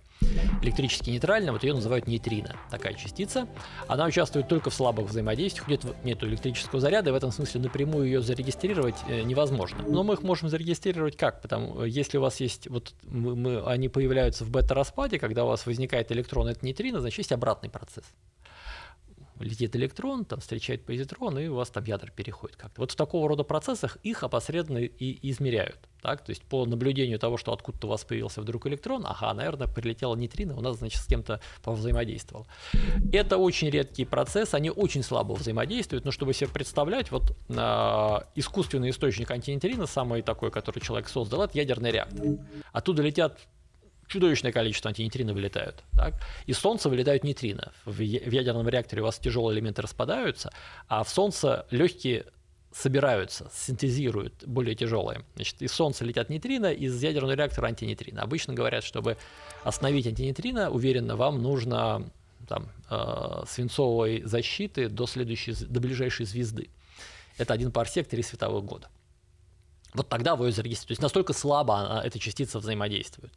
электрически 0.61 1.09
нейтральна, 1.09 1.51
вот 1.51 1.63
ее 1.63 1.73
называют 1.73 2.07
нейтрино, 2.07 2.55
такая 2.69 2.93
частица. 2.93 3.47
Она 3.87 4.05
участвует 4.05 4.47
только 4.47 4.69
в 4.69 4.73
слабых 4.73 5.07
взаимодействиях, 5.07 5.67
нет, 5.67 5.83
нет 6.03 6.23
электрического 6.23 6.79
заряда, 6.79 7.09
и 7.09 7.13
в 7.13 7.15
этом 7.15 7.31
смысле 7.31 7.61
напрямую 7.61 8.05
ее 8.05 8.21
зарегистрировать 8.21 8.95
э, 9.07 9.21
невозможно. 9.23 9.83
Но 9.87 10.03
мы 10.03 10.15
их 10.15 10.23
можем 10.23 10.49
зарегистрировать 10.49 11.17
как? 11.17 11.41
Потому 11.41 11.83
если 11.83 12.17
у 12.17 12.21
вас 12.21 12.39
есть, 12.39 12.67
вот 12.67 12.93
мы, 13.03 13.35
мы, 13.35 13.61
они 13.65 13.89
появляются 13.89 14.45
в 14.45 14.49
бета-распаде, 14.49 15.19
когда 15.19 15.45
у 15.45 15.47
вас 15.47 15.65
возникает 15.65 16.11
электрон, 16.11 16.47
это 16.47 16.65
нейтрино, 16.65 16.99
значит 17.01 17.19
есть 17.19 17.31
обратный 17.31 17.69
процесс. 17.69 18.05
Летит 19.39 19.75
электрон, 19.75 20.25
там 20.25 20.39
встречает 20.39 20.85
позитрон, 20.85 21.37
и 21.39 21.47
у 21.47 21.55
вас 21.55 21.69
там 21.69 21.83
ядра 21.85 22.09
переходит 22.09 22.55
как-то. 22.55 22.81
Вот 22.81 22.91
в 22.91 22.95
такого 22.95 23.27
рода 23.27 23.43
процессах 23.43 23.97
их 24.03 24.23
опосредованно 24.23 24.79
и 24.79 25.29
измеряют. 25.29 25.79
Так? 26.01 26.23
То 26.23 26.31
есть 26.31 26.43
по 26.43 26.65
наблюдению 26.65 27.17
того, 27.19 27.37
что 27.37 27.53
откуда-то 27.53 27.87
у 27.87 27.89
вас 27.89 28.03
появился 28.03 28.41
вдруг 28.41 28.67
электрон, 28.67 29.05
ага, 29.05 29.33
наверное, 29.33 29.67
прилетела 29.67 30.15
нейтрино, 30.15 30.57
у 30.57 30.61
нас, 30.61 30.77
значит, 30.77 31.01
с 31.01 31.05
кем-то 31.05 31.39
повзаимодействовал. 31.63 32.45
Это 33.11 33.37
очень 33.37 33.69
редкий 33.69 34.05
процесс, 34.05 34.53
они 34.53 34.69
очень 34.69 35.03
слабо 35.03 35.33
взаимодействуют, 35.33 36.05
но 36.05 36.11
чтобы 36.11 36.33
себе 36.33 36.49
представлять, 36.49 37.11
вот 37.11 37.35
э, 37.49 37.55
искусственный 38.35 38.89
источник 38.89 39.31
антинейтрина, 39.31 39.85
самый 39.85 40.21
такой, 40.21 40.51
который 40.51 40.79
человек 40.79 41.07
создал, 41.07 41.43
это 41.43 41.57
ядерный 41.57 41.91
реактор. 41.91 42.37
Оттуда 42.71 43.01
летят 43.01 43.39
чудовищное 44.07 44.51
количество 44.51 44.89
антинейтринов 44.89 45.35
вылетают. 45.35 45.83
Так? 45.95 46.13
Из 46.45 46.57
Солнца 46.57 46.89
вылетают 46.89 47.23
нейтрино. 47.23 47.71
В 47.85 47.99
ядерном 47.99 48.67
реакторе 48.69 49.01
у 49.01 49.05
вас 49.05 49.19
тяжелые 49.19 49.55
элементы 49.55 49.81
распадаются, 49.81 50.51
а 50.87 51.03
в 51.03 51.09
Солнце 51.09 51.65
легкие 51.71 52.25
собираются, 52.71 53.49
синтезируют 53.53 54.43
более 54.45 54.75
тяжелые. 54.75 55.23
Значит, 55.35 55.61
из 55.61 55.71
Солнца 55.71 56.03
летят 56.03 56.29
нейтрино, 56.29 56.73
из 56.73 57.01
ядерного 57.01 57.33
реактора 57.33 57.67
антинейтрино. 57.67 58.21
Обычно 58.21 58.53
говорят, 58.53 58.83
чтобы 58.83 59.17
остановить 59.63 60.07
антинейтрино, 60.07 60.71
уверенно, 60.71 61.15
вам 61.15 61.41
нужно 61.41 62.09
там, 62.47 62.69
э, 62.89 63.43
свинцовой 63.47 64.23
защиты 64.25 64.89
до, 64.89 65.05
следующей, 65.05 65.53
до 65.53 65.79
ближайшей 65.79 66.25
звезды. 66.25 66.69
Это 67.37 67.53
один 67.53 67.71
парсек, 67.71 68.07
три 68.07 68.23
световых 68.23 68.65
года. 68.65 68.89
Вот 69.93 70.09
тогда 70.09 70.35
вы 70.35 70.47
ее 70.47 70.51
зарегистрируете. 70.51 70.87
То 70.87 70.91
есть 70.91 71.01
настолько 71.01 71.33
слабо 71.33 72.01
эта 72.03 72.17
частица 72.19 72.59
взаимодействует. 72.59 73.31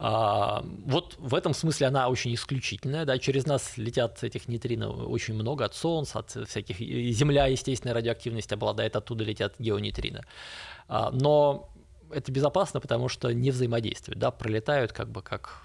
А, 0.00 0.64
вот 0.86 1.16
в 1.18 1.34
этом 1.34 1.54
смысле 1.54 1.88
она 1.88 2.08
очень 2.08 2.32
исключительная. 2.34 3.04
Да, 3.04 3.18
через 3.18 3.46
нас 3.46 3.76
летят 3.76 4.22
этих 4.22 4.48
нейтрино 4.48 4.90
очень 4.90 5.34
много 5.34 5.64
от 5.64 5.74
Солнца, 5.74 6.20
от 6.20 6.30
всяких... 6.48 6.78
Земля, 6.78 7.46
естественно, 7.46 7.94
радиоактивность 7.94 8.52
обладает, 8.52 8.94
оттуда 8.96 9.24
летят 9.24 9.54
геонейтрино. 9.58 10.24
А, 10.86 11.10
но 11.10 11.68
это 12.10 12.30
безопасно, 12.30 12.80
потому 12.80 13.08
что 13.08 13.32
не 13.32 13.50
взаимодействуют, 13.50 14.18
да, 14.18 14.30
пролетают 14.30 14.92
как 14.92 15.10
бы 15.10 15.20
как 15.20 15.62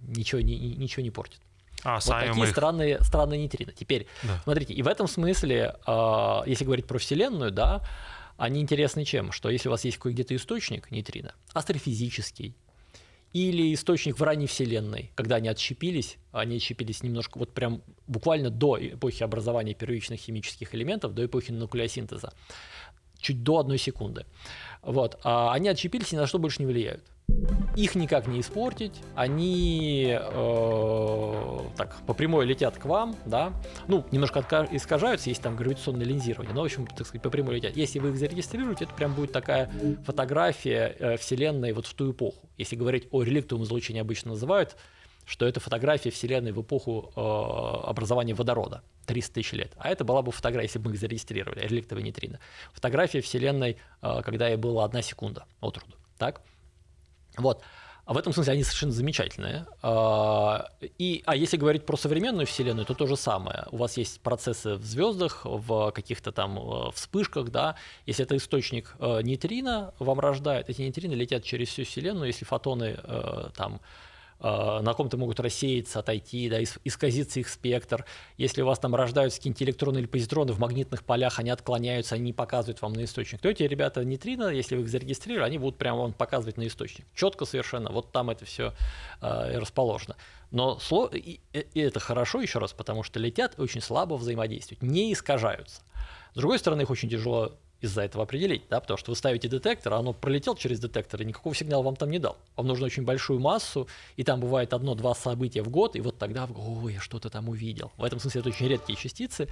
ничего 0.00 0.40
не, 0.40 0.56
ничего 0.56 1.02
не 1.02 1.10
портит. 1.10 1.40
А, 1.84 1.96
вот 1.96 2.04
такие 2.04 2.44
их... 2.44 2.50
странные, 2.50 2.98
странные 3.02 3.40
нейтрино. 3.40 3.72
Теперь, 3.72 4.06
да. 4.22 4.40
смотрите, 4.44 4.72
и 4.72 4.82
в 4.82 4.88
этом 4.88 5.06
смысле, 5.06 5.76
а, 5.84 6.44
если 6.46 6.64
говорить 6.64 6.86
про 6.86 6.98
Вселенную, 6.98 7.50
да, 7.50 7.82
они 8.38 8.60
интересны 8.60 9.04
чем? 9.04 9.32
Что 9.32 9.50
если 9.50 9.68
у 9.68 9.72
вас 9.72 9.84
есть 9.84 9.98
какой-то 9.98 10.34
источник 10.34 10.90
нейтрино, 10.90 11.34
астрофизический, 11.52 12.56
или 13.32 13.72
источник 13.72 14.18
в 14.18 14.22
ранней 14.22 14.46
Вселенной, 14.46 15.10
когда 15.14 15.36
они 15.36 15.48
отщепились, 15.48 16.18
они 16.32 16.56
отщепились 16.56 17.02
немножко, 17.02 17.38
вот 17.38 17.54
прям 17.54 17.82
буквально 18.06 18.50
до 18.50 18.78
эпохи 18.78 19.22
образования 19.22 19.74
первичных 19.74 20.20
химических 20.20 20.74
элементов, 20.74 21.14
до 21.14 21.24
эпохи 21.24 21.50
нуклеосинтеза, 21.50 22.32
чуть 23.18 23.42
до 23.42 23.60
одной 23.60 23.78
секунды. 23.78 24.26
Вот, 24.82 25.18
а 25.24 25.52
они 25.52 25.68
отщепились 25.68 26.12
и 26.12 26.16
на 26.16 26.26
что 26.26 26.38
больше 26.38 26.60
не 26.60 26.66
влияют 26.66 27.02
их 27.76 27.94
никак 27.94 28.26
не 28.26 28.40
испортить, 28.40 28.92
они 29.14 30.16
э, 30.18 31.58
так 31.76 31.96
по 32.06 32.14
прямой 32.14 32.44
летят 32.44 32.76
к 32.78 32.84
вам, 32.84 33.16
да, 33.24 33.52
ну, 33.88 34.04
немножко 34.10 34.40
искажаются, 34.70 35.30
есть 35.30 35.42
там 35.42 35.56
гравитационное 35.56 36.04
линзирование, 36.04 36.54
но, 36.54 36.62
в 36.62 36.64
общем, 36.64 36.86
так 36.86 37.06
сказать, 37.06 37.22
по 37.22 37.30
прямой 37.30 37.56
летят. 37.56 37.76
Если 37.76 37.98
вы 37.98 38.10
их 38.10 38.16
зарегистрируете, 38.16 38.84
это 38.84 38.94
прям 38.94 39.14
будет 39.14 39.32
такая 39.32 39.70
фотография 40.04 40.96
э, 40.98 41.16
Вселенной 41.16 41.72
вот 41.72 41.86
в 41.86 41.94
ту 41.94 42.12
эпоху. 42.12 42.48
Если 42.58 42.76
говорить 42.76 43.08
о 43.10 43.22
реликтовом 43.22 43.64
излучении, 43.64 44.00
обычно 44.00 44.32
называют, 44.32 44.76
что 45.24 45.46
это 45.46 45.60
фотография 45.60 46.10
Вселенной 46.10 46.52
в 46.52 46.60
эпоху 46.60 47.12
э, 47.14 47.20
образования 47.88 48.34
водорода, 48.34 48.82
300 49.06 49.34
тысяч 49.34 49.52
лет. 49.52 49.72
А 49.76 49.88
это 49.88 50.04
была 50.04 50.22
бы 50.22 50.32
фотография, 50.32 50.66
если 50.66 50.78
бы 50.78 50.90
мы 50.90 50.94
их 50.94 51.00
зарегистрировали, 51.00 51.66
реликтовые 51.66 52.04
нейтрино. 52.04 52.38
Фотография 52.72 53.20
Вселенной, 53.20 53.78
э, 54.02 54.22
когда 54.22 54.48
ей 54.48 54.56
была 54.56 54.84
одна 54.84 55.00
секунда 55.00 55.46
от 55.60 55.78
роду. 55.78 55.96
Так? 56.18 56.42
Вот. 57.36 57.62
А 58.04 58.14
в 58.14 58.18
этом 58.18 58.32
смысле 58.32 58.54
они 58.54 58.64
совершенно 58.64 58.92
замечательные. 58.92 59.66
А, 59.80 60.68
и, 60.98 61.22
а 61.24 61.36
если 61.36 61.56
говорить 61.56 61.86
про 61.86 61.96
современную 61.96 62.46
Вселенную, 62.46 62.84
то 62.84 62.94
то 62.94 63.06
же 63.06 63.16
самое. 63.16 63.66
У 63.70 63.76
вас 63.76 63.96
есть 63.96 64.20
процессы 64.20 64.74
в 64.74 64.84
звездах, 64.84 65.42
в 65.44 65.92
каких-то 65.92 66.32
там 66.32 66.58
э, 66.58 66.90
вспышках, 66.92 67.50
да. 67.50 67.76
Если 68.04 68.24
это 68.24 68.36
источник 68.36 68.96
э, 68.98 69.20
нейтрино 69.22 69.94
вам 70.00 70.18
рождает, 70.18 70.68
эти 70.68 70.82
нейтрино 70.82 71.14
летят 71.14 71.44
через 71.44 71.68
всю 71.68 71.84
Вселенную, 71.84 72.26
если 72.26 72.44
фотоны 72.44 72.96
э, 73.00 73.50
там 73.56 73.80
на 74.42 74.92
ком-то 74.94 75.16
могут 75.16 75.38
рассеяться, 75.38 76.00
отойти, 76.00 76.50
да, 76.50 76.62
исказиться 76.62 77.40
их 77.40 77.48
спектр. 77.48 78.04
Если 78.36 78.62
у 78.62 78.66
вас 78.66 78.78
там 78.80 78.94
рождаются 78.94 79.38
какие-нибудь 79.38 79.62
электроны 79.62 79.98
или 79.98 80.06
позитроны 80.06 80.52
в 80.52 80.58
магнитных 80.58 81.04
полях, 81.04 81.38
они 81.38 81.50
отклоняются, 81.50 82.16
они 82.16 82.24
не 82.24 82.32
показывают 82.32 82.82
вам 82.82 82.92
на 82.92 83.04
источник, 83.04 83.40
то 83.40 83.48
эти 83.48 83.62
ребята 83.62 84.04
нейтрино, 84.04 84.48
если 84.48 84.74
вы 84.74 84.82
их 84.82 84.88
зарегистрировали, 84.88 85.46
они 85.46 85.58
будут 85.58 85.78
прямо 85.78 86.00
вам 86.00 86.12
показывать 86.12 86.56
на 86.56 86.66
источник. 86.66 87.06
Четко 87.14 87.44
совершенно, 87.44 87.90
вот 87.90 88.10
там 88.10 88.30
это 88.30 88.44
все 88.44 88.74
э, 89.20 89.58
расположено. 89.58 90.16
Но 90.50 90.78
сло... 90.80 91.06
и, 91.06 91.40
и 91.52 91.80
это 91.80 92.00
хорошо 92.00 92.40
еще 92.40 92.58
раз, 92.58 92.72
потому 92.72 93.04
что 93.04 93.20
летят 93.20 93.54
очень 93.58 93.80
слабо 93.80 94.14
взаимодействуют, 94.14 94.82
не 94.82 95.12
искажаются. 95.12 95.82
С 96.34 96.36
другой 96.36 96.58
стороны, 96.58 96.82
их 96.82 96.90
очень 96.90 97.08
тяжело 97.08 97.58
из-за 97.82 98.02
этого 98.02 98.24
определить, 98.24 98.62
да, 98.70 98.80
потому 98.80 98.96
что 98.96 99.10
вы 99.10 99.16
ставите 99.16 99.48
детектор, 99.48 99.92
а 99.92 99.98
оно 99.98 100.12
пролетел 100.12 100.54
через 100.54 100.80
детектор 100.80 101.20
и 101.20 101.24
никакого 101.24 101.54
сигнала 101.54 101.82
вам 101.82 101.96
там 101.96 102.10
не 102.10 102.18
дал. 102.18 102.38
Вам 102.56 102.68
нужно 102.68 102.86
очень 102.86 103.04
большую 103.04 103.40
массу, 103.40 103.88
и 104.16 104.24
там 104.24 104.40
бывает 104.40 104.72
одно-два 104.72 105.14
события 105.14 105.62
в 105.62 105.68
год, 105.68 105.96
и 105.96 106.00
вот 106.00 106.16
тогда 106.16 106.46
вы, 106.46 106.54
о, 106.56 106.88
я 106.88 107.00
что-то 107.00 107.28
там 107.28 107.48
увидел. 107.48 107.92
В 107.96 108.04
этом 108.04 108.20
смысле 108.20 108.40
это 108.40 108.50
очень 108.50 108.68
редкие 108.68 108.96
частицы, 108.96 109.48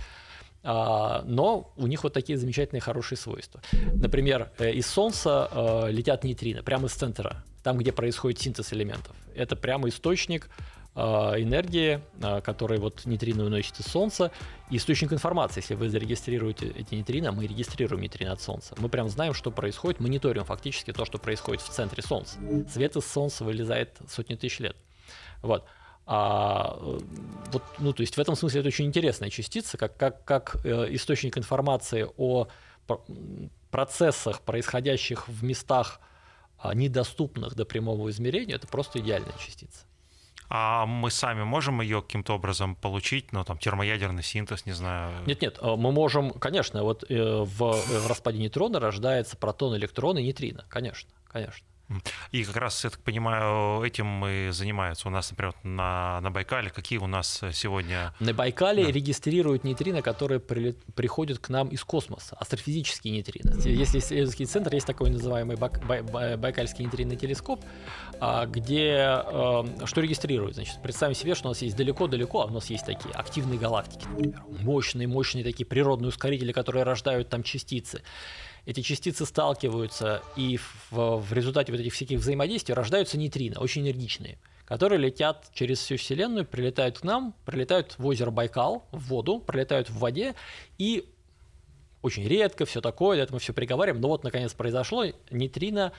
а, 0.63 1.23
но 1.27 1.73
у 1.77 1.87
них 1.87 2.05
вот 2.05 2.13
такие 2.13 2.39
замечательные 2.39 2.81
хорошие 2.81 3.19
свойства. 3.19 3.61
Например, 3.95 4.51
э, 4.59 4.73
из 4.73 4.87
Солнца 4.87 5.49
э, 5.51 5.91
летят 5.91 6.23
нейтрино, 6.23 6.63
прямо 6.63 6.87
из 6.87 6.93
центра, 6.93 7.45
там, 7.65 7.79
где 7.79 7.93
происходит 7.93 8.41
синтез 8.41 8.73
элементов. 8.73 9.17
Это 9.35 9.57
прямо 9.57 9.89
источник 9.89 10.49
энергии, 10.95 12.01
а, 12.21 12.41
которые 12.41 12.81
вот 12.81 13.07
нейтрино 13.07 13.45
уносит 13.45 13.79
из 13.79 13.87
Солнца, 13.87 14.33
и 14.71 14.77
источник 14.77 15.13
информации. 15.13 15.61
Если 15.61 15.75
вы 15.75 15.89
зарегистрируете 15.89 16.69
эти 16.69 16.95
нейтрино, 16.95 17.33
мы 17.33 17.47
регистрируем 17.47 18.03
нейтрино 18.03 18.33
от 18.33 18.41
Солнца. 18.41 18.75
Мы 18.79 18.89
прям 18.89 19.09
знаем, 19.09 19.35
что 19.35 19.51
происходит, 19.51 20.01
мониторим 20.01 20.45
фактически 20.45 20.93
то, 20.93 21.05
что 21.05 21.19
происходит 21.19 21.63
в 21.63 21.69
центре 21.69 22.03
Солнца. 22.03 22.39
Свет 22.73 22.97
из 22.97 23.07
Солнца 23.07 23.45
вылезает 23.45 23.97
сотни 24.09 24.35
тысяч 24.35 24.59
лет. 24.59 24.77
Вот. 25.43 25.65
А, 26.07 26.77
вот, 27.53 27.63
ну, 27.79 27.93
то 27.93 28.01
есть 28.01 28.17
в 28.17 28.21
этом 28.21 28.35
смысле 28.35 28.61
это 28.61 28.69
очень 28.69 28.87
интересная 28.87 29.31
частица, 29.31 29.79
как, 29.79 29.97
как, 29.97 30.25
как 30.25 30.57
э, 30.65 30.89
источник 30.91 31.39
информации 31.39 32.05
о 32.17 32.49
процессах, 33.71 34.41
происходящих 34.41 35.29
в 35.29 35.45
местах, 35.45 36.01
а, 36.59 36.75
недоступных 36.75 37.55
до 37.55 37.65
прямого 37.65 38.11
измерения, 38.11 38.57
это 38.57 38.67
просто 38.67 38.99
идеальная 38.99 39.33
частица. 39.39 39.87
А 40.53 40.85
мы 40.85 41.13
сами 41.13 41.45
можем 41.45 41.81
ее 41.81 42.03
каким-то 42.03 42.35
образом 42.35 42.75
получить, 42.75 43.33
ну, 43.33 43.45
там, 43.45 43.57
термоядерный 43.57 44.25
синтез, 44.25 44.67
не 44.67 44.73
знаю? 44.73 45.13
Нет-нет, 45.25 45.59
а 45.61 45.77
мы 45.77 45.93
можем, 45.93 46.33
конечно, 46.33 46.83
вот 46.83 47.09
э, 47.09 47.15
в, 47.15 47.73
в 47.73 48.07
распаде 48.09 48.39
нейтрона 48.39 48.81
рождается 48.81 49.37
протон, 49.37 49.77
электрон 49.77 50.19
и 50.19 50.25
нейтрино, 50.25 50.65
конечно, 50.69 51.09
конечно. 51.29 51.65
И 52.31 52.45
как 52.45 52.57
раз, 52.57 52.85
я 52.85 52.91
так 52.91 53.01
понимаю, 53.01 53.83
этим 53.83 54.25
и 54.27 54.51
занимаются. 54.51 55.09
У 55.09 55.11
нас, 55.11 55.31
например, 55.31 55.55
на, 55.63 56.21
на 56.21 56.31
Байкале 56.31 56.71
какие 56.71 56.99
у 56.99 57.07
нас 57.07 57.43
сегодня... 57.53 58.15
На 58.21 58.33
Байкале 58.33 58.85
да. 58.85 58.93
регистрируют 58.93 59.65
нейтрино, 59.65 60.03
которые 60.03 60.41
при, 60.41 60.77
приходят 60.95 61.39
к 61.39 61.49
нам 61.49 61.69
из 61.69 61.85
космоса, 61.85 62.37
астрофизические 62.39 63.15
нейтрино. 63.15 63.57
Если 63.61 63.99
исследовательский 63.99 64.47
центр, 64.47 64.75
есть 64.75 64.87
такой 64.87 65.11
называемый 65.11 65.57
Бак, 65.57 65.85
Бай, 65.87 66.03
Бай, 66.03 66.37
Байкальский 66.37 66.85
нейтринный 66.85 67.17
телескоп, 67.17 67.65
а, 68.21 68.47
где 68.47 68.91
эм, 68.91 69.87
что 69.87 70.01
регистрируют? 70.01 70.55
Значит, 70.55 70.81
представим 70.83 71.15
себе, 71.15 71.35
что 71.35 71.49
у 71.49 71.51
нас 71.51 71.63
есть 71.63 71.77
далеко-далеко, 71.77 72.43
а 72.43 72.45
у 72.47 72.51
нас 72.51 72.71
есть 72.71 72.87
такие 72.87 73.13
активные 73.15 73.59
галактики, 73.59 74.07
например, 74.09 74.43
мощные-мощные 74.61 75.43
такие 75.43 75.67
природные 75.67 76.09
ускорители, 76.09 76.53
которые 76.53 76.85
рождают 76.85 77.29
там 77.29 77.43
частицы 77.43 78.03
эти 78.67 78.81
частицы 78.81 79.27
сталкиваются, 79.27 80.23
и 80.37 80.59
в, 80.91 81.19
в 81.19 81.33
результате 81.33 81.73
вот 81.73 81.81
этих 81.81 81.93
всяких 81.93 82.19
взаимодействий 82.19 82.75
рождаются 82.75 83.19
нейтрино, 83.19 83.61
очень 83.61 83.83
энергичные, 83.83 84.39
которые 84.65 84.99
летят 84.99 85.51
через 85.55 85.79
всю 85.79 85.97
Вселенную, 85.97 86.47
прилетают 86.47 86.99
к 87.01 87.03
нам, 87.05 87.35
прилетают 87.45 87.97
в 87.99 88.07
озеро 88.07 88.31
Байкал, 88.31 88.87
в 88.93 89.09
воду, 89.09 89.41
прилетают 89.41 89.91
в 89.91 89.99
воде, 89.99 90.35
и 90.79 91.09
очень 92.03 92.27
редко 92.27 92.65
все 92.65 92.81
такое, 92.81 93.23
это 93.23 93.33
мы 93.33 93.39
все 93.39 93.53
приговариваем, 93.53 94.01
но 94.01 94.09
вот 94.09 94.25
наконец 94.25 94.53
произошло, 94.53 95.05
нейтрино 95.31 95.93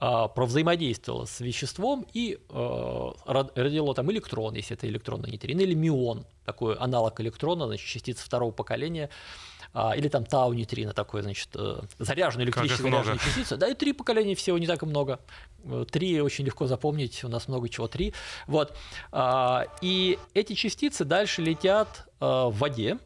э, 0.00 0.28
провзаимодействовало 0.34 1.24
с 1.24 1.40
веществом 1.40 2.06
и 2.12 2.38
э, 2.48 3.12
родило 3.26 3.94
там 3.94 4.10
электрон, 4.10 4.54
если 4.54 4.76
это 4.76 4.86
электронный 4.88 5.30
нейтрино, 5.30 5.60
или 5.60 5.74
мион, 5.74 6.26
такой 6.44 6.74
аналог 6.76 7.20
электрона, 7.20 7.66
значит, 7.66 7.86
частица 7.86 8.24
второго 8.24 8.50
поколения, 8.50 9.08
а, 9.08 9.47
или 9.96 10.08
там 10.08 10.24
тау-нейтрино, 10.24 10.92
такой, 10.92 11.22
значит, 11.22 11.48
э, 11.54 11.80
заряженная 11.98 12.46
электрически 12.46 12.82
заряженная 12.82 13.18
частица. 13.18 13.56
Да, 13.56 13.68
и 13.68 13.74
три 13.74 13.92
поколения 13.92 14.34
всего, 14.34 14.58
не 14.58 14.66
так 14.66 14.82
и 14.82 14.86
много. 14.86 15.20
Э, 15.64 15.84
три 15.90 16.20
очень 16.20 16.44
легко 16.44 16.66
запомнить, 16.66 17.22
у 17.24 17.28
нас 17.28 17.48
много 17.48 17.68
чего, 17.68 17.86
три. 17.86 18.14
Вот. 18.46 18.76
А, 19.12 19.64
и 19.80 20.18
эти 20.34 20.54
частицы 20.54 21.04
дальше 21.04 21.42
летят 21.42 22.08
э, 22.20 22.24
в 22.24 22.54
воде, 22.58 22.98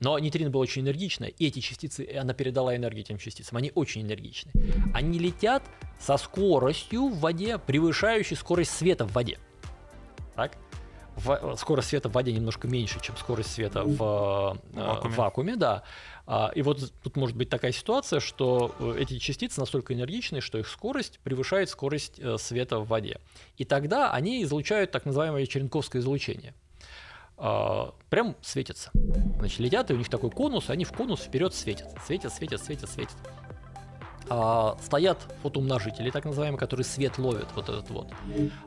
но 0.00 0.18
нейтрино 0.18 0.50
было 0.50 0.62
очень 0.62 0.82
энергичное, 0.82 1.28
и 1.28 1.46
эти 1.46 1.60
частицы, 1.60 2.06
она 2.20 2.34
передала 2.34 2.76
энергию 2.76 3.02
этим 3.02 3.18
частицам, 3.18 3.56
они 3.56 3.72
очень 3.74 4.02
энергичны. 4.02 4.52
Они 4.92 5.18
летят 5.18 5.62
со 5.98 6.16
скоростью 6.18 7.08
в 7.08 7.20
воде, 7.20 7.58
превышающей 7.58 8.36
скорость 8.36 8.72
света 8.72 9.06
в 9.06 9.12
воде. 9.12 9.38
Так? 10.34 10.52
В, 11.16 11.56
скорость 11.56 11.88
света 11.88 12.08
в 12.08 12.12
воде 12.12 12.32
немножко 12.32 12.68
меньше, 12.68 13.00
чем 13.00 13.16
скорость 13.16 13.52
света 13.52 13.82
в, 13.84 14.58
э, 14.74 14.80
вакууме. 14.80 15.14
в 15.14 15.16
вакууме, 15.16 15.56
да. 15.56 15.82
А, 16.26 16.50
и 16.54 16.62
вот 16.62 16.92
тут 17.02 17.16
может 17.16 17.36
быть 17.36 17.48
такая 17.48 17.72
ситуация, 17.72 18.20
что 18.20 18.74
э, 18.78 18.96
эти 19.00 19.18
частицы 19.18 19.60
настолько 19.60 19.94
энергичны, 19.94 20.40
что 20.40 20.58
их 20.58 20.68
скорость 20.68 21.18
превышает 21.20 21.70
скорость 21.70 22.18
э, 22.18 22.36
света 22.38 22.78
в 22.78 22.88
воде. 22.88 23.18
И 23.56 23.64
тогда 23.64 24.12
они 24.12 24.42
излучают 24.42 24.90
так 24.90 25.06
называемое 25.06 25.46
черенковское 25.46 26.02
излучение. 26.02 26.54
А, 27.38 27.94
прям 28.10 28.36
светятся. 28.42 28.90
Значит, 29.38 29.58
летят, 29.60 29.90
и 29.90 29.94
у 29.94 29.96
них 29.96 30.08
такой 30.08 30.30
конус, 30.30 30.68
и 30.68 30.72
они 30.72 30.84
в 30.84 30.92
конус 30.92 31.20
вперед 31.20 31.54
светят. 31.54 31.88
Светят, 32.04 32.32
светят, 32.32 32.62
светят, 32.62 32.90
светят. 32.90 33.16
А, 34.28 34.76
стоят 34.82 35.18
фотоумножители, 35.42 36.10
так 36.10 36.24
называемые, 36.24 36.58
которые 36.58 36.84
свет 36.84 37.18
ловят, 37.18 37.46
вот 37.54 37.68
этот 37.68 37.90
вот, 37.90 38.08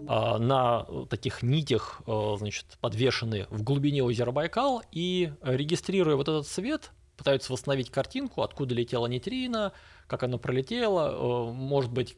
а, 0.08 0.38
на 0.38 0.86
таких 1.10 1.44
нитях, 1.44 2.02
а, 2.08 2.36
значит, 2.38 2.66
подвешены 2.80 3.46
в 3.50 3.64
глубине 3.64 4.04
озера 4.04 4.32
Байкал, 4.32 4.84
и 4.92 5.34
регистрируя 5.42 6.16
вот 6.16 6.30
этот 6.30 6.48
свет, 6.48 6.92
пытаются 7.18 7.52
восстановить 7.52 7.90
картинку, 7.90 8.44
откуда 8.44 8.74
летела 8.74 9.06
нейтрино, 9.08 9.74
как 10.08 10.24
оно 10.24 10.38
пролетело, 10.38 11.52
может 11.52 11.92
быть, 11.92 12.16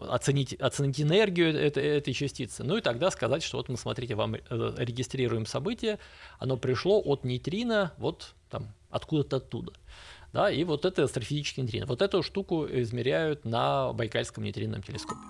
оценить, 0.00 0.52
оценить 0.54 1.00
энергию 1.00 1.56
этой, 1.56 1.84
этой 1.84 2.12
частицы, 2.12 2.64
ну 2.64 2.76
и 2.76 2.80
тогда 2.80 3.12
сказать, 3.12 3.44
что 3.44 3.58
вот 3.58 3.68
мы, 3.68 3.76
смотрите, 3.76 4.16
вам 4.16 4.34
э, 4.34 4.40
регистрируем 4.50 5.46
событие, 5.46 6.00
оно 6.40 6.56
пришло 6.56 7.00
от 7.00 7.22
нейтрино 7.22 7.92
вот 7.98 8.34
там 8.50 8.74
откуда-то 8.90 9.36
оттуда. 9.36 9.72
Да, 10.36 10.50
и 10.50 10.64
вот 10.64 10.84
это 10.84 11.04
астрофизический 11.04 11.62
нейтрино. 11.62 11.86
Вот 11.86 12.02
эту 12.02 12.22
штуку 12.22 12.66
измеряют 12.66 13.46
на 13.46 13.94
Байкальском 13.94 14.44
нейтринном 14.44 14.82
телескопе. 14.82 15.22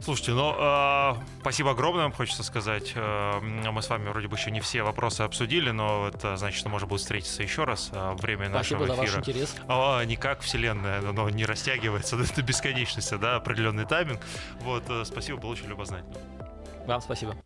Слушайте, 0.00 0.32
ну, 0.32 0.52
э, 0.58 1.14
спасибо 1.42 1.70
огромное, 1.70 2.02
вам 2.02 2.12
хочется 2.12 2.42
сказать. 2.42 2.92
Э, 2.96 3.38
мы 3.40 3.80
с 3.80 3.88
вами 3.88 4.08
вроде 4.08 4.26
бы 4.26 4.36
еще 4.36 4.50
не 4.50 4.58
все 4.58 4.82
вопросы 4.82 5.20
обсудили, 5.20 5.70
но 5.70 6.08
это 6.08 6.36
значит, 6.36 6.58
что 6.58 6.70
можно 6.70 6.88
будет 6.88 7.02
встретиться 7.02 7.44
еще 7.44 7.62
раз. 7.62 7.90
Э, 7.92 8.16
время 8.20 8.48
спасибо 8.48 8.80
нашего 8.80 8.84
эфира. 8.84 8.94
за 8.96 9.00
ваш 9.00 9.28
интерес. 9.28 9.54
О, 9.68 10.02
никак 10.02 10.40
Вселенная, 10.40 11.00
но 11.00 11.30
не 11.30 11.44
растягивается 11.44 12.16
до 12.34 12.42
бесконечности, 12.42 13.14
да, 13.14 13.36
определенный 13.36 13.86
тайминг. 13.86 14.18
Вот, 14.62 14.82
э, 14.88 15.04
спасибо, 15.04 15.38
было 15.38 15.52
очень 15.52 15.68
любознательно. 15.68 16.16
Вам 16.84 17.00
спасибо. 17.00 17.36